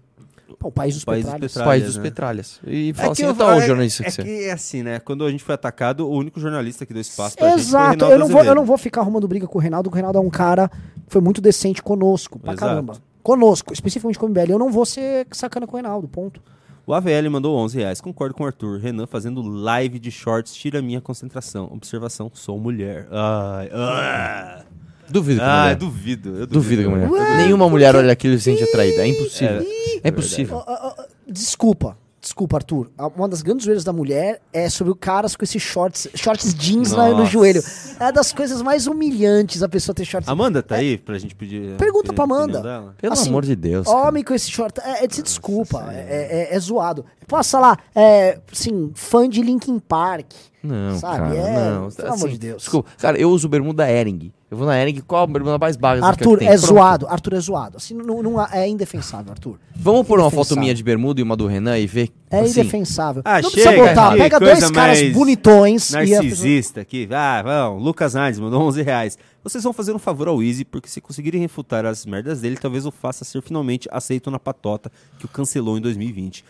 [0.59, 1.53] Pô, o País dos País dos Petralhas.
[1.53, 1.69] Petralhas.
[1.69, 2.03] País dos né?
[2.03, 2.61] Petralhas.
[2.67, 4.23] E fala assim, eu- então, o é- jornalista é que você...
[4.23, 4.99] que é assim, né?
[5.01, 7.69] Quando a gente foi atacado, o único jornalista que deu espaço pra gente foi o
[7.69, 10.01] Exato, eu não, vou, eu não vou ficar arrumando briga com o Reinaldo, porque o
[10.01, 12.69] Reinaldo é um cara que foi muito decente conosco, pra Exato.
[12.69, 12.97] caramba.
[13.23, 14.53] Conosco, especificamente com o MBL.
[14.53, 16.41] Eu não vou ser sacana com o Reinaldo, ponto.
[16.87, 18.01] O AVL mandou 11 reais.
[18.01, 18.79] Concordo com o Arthur.
[18.79, 21.69] Renan fazendo live de shorts tira minha concentração.
[21.73, 23.09] Observação, sou mulher.
[23.11, 24.63] Ai, ai.
[25.09, 25.77] Duvido que Ah, mulher.
[25.77, 26.29] duvido.
[26.41, 27.07] Eu Duvido que duvido.
[27.09, 27.37] mulher.
[27.39, 29.03] Nenhuma mulher olha aquilo e se sente atraída.
[29.03, 29.67] É impossível.
[30.05, 30.57] É, impossível.
[30.57, 32.89] Ó, ó, ó, Desculpa, desculpa, Arthur.
[32.97, 36.55] A- Uma das grandes zoeiras da mulher é sobre o caras com esses shorts, shorts
[36.55, 37.31] jeans na- no Nossa.
[37.31, 37.63] joelho.
[37.99, 40.29] É das coisas mais humilhantes a pessoa ter shorts.
[40.29, 41.77] Amanda tá aí pra gente pedir.
[41.77, 42.95] Pergunta pra Amanda.
[42.99, 43.87] Pelo Assim, amor de Deus.
[43.87, 44.09] cara.
[44.09, 44.81] Homem com esse short.
[44.81, 45.85] É, é de se desculpa.
[45.93, 47.05] É, é- é zoado.
[47.27, 50.33] Posso lá, é, assim, fã de Linkin Park.
[50.63, 51.91] Não, Sabe, cara, é, não.
[51.91, 52.63] pelo amor de Deus.
[52.63, 52.91] Desculpa.
[52.99, 54.33] Cara, eu uso bermuda Ering.
[54.51, 56.59] Eu vou na Ering, qual a bermuda mais básica Arthur, é Pronto.
[56.67, 57.07] zoado.
[57.09, 57.77] Arthur é zoado.
[57.77, 59.59] Assim, não, não é indefensável, Arthur.
[59.75, 62.11] Vamos pôr uma foto minha de bermuda e uma do Renan e ver?
[62.31, 63.23] É assim, indefensável.
[63.25, 64.13] Ah, não precisa chega, botar.
[64.13, 67.09] que Pega dois caras bonitões e Narcisista aqui.
[67.13, 67.83] Ah, vamos.
[67.85, 69.19] Lucas Nardes mandou 11 reais.
[69.45, 72.85] Vocês vão fazer um favor ao Easy, porque se conseguirem refutar as merdas dele, talvez
[72.85, 74.91] o faça ser finalmente aceito na patota
[75.21, 76.45] que o cancelou em 2020.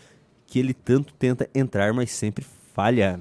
[0.47, 2.43] Que ele tanto tenta entrar, mas sempre
[2.73, 3.19] falha.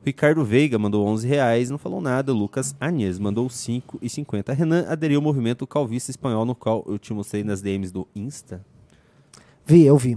[0.00, 2.32] O Ricardo Veiga mandou 11 reais, não falou nada.
[2.32, 4.54] O Lucas Anhes mandou 5,50.
[4.54, 8.64] Renan aderiu ao movimento calvista espanhol, no qual eu te mostrei nas DMs do Insta.
[9.66, 10.16] Vi, eu vi.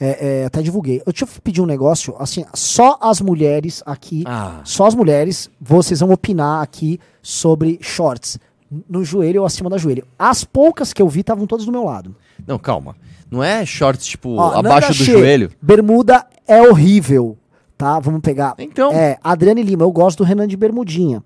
[0.00, 1.02] É, é, até divulguei.
[1.04, 4.60] Eu te pedir um negócio, assim, só as mulheres aqui, Ah.
[4.64, 8.38] só as mulheres, vocês vão opinar aqui sobre shorts.
[8.88, 10.06] No joelho ou acima da joelho.
[10.18, 12.14] As poucas que eu vi estavam todas do meu lado.
[12.46, 12.94] Não, calma.
[13.30, 15.50] Não é shorts, tipo, Ó, abaixo Nanda do joelho?
[15.60, 17.36] Bermuda é horrível,
[17.76, 17.98] tá?
[18.00, 18.54] Vamos pegar.
[18.58, 18.92] Então.
[18.92, 21.22] É, Adriane Lima, eu gosto do Renan de bermudinha.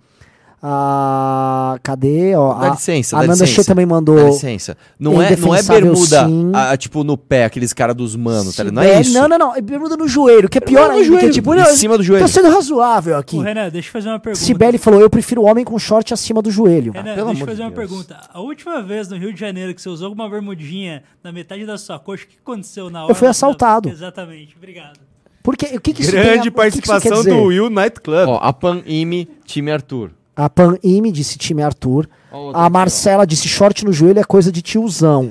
[0.65, 2.37] Ah, cadê?
[2.37, 3.63] Ó, Dá a, licença, a dá Nanda licença.
[3.63, 4.15] Che também mandou.
[4.17, 4.77] Dá licença.
[4.99, 8.63] Não é, não é bermuda, ah, tipo, no pé, aqueles caras dos manos, tá?
[8.65, 9.13] Não É, é isso.
[9.13, 9.57] Não, não, não.
[9.57, 10.95] É bermuda no joelho, que é pior ainda.
[10.95, 12.25] que é joelho, tipo, em não, cima do joelho.
[12.25, 13.37] Tô sendo razoável aqui.
[13.37, 14.45] Ô, Renan, deixa eu fazer uma pergunta.
[14.45, 16.93] Sibeli falou: eu prefiro homem com short acima do joelho.
[16.93, 17.89] Renan, pelo deixa eu fazer de uma Deus.
[17.89, 18.17] pergunta.
[18.33, 21.77] A última vez no Rio de Janeiro que você usou uma bermudinha na metade da
[21.77, 23.15] sua coxa, o que aconteceu na hora?
[23.15, 23.89] fui assaltado.
[23.89, 25.01] Exatamente, obrigado.
[25.43, 26.53] Porque o que, que isso Grande tem a- o que que isso
[26.87, 28.29] participação do Will Nightclub.
[28.29, 30.13] Ó, a Pan Ime, time Arthur.
[30.35, 32.09] A Pan Ime disse time Arthur.
[32.33, 35.31] Outra A Marcela disse short no joelho é coisa de tiozão.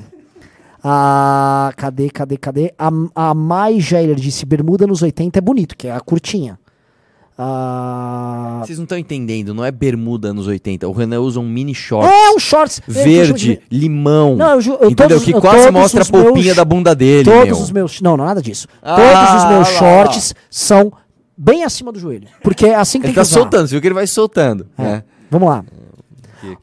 [0.83, 1.71] A.
[1.75, 2.73] Cadê, cadê, cadê?
[2.77, 6.59] A, a Mai Geiler disse bermuda nos 80 é bonito, que é a curtinha.
[7.43, 10.87] Ah, Vocês não estão entendendo, não é bermuda anos 80.
[10.87, 12.79] O Renan usa um mini short é um shorts.
[12.87, 14.35] eu verde, juro de- limão.
[14.35, 15.17] Não, eu eu entendeu?
[15.17, 17.57] todos- que eu quase mostra a os meus- polpinha da bunda dele, Todos meu.
[17.57, 18.01] os meus.
[18.01, 18.67] Não, não, nada disso.
[18.81, 20.91] Ah, Todos os meus lá, shorts são
[21.41, 22.27] bem acima do joelho.
[22.43, 23.39] Porque é assim que Ele tem tá que usar.
[23.41, 24.67] soltando, você viu que ele vai soltando.
[24.77, 24.83] É.
[24.83, 25.03] né?
[25.29, 25.65] Vamos lá.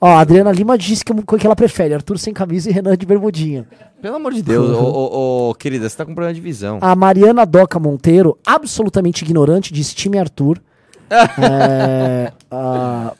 [0.01, 3.07] Ó, a Adriana Lima disse que, que ela prefere Arthur sem camisa e Renan de
[3.07, 3.67] bermudinha.
[4.03, 6.79] Pelo amor de Deus, ô, ô, ô, querida, você tá com problema de visão.
[6.81, 10.61] A Mariana Doca Monteiro, absolutamente ignorante, disse time Arthur.
[11.11, 13.13] é, a-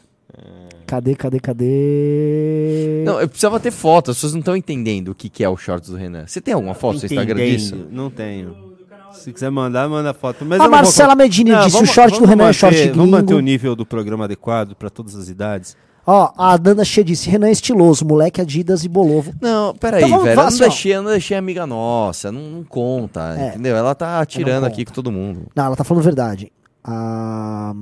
[0.87, 3.03] Cadê, cadê, cadê?
[3.05, 5.55] Não, eu precisava ter foto, as pessoas não estão entendendo o que, que é o
[5.57, 6.27] shorts do Renan.
[6.27, 7.87] Você tem alguma foto no seu Instagram disso?
[7.91, 8.68] Não tenho.
[9.13, 10.45] Se quiser mandar, manda foto.
[10.45, 12.53] Mas A vou Marcela colocar- Medina Não, disse, vamos- o short do Renan é manter-
[12.59, 13.39] short Vamos manter gringo.
[13.39, 15.77] o nível do programa adequado para todas as idades.
[16.07, 19.33] Ó, a Dana Che disse, Renan é estiloso, moleque Adidas e Bolovo.
[19.43, 20.41] Não, peraí, Então vamos- velho.
[20.41, 20.69] Assim, ó.
[20.69, 22.33] deixei, eu não deixei amiga nossa.
[22.33, 23.49] Não, não conta, É.
[23.49, 23.77] entendeu?
[23.77, 25.49] Ela tá atirando aqui com todo mundo.
[25.55, 26.51] Não, ela tá falando verdade.
[26.83, 27.75] A...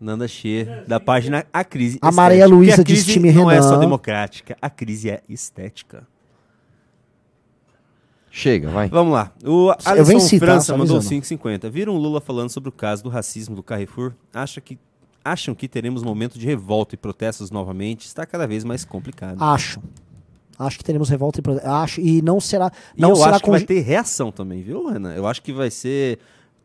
[0.00, 2.46] Nanda Xê, da página A Crise A Maria.
[2.46, 3.68] Luísa a diz crise time não é Renan.
[3.68, 6.04] só democrática, a crise é estética.
[8.34, 8.88] Chega, vai.
[8.88, 9.30] Vamos lá.
[9.44, 10.46] O Eu venci, Alisson tá?
[10.46, 11.20] França mandou avisando.
[11.22, 11.68] 5,50.
[11.70, 14.12] Viram Lula falando sobre o caso do racismo do Carrefour?
[14.32, 14.78] Acha que,
[15.22, 18.06] acham que teremos momento de revolta e protestos novamente?
[18.06, 19.36] Está cada vez mais complicado.
[19.42, 19.80] Acho.
[20.58, 22.00] Acho que teremos revolta e prote- Acho.
[22.00, 22.72] E não será.
[22.96, 25.12] E Não eu será acho que vai ter reação também, viu, Renan?
[25.14, 26.18] Eu acho que vai ser.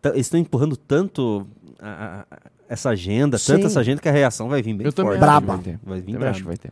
[0.06, 1.46] Eles estão empurrando tanto
[1.82, 2.38] a- a-
[2.70, 3.54] essa agenda, Sim.
[3.54, 5.20] tanto essa agenda que a reação vai vir bem Eu forte.
[5.20, 5.58] Braba.
[5.58, 5.80] vai.
[5.84, 6.30] Vai vir braba.
[6.30, 6.72] acho que vai ter.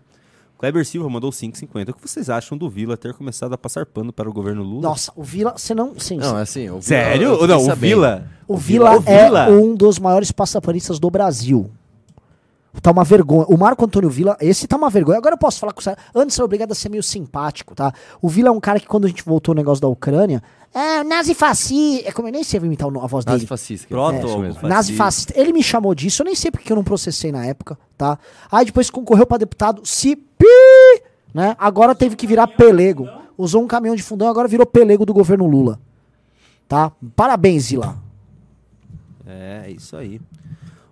[0.58, 1.90] Kleber Silva mandou 5,50.
[1.90, 4.82] O que vocês acham do Vila ter começado a passar pano para o governo Lula?
[4.82, 5.54] Nossa, o Vila.
[5.58, 5.94] Você não.
[6.00, 6.36] Sim, Não, sim.
[6.38, 6.62] é assim.
[6.62, 7.28] eu- Sério?
[7.30, 7.76] eu fiquei não, o.
[7.76, 8.28] Vila.
[8.48, 9.50] O Vila o é Vila.
[9.50, 11.70] um dos maiores passapanistas do Brasil.
[12.82, 13.46] Tá uma vergonha.
[13.48, 15.18] O Marco Antônio Vila, esse tá uma vergonha.
[15.18, 15.96] Agora eu posso falar com você.
[16.14, 17.92] Antes eu era obrigado a ser meio simpático, tá?
[18.22, 20.44] O Vila é um cara que quando a gente voltou o negócio da Ucrânia.
[20.74, 22.10] É, nazi fascista.
[22.10, 23.48] É como eu nem sei imitar o- a voz dele.
[23.48, 23.88] fascista.
[23.88, 24.54] Proto- é, isso algo mesmo.
[24.56, 24.76] fascista.
[24.76, 25.34] Nazi fascista.
[25.40, 28.20] Ele me chamou disso, eu nem sei porque eu não processei na época, tá?
[28.52, 30.46] Aí depois concorreu pra deputado, se pi,
[31.34, 31.56] né?
[31.58, 33.08] Agora teve que virar pelego.
[33.38, 35.80] Usou um caminhão de fundão, agora virou pelego do governo Lula.
[36.68, 36.92] Tá?
[37.16, 37.98] Parabéns, Zila.
[39.26, 40.20] É, isso aí.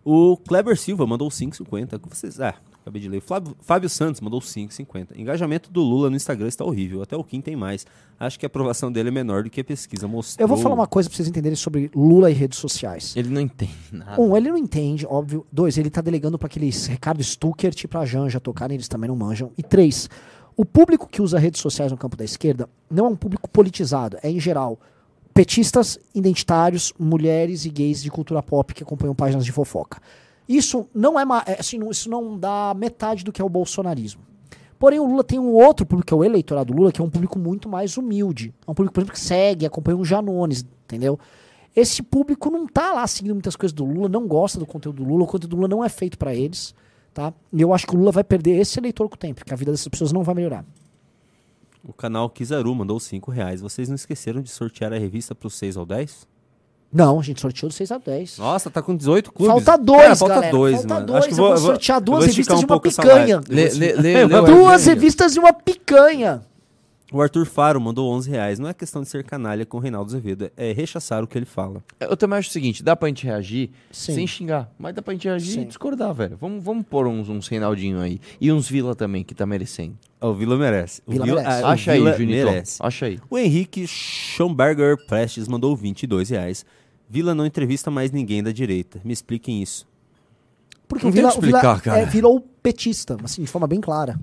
[0.06, 1.96] O Kleber Silva mandou 5,50.
[1.96, 2.40] O que vocês.
[2.40, 3.22] Ah, acabei de ler.
[3.22, 5.18] Flávio, Fábio Santos mandou 5,50.
[5.18, 7.02] Engajamento do Lula no Instagram está horrível.
[7.02, 7.86] Até o Kim tem mais.
[8.20, 10.44] Acho que a aprovação dele é menor do que a pesquisa mostrou.
[10.44, 13.16] Eu vou falar uma coisa pra vocês entenderem sobre Lula e redes sociais.
[13.16, 14.22] Ele não entende nada.
[14.22, 15.46] Um, ele não entende, óbvio.
[15.52, 19.16] Dois, ele tá delegando pra aqueles Ricardo Stuckert e pra Janja tocarem, eles também não
[19.16, 19.52] manjam.
[19.58, 20.10] E três,
[20.56, 24.18] o público que usa redes sociais no campo da esquerda não é um público politizado,
[24.22, 24.80] é em geral
[25.34, 30.00] petistas, identitários, mulheres e gays de cultura pop que acompanham páginas de fofoca.
[30.48, 34.22] Isso não é, é, assim, isso não dá metade do que é o bolsonarismo.
[34.78, 37.10] Porém, o Lula tem um outro público, que é o eleitorado Lula, que é um
[37.10, 38.54] público muito mais humilde.
[38.68, 41.18] É um público, por exemplo, que segue, acompanha o Janones, entendeu?
[41.76, 45.10] Esse público não tá lá seguindo muitas coisas do Lula, não gosta do conteúdo do
[45.10, 46.76] Lula, o conteúdo do Lula não é feito pra eles,
[47.14, 47.34] tá?
[47.52, 49.58] E eu acho que o Lula vai perder esse eleitor com o tempo, porque a
[49.58, 50.66] vida dessas pessoas não vai melhorar.
[51.84, 53.60] O canal Kizaru mandou 5 reais.
[53.62, 56.28] Vocês não esqueceram de sortear a revista para os 6 ao 10?
[56.94, 58.38] Não, a gente sorteou do 6 a 10.
[58.38, 59.64] Nossa, tá com 18 clubes.
[59.66, 60.52] Falta dois, Cara, falta galera.
[60.52, 61.06] dois, Falta mano.
[61.08, 63.42] dois, Acho que eu vou, vou sortear duas revistas de uma picanha.
[63.50, 66.44] Lê, lê, lê, Duas revistas e uma picanha.
[67.12, 68.60] O Arthur Faro mandou 11 reais.
[68.60, 71.46] Não é questão de ser canalha com o Reinaldo Azevedo, é rechaçar o que ele
[71.46, 71.84] fala.
[72.00, 74.16] Eu também acho o seguinte, dá pra gente reagir Sim.
[74.16, 75.62] sem xingar, mas dá pra gente reagir Sim.
[75.62, 76.38] e discordar, velho.
[76.40, 78.20] Vamos, vamos pôr uns, uns Reinaldinho aí.
[78.42, 79.96] E uns Vila também, que tá merecendo.
[80.30, 81.02] O Vila merece.
[81.06, 81.48] O Vila merece.
[81.48, 82.46] ah, o Acha Vila aí, Junito.
[82.46, 82.78] merece.
[82.82, 83.20] Acha aí.
[83.30, 86.66] O Henrique Schomberger Prestes mandou 22 reais.
[87.10, 89.00] Vila não entrevista mais ninguém da direita.
[89.04, 89.88] Me expliquem isso.
[90.88, 92.00] Porque Não o Vila, o que o Vila explicar, cara.
[92.02, 94.20] é, virou petista, assim, de forma bem clara.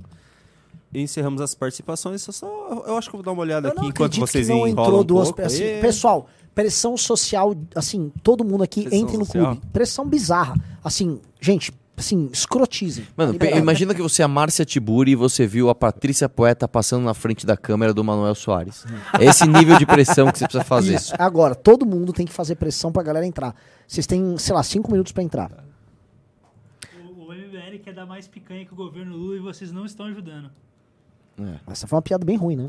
[0.93, 2.27] E encerramos as participações.
[2.27, 4.53] Eu, só, eu acho que eu vou dar uma olhada Eu aqui enquanto vocês que
[4.53, 5.43] não entrou um duas pouco.
[5.43, 9.45] assim, Pessoal, pressão social, assim, todo mundo aqui Pressão entre no social.
[9.53, 9.67] clube.
[9.73, 10.55] Pressão bizarra.
[10.83, 13.07] Assim, gente, assim, escrotizem.
[13.17, 13.57] Mano, Liberado.
[13.57, 17.05] pe- imagina que você é a Márcia Tiburi e você viu a Patrícia Poeta passando
[17.05, 18.85] na frente da câmera do Manuel Soares.
[19.19, 20.95] É esse nível de pressão que você precisa fazer.
[20.95, 21.15] Isso.
[21.19, 23.55] Agora, todo mundo tem que fazer pressão pra galera entrar.
[23.87, 25.51] Vocês têm, sei lá, cinco minutos pra entrar.
[27.17, 30.07] O, o MBL quer dar mais picanha que o governo Lula e vocês não estão
[30.07, 30.51] ajudando.
[31.67, 32.69] Essa foi uma piada bem ruim, né?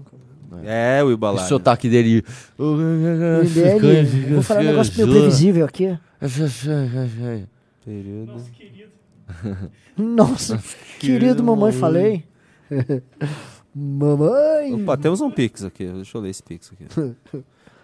[0.63, 1.45] É, o Esse Ibalá.
[1.47, 2.23] sotaque dele.
[2.59, 5.97] MBL, eu vou falar um negócio meio previsível aqui.
[7.85, 8.33] Período.
[9.97, 10.61] Nossa,
[10.99, 12.25] querido mamãe, falei.
[13.73, 14.73] mamãe.
[14.73, 15.85] Opa, temos um Pix aqui.
[15.85, 16.87] Deixa eu ler esse Pix aqui.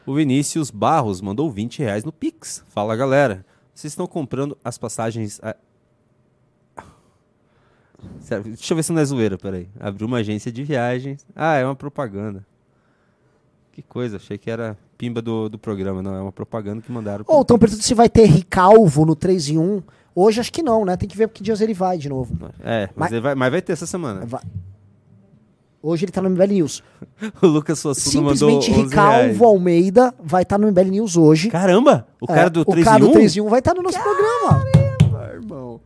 [0.06, 2.64] o Vinícius Barros mandou 20 reais no Pix.
[2.70, 3.46] Fala, galera.
[3.74, 5.40] Vocês estão comprando as passagens...
[5.44, 5.56] A...
[8.44, 9.68] Deixa eu ver se não é zoeira, peraí.
[9.80, 11.26] Abriu uma agência de viagens.
[11.36, 12.46] Ah, é uma propaganda.
[13.78, 16.16] Que coisa, achei que era pimba do, do programa, não.
[16.16, 17.24] É uma propaganda que mandaram.
[17.28, 19.84] Ou estão perguntando se vai ter Ricalvo no 3 em 1.
[20.20, 20.98] Hoje acho que não, né?
[20.98, 22.36] Tem que ver que dias ele vai de novo.
[22.64, 24.26] É, mas, Mas- vai, mas vai ter essa semana.
[24.26, 24.42] Vai-
[25.80, 26.84] Hoje ele tá no MBL News.
[27.42, 29.42] O Lucas Suassuna mandou Simplesmente 11 Ricalvo reais.
[29.42, 31.50] Almeida vai estar no MBL News hoje.
[31.52, 32.08] Caramba!
[32.20, 33.08] O cara É, do o 3 cara em 1?
[33.08, 34.64] do 3 em 1 vai estar no nosso programa.
[35.34, 35.80] irmão.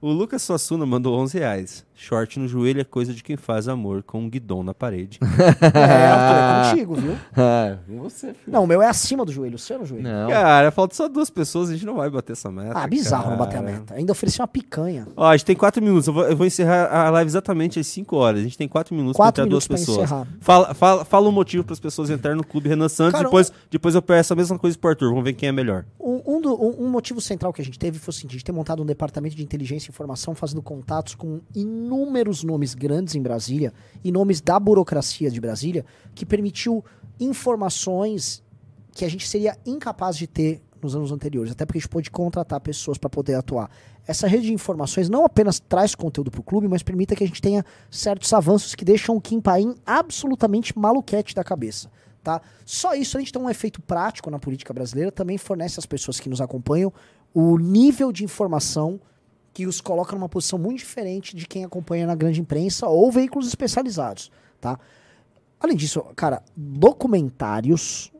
[0.00, 1.86] O Lucas Suassuna mandou 11 reais.
[1.98, 5.18] Short no joelho é coisa de quem faz amor com um guidão na parede.
[5.72, 7.16] É, Arthur, é contigo, viu?
[7.36, 8.52] Ah, você, filho.
[8.52, 10.02] Não, o meu é acima do joelho, o seu é no joelho.
[10.04, 10.28] Não.
[10.28, 12.78] cara, falta só duas pessoas, a gente não vai bater essa meta.
[12.78, 13.72] Ah, bizarro não bater a cara.
[13.72, 13.94] meta.
[13.94, 15.06] Ainda ofereci uma picanha.
[15.16, 16.06] Ó, a gente tem quatro minutos.
[16.06, 18.40] Eu vou, eu vou encerrar a live exatamente às 5 horas.
[18.40, 20.10] A gente tem quatro minutos Quatro pra entrar duas minutos pra pessoas.
[20.10, 20.38] encerrar.
[20.40, 23.12] Fala, fala, fala um motivo para as pessoas entrarem no clube Renan Santos.
[23.12, 25.08] Cara, depois, depois eu peço a mesma coisa pro Arthur.
[25.10, 25.84] Vamos ver quem é melhor.
[26.00, 28.34] Um, um do- um- um motivo central que a gente teve foi o seguinte: a
[28.34, 31.40] gente ter montado um departamento de inteligência e informação fazendo contatos com
[31.86, 33.72] inúmeros nomes grandes em Brasília
[34.02, 36.84] e nomes da burocracia de Brasília que permitiu
[37.20, 38.42] informações
[38.92, 42.10] que a gente seria incapaz de ter nos anos anteriores, até porque a gente pôde
[42.10, 43.70] contratar pessoas para poder atuar.
[44.06, 47.26] Essa rede de informações não apenas traz conteúdo para o clube, mas permite que a
[47.26, 51.90] gente tenha certos avanços que deixam o Kim Paim absolutamente maluquete da cabeça.
[52.22, 52.42] Tá?
[52.64, 56.20] Só isso, a gente tem um efeito prático na política brasileira, também fornece às pessoas
[56.20, 56.92] que nos acompanham
[57.32, 59.00] o nível de informação
[59.56, 63.48] que os coloca numa posição muito diferente de quem acompanha na grande imprensa ou veículos
[63.48, 64.30] especializados,
[64.60, 64.78] tá?
[65.58, 68.12] Além disso, cara, documentários,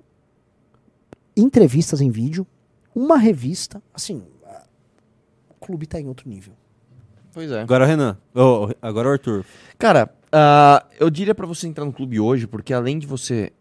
[1.36, 2.46] entrevistas em vídeo,
[2.94, 4.22] uma revista, assim,
[5.50, 6.54] o clube tá em outro nível.
[7.34, 7.60] Pois é.
[7.60, 8.16] Agora o Renan.
[8.34, 9.44] Ô, agora o Arthur.
[9.76, 13.52] Cara, ah, eu diria pra você entrar no clube hoje, porque além de você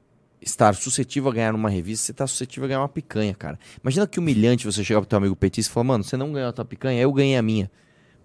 [0.41, 3.59] estar suscetível a ganhar uma revista, você tá suscetível a ganhar uma picanha, cara.
[3.81, 6.49] Imagina que humilhante você chegar pro teu amigo petista e falar, mano, você não ganhou
[6.49, 7.69] a tua picanha, eu ganhei a minha.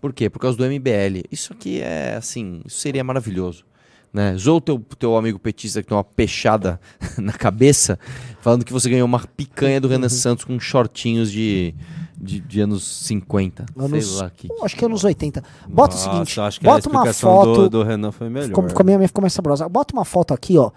[0.01, 0.31] Por quê?
[0.31, 1.25] Por causa do MBL.
[1.31, 3.65] Isso aqui é, assim, isso seria maravilhoso.
[4.13, 4.37] Né?
[4.37, 6.81] Zoa o teu, teu amigo petista que tem uma peixada
[7.17, 7.99] na cabeça,
[8.41, 11.75] falando que você ganhou uma picanha do Renan Santos com shortinhos de,
[12.17, 13.67] de, de anos 50.
[13.77, 14.49] Anos, Sei lá que.
[14.63, 15.45] Acho que anos 80.
[15.69, 18.29] Bota Nossa, o seguinte, acho que a bota uma explicação foto, do, do Renan foi
[18.29, 18.49] melhor.
[18.49, 19.69] ficou, ficou, meio, ficou mais saborosa.
[19.69, 20.73] Bota uma foto aqui, ó,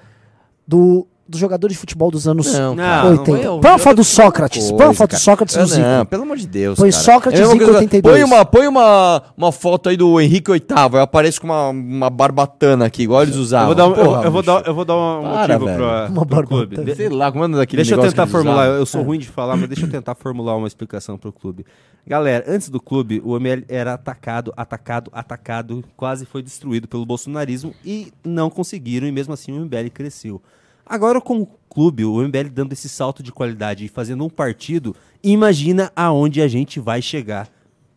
[0.67, 3.31] do, dos jogadores de futebol dos anos Não, cara, 80.
[3.31, 5.19] não é Põe uma foto do é Sócrates, outra põe uma coisa, foto do.
[5.19, 5.81] Sócrates no Zico.
[5.87, 6.77] Não, pelo amor de Deus.
[6.77, 7.03] Põe cara.
[7.03, 8.15] Sócrates É a mesma Zico coisa- 82.
[8.15, 10.63] Põe uma, põe uma, uma foto aí do Henrique VIII.
[10.93, 13.67] Eu apareço com uma, uma barbatana aqui, igual eles Eu usavam.
[13.67, 14.53] vou dar, um- eu- Porra, eu, vou bicho.
[14.53, 16.65] dar, eu vou dar um Para, motivo pra, Uma pro clube.
[16.75, 16.83] barbatana.
[16.85, 18.75] De- Sei lá, como é daquele Deixa eu tentar formular, usavam.
[18.79, 21.65] eu sou ruim de falar, mas deixa eu tentar formular uma explicação pro clube.
[22.05, 27.73] Galera, antes do clube, o ML era atacado, atacado, atacado, quase foi destruído pelo bolsonarismo
[27.85, 30.41] e não conseguiram, e mesmo assim o MBL cresceu.
[30.85, 34.95] Agora com o clube, o MBL dando esse salto de qualidade e fazendo um partido,
[35.23, 37.49] imagina aonde a gente vai chegar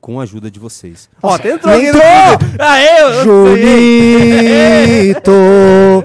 [0.06, 1.10] com a ajuda de vocês.
[1.20, 2.00] Ó, tá entrou Entrou!
[2.60, 3.24] Aê, eu-.
[4.36, 5.32] Junito,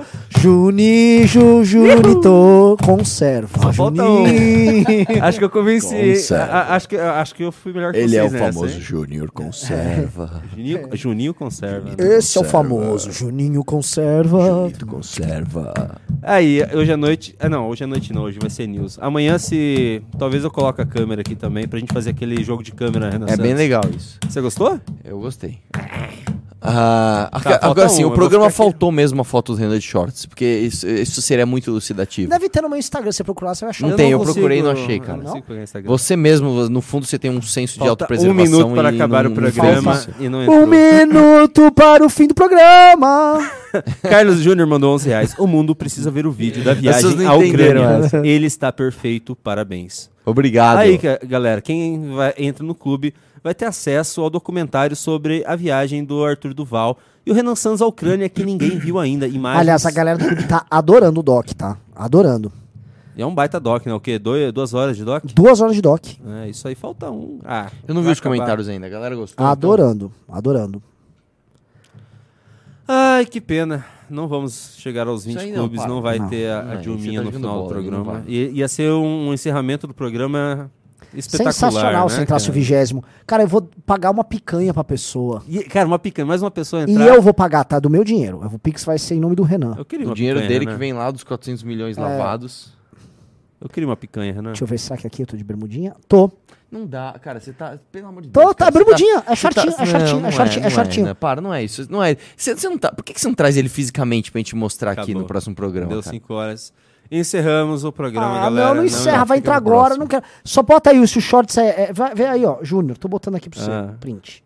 [0.42, 3.60] Junijo, Junito, conserva.
[3.62, 4.26] Só falta um.
[4.26, 4.86] Juninho.
[5.22, 5.94] Acho que eu convenci.
[5.94, 6.46] Conserva.
[6.52, 8.80] a- acho, que, acho que eu fui melhor que Ele é o nessa, famoso hein?
[8.82, 10.42] Júnior Conserva.
[10.56, 11.90] Juninho, Juninho conserva.
[12.00, 12.50] Esse é o Conserva.
[12.50, 14.72] famoso Juninho conserva.
[14.80, 16.00] Tu conserva.
[16.24, 17.36] Aí, hoje à noite.
[17.40, 18.98] Ah, não, hoje à noite não, hoje vai ser news.
[19.00, 20.02] Amanhã, se.
[20.18, 23.26] Talvez eu coloque a câmera aqui também pra gente fazer aquele jogo de câmera, Renan
[23.28, 23.58] É bem Santos.
[23.58, 24.18] legal isso.
[24.28, 24.80] Você gostou?
[25.04, 25.60] Eu gostei.
[26.64, 28.72] Ah, Tá, agora sim, um, eu o vou programa ficar aqui.
[28.72, 32.30] faltou mesmo a foto do Renan de shorts, porque isso, isso seria muito elucidativo.
[32.30, 33.82] Deve ter no meu Instagram, se você procurar, você vai achar.
[33.86, 35.18] Não Eu tem, eu consigo- procurei e não achei, eu cara.
[35.18, 35.90] Não consigo pegar Instagram.
[35.90, 38.40] Você mesmo, no fundo, você tem um senso de Falta autopreservação.
[38.40, 40.10] um minuto para e acabar não- o não faz programa isso.
[40.20, 40.60] e não entrou.
[40.62, 43.40] Um minuto para o fim do programa.
[44.08, 45.34] Carlos Júnior mandou 11 reais.
[45.40, 48.06] O mundo precisa ver o vídeo da Vocês viagem não à entenderam Ucrânia.
[48.06, 48.18] essa.
[48.28, 50.12] Ele está perfeito, parabéns.
[50.24, 50.78] Obrigado.
[50.78, 55.56] Aí, ca- galera, quem vai- entra no clube vai ter acesso ao documentário sobre a
[55.56, 59.28] viagem do Arthur Duval e o Renan Santos à Ucrânia, que ninguém viu ainda.
[59.28, 59.62] Imagens.
[59.62, 61.78] Aliás, a galera do clube tá adorando o doc, tá?
[61.96, 62.52] Adorando.
[63.16, 63.94] É um baita doc, né?
[63.94, 64.18] O quê?
[64.18, 65.24] Dois, duas horas de doc?
[65.36, 66.04] Duas horas de doc.
[66.44, 67.40] É, isso aí falta um.
[67.44, 68.36] Ah, Eu não vi os acabar.
[68.36, 69.46] comentários ainda, a galera gostou.
[69.46, 70.82] Adorando, adorando.
[72.88, 73.86] Ai, que pena.
[74.10, 75.90] Não vamos chegar aos 20 Isso aí não, clubes, para.
[75.90, 76.28] não, vai Não.
[76.30, 78.24] ter a, a Dilminha tá no final do bola, não programa.
[78.28, 80.70] I- ia ser um, um encerramento do programa
[81.14, 81.54] espetacular.
[81.54, 82.60] Sensacional né, se entrasse o cara?
[82.60, 83.04] vigésimo.
[83.26, 85.44] Cara, eu vou pagar uma picanha pra pessoa.
[85.48, 87.08] E, cara, uma picanha, mais uma pessoa E entrar.
[87.08, 87.80] eu vou pagar, tá?
[87.80, 88.40] Do meu dinheiro.
[88.54, 89.76] O Pix vai ser em nome do Renan.
[89.78, 90.72] Eu queria O dinheiro picanha, dele né?
[90.74, 92.74] que vem lá dos 400 milhões lavados.
[93.60, 94.50] Eu queria uma picanha, Renan.
[94.52, 95.96] Deixa eu ver se aqui, aqui eu tô de bermudinha.
[96.08, 96.32] Tô.
[96.72, 97.78] Não dá, cara, você tá.
[97.92, 98.56] Pelo amor de Tô, Deus.
[98.56, 99.18] tá, cara, você bermudinha.
[99.28, 101.06] É você shortinho, é não, shortinho, não é shortinho, é não shortinho.
[101.08, 101.14] né?
[101.14, 101.86] Para, não é isso.
[101.92, 102.16] Não é.
[102.36, 102.92] Você, você não tá.
[102.94, 105.22] Por que, que você não traz ele fisicamente pra gente mostrar aqui Acabou.
[105.22, 105.90] no próximo programa?
[105.90, 106.14] Deu cara?
[106.16, 106.74] 5 horas.
[107.12, 108.68] Encerramos o programa, Ah, galera.
[108.70, 109.80] não, não encerra, vai fica entrar agora.
[109.96, 110.00] próximo.
[110.00, 110.24] Não quero.
[110.46, 111.90] Só bota aí se o shorts é.
[111.90, 112.60] é vai, vê aí, ó.
[112.64, 113.70] Júnior, tô botando aqui pra você.
[113.70, 113.94] Ah.
[114.00, 114.42] Print.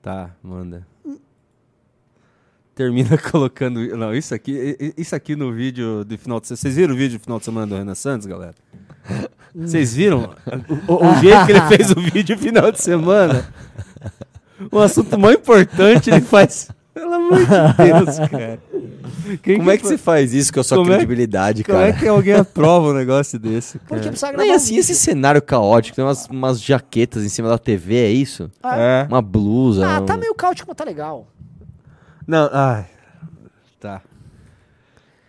[0.00, 0.86] Tá, manda.
[2.74, 3.80] termina colocando.
[3.96, 6.60] Não, isso aqui, isso aqui no vídeo do final de semana.
[6.60, 8.54] Vocês viram o vídeo do final de semana do Renan Santos, galera?
[9.54, 10.30] Vocês viram
[10.88, 13.52] o, o- o jeito que ele fez o vídeo final de semana?
[14.72, 16.70] Um assunto mais importante ele faz.
[16.92, 17.46] Pelo amor de
[17.84, 18.58] Deus, cara.
[19.42, 21.90] Quem Como é que você faz isso com a sua Como é- credibilidade, Como cara?
[21.90, 23.78] é que alguém aprova um negócio desse?
[23.78, 24.08] Porque Cara?
[24.08, 24.80] precisa Não, gravar e um assim, vídeo.
[24.80, 28.50] esse cenário caótico, tem umas, umas jaquetas em cima da TV, é isso?
[28.64, 29.06] É.
[29.08, 29.86] Uma blusa.
[29.86, 31.28] Ah, um- tá meio caótico, mas tá legal.
[32.26, 32.86] Não, ai.
[33.78, 34.02] Tá.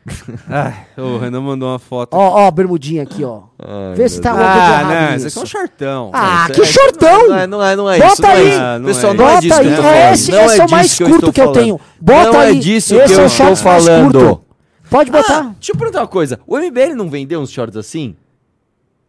[0.50, 2.16] Ai, o Renan mandou uma foto.
[2.16, 3.42] Ó, ó, bermudinha aqui, ó.
[3.60, 5.28] Ai, Vê se tá de ah, não, nisso.
[5.28, 6.12] isso aqui é um shortão.
[6.14, 7.28] Ah, Isso que é- shortão!
[7.30, 8.22] Não é, não é, não é Bota isso.
[8.24, 8.50] não é aí.
[8.50, 8.60] isso.
[8.60, 10.46] Ah, não Pessoal, é não é Bota disso que aí, eu tô é esse, Não
[10.46, 11.60] esse é o disso mais que eu curto estou que eu falando.
[11.64, 11.80] tenho.
[12.00, 12.60] Bota Não é aí.
[12.60, 14.12] disso esse que é eu o estou shorts mais falando.
[14.20, 14.42] curto.
[14.90, 15.38] Pode botar.
[15.40, 16.40] Ah, deixa eu perguntar uma coisa.
[16.48, 18.16] O MBL não vendeu uns shorts assim?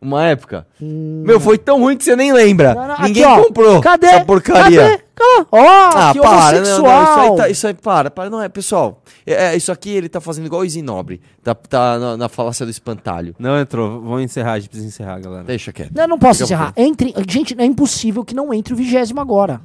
[0.02, 0.66] Uma época?
[0.80, 2.72] Meu, foi tão ruim que você nem lembra.
[2.72, 2.74] Hum.
[2.74, 4.06] Não, não, Ninguém aqui, comprou Cadê?
[4.08, 4.80] essa porcaria.
[4.82, 4.98] Cadê?
[5.14, 5.46] Cadê?
[5.52, 5.60] Ó,
[5.94, 9.00] Ah, que para, não, não, isso aí, tá, isso aí, para, para, não é, pessoal,
[9.24, 12.66] é, é, isso aqui ele tá fazendo igual o Isinobre, tá, tá na, na falácia
[12.66, 14.00] do espantalho, Não entrou.
[14.00, 15.44] Vamos encerrar, a gente precisa encerrar, galera.
[15.44, 15.92] deixa quieto.
[15.94, 16.72] Não, não posso Fica encerrar.
[16.76, 19.60] Entre, gente, é impossível que não entre o vigésimo agora.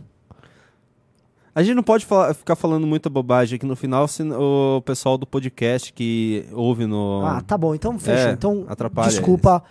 [1.56, 5.18] A gente não pode falar- ficar falando muita bobagem aqui no final, se o pessoal
[5.18, 7.24] do podcast que ouve no.
[7.26, 7.74] Ah, tá bom.
[7.74, 8.30] Então fechou.
[8.30, 9.64] É, então, atrapalha desculpa,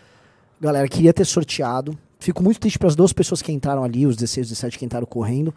[0.61, 0.89] galera.
[0.89, 1.97] Queria ter sorteado.
[2.19, 4.85] Fico muito triste para as duas pessoas que entraram ali, os 16 e 17 que
[4.85, 5.55] entraram correndo.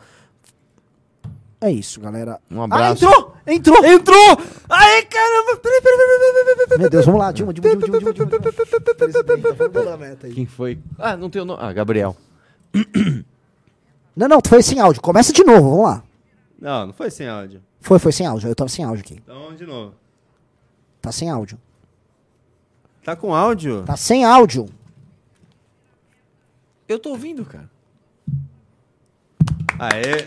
[1.61, 2.39] É isso, galera.
[2.49, 3.05] Um Ah, abraço.
[3.05, 3.34] entrou!
[3.45, 3.85] Entrou!
[3.85, 4.38] Entrou!
[4.69, 5.57] Aê, caramba!
[5.57, 6.80] Peraí, peraí, peraí, peraí, peraí, peraí.
[6.80, 7.31] Meu Deus, vamos lá.
[7.34, 8.30] Dilma, Dilma, Dilma, Dilma, Dilma,
[9.69, 10.17] Dilma.
[10.23, 10.34] Aí.
[10.34, 10.80] Quem foi?
[10.97, 12.15] Ah, não tem o nome, ah, Gabriel.
[14.15, 15.01] Não, não, foi sem áudio.
[15.01, 16.03] Começa de novo, vamos lá.
[16.61, 17.61] Não, não foi sem áudio.
[17.81, 18.49] Foi, foi sem áudio.
[18.49, 19.19] Eu tava sem áudio aqui.
[19.23, 19.93] Então, de novo.
[21.01, 21.57] Tá sem áudio.
[23.03, 23.84] Tá com áudio?
[23.84, 24.67] Tá sem áudio.
[26.90, 27.70] Eu tô ouvindo, cara.
[29.78, 30.26] Aê.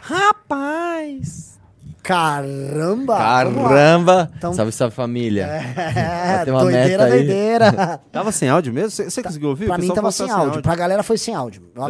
[0.00, 1.58] Rapaz.
[2.02, 3.16] Caramba!
[3.18, 4.30] Caramba.
[4.36, 5.46] Então- Salve, salve família.
[5.46, 7.10] É, Tem uma doideira, meta aí.
[7.10, 8.00] doideira.
[8.12, 8.90] Tava sem áudio mesmo?
[8.90, 9.66] Você conseguiu ouvir?
[9.66, 10.62] pra mim tava sem que áudio.
[10.62, 11.62] Pra galera foi sem áudio.
[11.74, 11.88] Ah,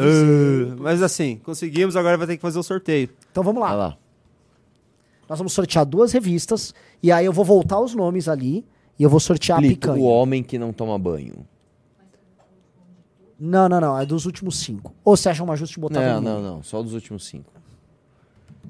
[0.79, 3.11] mas assim, conseguimos, agora vai ter que fazer o sorteio.
[3.31, 3.69] Então vamos lá.
[3.69, 3.97] Vai lá.
[5.29, 6.73] Nós vamos sortear duas revistas.
[7.03, 8.65] E aí eu vou voltar os nomes ali.
[8.99, 10.01] E eu vou sortear a picanha.
[10.03, 11.47] o homem que não toma banho.
[13.39, 13.99] Não, não, não.
[13.99, 14.95] É dos últimos cinco.
[15.05, 16.63] Ou você acha uma justa de botar Não, não, não.
[16.63, 17.53] Só dos últimos cinco.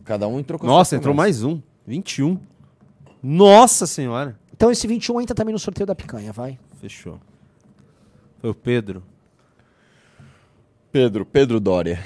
[0.04, 1.60] Cada um entrou com a Nossa, entrou mais um.
[1.86, 2.38] 21.
[3.22, 4.38] Nossa senhora.
[4.52, 6.58] Então esse 21 entra também no sorteio da picanha, vai.
[6.80, 7.20] Fechou.
[8.38, 9.02] Foi o Pedro.
[10.90, 12.00] Pedro, Pedro Dória.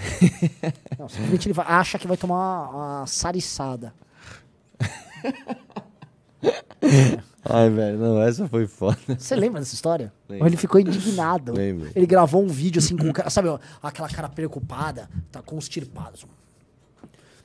[0.99, 2.69] Não, simplesmente ele vai- acha que vai tomar uma,
[2.99, 3.95] uma sariçada.
[7.45, 8.99] Ai, velho, não, essa foi foda.
[9.19, 10.13] Você lembra dessa história?
[10.29, 10.47] Lembro.
[10.47, 11.53] Ele ficou indignado.
[11.53, 11.89] Lembro.
[11.95, 16.19] Ele gravou um vídeo assim com o cara, sabe, ó, aquela cara preocupada, tá constipado.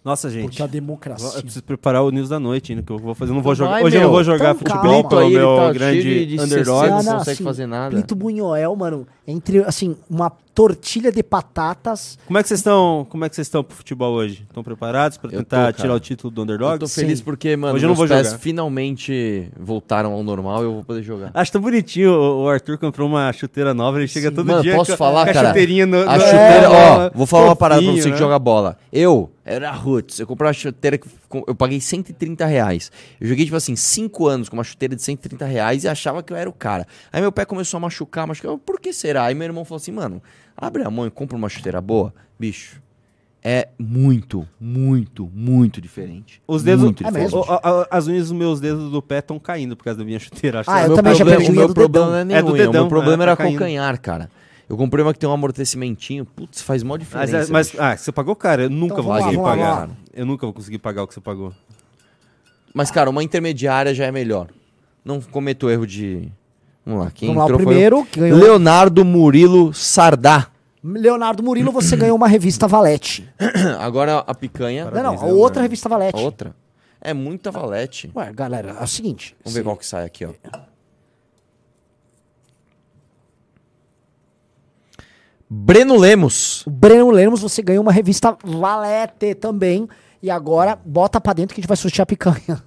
[0.04, 0.44] Nossa, gente.
[0.50, 1.42] Porque a Eu democracia.
[1.42, 3.32] preciso preparar o news da noite ainda, que eu vou fazer.
[3.32, 3.72] Eu não vou jogar.
[3.72, 5.10] Vai, Hoje eu não vou jogar Então, futebol calma.
[5.10, 6.80] pelo aí, meu tá grande cheio de- de underdog.
[6.82, 6.88] 60.
[6.90, 7.96] Não não, consegue assim, fazer nada.
[7.96, 12.18] Plito Bunhoel, mano, entre, assim, uma tortilha de patatas.
[12.26, 13.06] Como é que vocês estão?
[13.10, 14.45] Como é que vocês estão pro futebol hoje?
[14.48, 16.73] Estão preparados para tentar tô, tirar o título do underdog?
[16.76, 17.26] Eu tô feliz Sim.
[17.26, 18.23] porque, mano, Hoje eu não vou jogar.
[18.40, 21.30] finalmente voltaram ao normal e eu vou poder jogar.
[21.34, 22.11] Acho tão bonitinho.
[22.11, 25.32] O Arthur comprou uma chuteira nova, ele chega todo Mano, dia posso com, falar, com
[25.32, 25.48] a cara?
[25.49, 28.18] chuteirinha no, A no- chuteira, ó, é, vou falar uma parada pra você que né?
[28.18, 28.77] joga bola.
[28.94, 31.07] Eu era roots, eu comprei uma chuteira que
[31.48, 32.90] eu paguei 130 reais.
[33.19, 36.32] Eu joguei, tipo assim, 5 anos com uma chuteira de 130 reais e achava que
[36.32, 36.88] eu era o cara.
[37.11, 38.52] Aí meu pé começou a machucar, machucar.
[38.52, 39.26] Eu, Por que será?
[39.26, 40.22] Aí meu irmão falou assim, mano,
[40.56, 42.14] abre a mão e compra uma chuteira boa.
[42.40, 42.82] Bicho,
[43.44, 46.41] é muito, muito, muito diferente.
[46.48, 47.36] Os dedos, Muito É diferente.
[47.36, 50.19] o- a- as unhas dos meus dedos do pé estão caindo por causa da minha
[50.19, 50.61] chuteira.
[50.61, 52.11] Acho Ah, que eu meu também já problema, perdi o meu do problema dedão.
[52.11, 54.30] não é nem É do unha, o dedão, meu problema é, era tá calcanhar, cara.
[54.68, 57.38] Eu comprei uma que tem um amortecimentinho, putz, faz mó Mas, diferença.
[57.38, 57.82] é- mas bicho.
[57.84, 58.64] ah, você pagou caro?
[58.64, 59.80] Eu nunca Então, vou lá, conseguir lá, pagar.
[59.82, 61.53] vamos Eu nunca vou conseguir pagar o que você pagou.
[62.73, 64.48] Mas, cara, uma intermediária já é melhor.
[65.03, 66.30] Não cometo o erro de.
[66.86, 68.38] Vamos lá, quem Vamos lá, o entrou foi primeiro que ganhou.
[68.40, 70.48] Leonardo Murilo Sardá.
[70.84, 73.28] Leonardo Murilo, você ganhou uma revista Valete.
[73.80, 74.86] Agora a picanha.
[74.86, 75.40] Não, Parabéns, não, a Leonardo.
[75.41, 76.20] outra revista A Valete.
[76.22, 76.56] outra.
[77.02, 78.10] É muita valete.
[78.16, 79.36] Ué, galera, é o seguinte.
[79.44, 80.32] Vamos ver qual que sai aqui, ó.
[85.49, 86.66] Breno Lemos.
[86.66, 89.88] O Breno Lemos, você ganhou uma revista Valete também.
[90.22, 92.64] E agora, bota pra dentro que a gente vai sortear a picanha.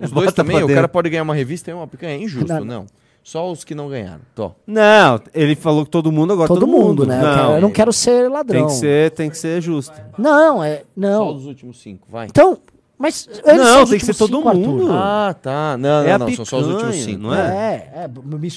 [0.00, 0.56] Os dois Bota também.
[0.56, 0.74] pra O dentro.
[0.76, 2.12] cara pode ganhar uma revista e uma picanha.
[2.14, 2.64] É injusto, Não.
[2.64, 2.86] não.
[3.24, 4.20] Só os que não ganharam.
[4.34, 4.52] Tô.
[4.66, 7.16] Não, ele falou que todo mundo agora Todo, todo, mundo, né?
[7.16, 8.60] Eu, quero- Não, eu não quero ser ladrão.
[8.60, 9.94] tem que ser, tem que ser justo.
[10.18, 10.76] Não, é.
[10.80, 11.34] Só Não.
[11.34, 12.26] os últimos cinco, vai.
[12.26, 12.58] Então,
[12.98, 13.26] mas.
[13.46, 14.60] Não, tem que ser todo cinco, Arthur.
[14.68, 14.88] mundo.
[14.92, 15.76] Ah, tá.
[15.78, 16.34] Não, É a não, não.
[16.36, 17.22] São só os últimos picanha, cinco.
[17.22, 17.90] não é?
[17.94, 18.08] É, é,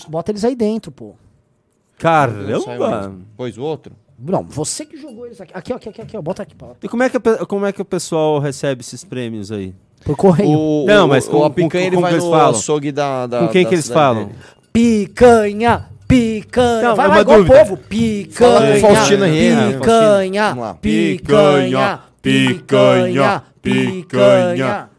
[0.09, 1.15] bota eles aí dentro, pô.
[1.97, 3.15] Caramba!
[3.35, 3.93] Pois o outro.
[4.19, 5.51] Não, você que jogou eles aqui.
[5.55, 6.21] Aqui, ó, aqui, aqui, aqui, ó.
[6.21, 6.75] Bota aqui, Paulo.
[6.81, 9.73] E como é, que, como é que o pessoal recebe esses prêmios aí?
[10.03, 10.49] Por correio.
[10.57, 12.49] O, Não, o- mas o, com- a picanha com- ele como vai no falam?
[12.51, 14.25] açougue da, da Com quem da que eles falam?
[14.27, 14.39] dele.
[14.77, 16.89] Picanha, picanha.
[16.89, 17.57] Não, vai, é uma igual dúvida.
[17.65, 17.77] povo.
[17.77, 19.79] Picanha, o Henrique.
[19.79, 20.73] picanha, lá.
[20.75, 24.89] picanha, picanha, picanha.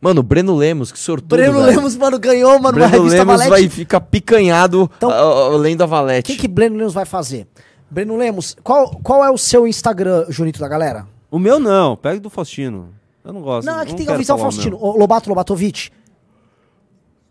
[0.00, 1.66] Mano, o Breno Lemos, que sortudo, Breno velho.
[1.76, 3.50] Lemos, mano, ganhou, mano, Breno revista Lemos Valete.
[3.50, 6.32] vai ficar picanhado Então- a- a- além da Valete.
[6.32, 7.46] O que que Breno Lemos vai fazer?
[7.90, 11.06] Breno Lemos, qual, qual é o seu Instagram, Junito da galera?
[11.30, 12.88] O meu não, pega do Faustino.
[13.22, 13.66] Eu não gosto.
[13.66, 14.78] Não, é que tem que avisar o Faustino.
[14.80, 15.90] Ô, Lobato Lobatovic.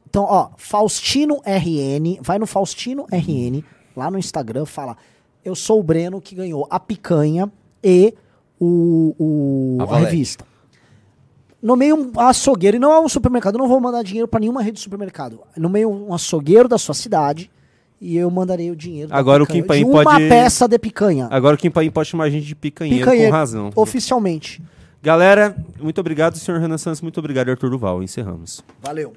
[0.10, 3.64] Então, ó, Faustino RN, vai no Faustino RN,
[3.96, 4.98] lá no Instagram, fala:
[5.46, 7.52] Eu sou o Breno que ganhou a picanha
[7.84, 8.14] e
[8.60, 10.44] o, o- A a, revista.
[11.62, 14.62] Nomeie um açougueiro, e não é um supermercado, eu não vou mandar dinheiro pra nenhuma
[14.64, 15.42] rede de supermercado.
[15.58, 17.52] Nomeie um açougueiro da sua cidade
[18.00, 19.10] e eu mandarei o dinheiro.
[19.14, 21.28] Agora o picanha, Kim Paim de uma pode- peça de picanha.
[21.30, 23.70] Agora o Kim Paim pode chamar a gente de picanheiro, Picanheiro, com razão.
[23.76, 24.64] oficialmente.
[25.04, 27.02] Galera, muito obrigado, senhor Renan Santos.
[27.02, 28.02] Muito obrigado, Arthur Duval.
[28.02, 28.64] Encerramos.
[28.82, 29.14] Valeu.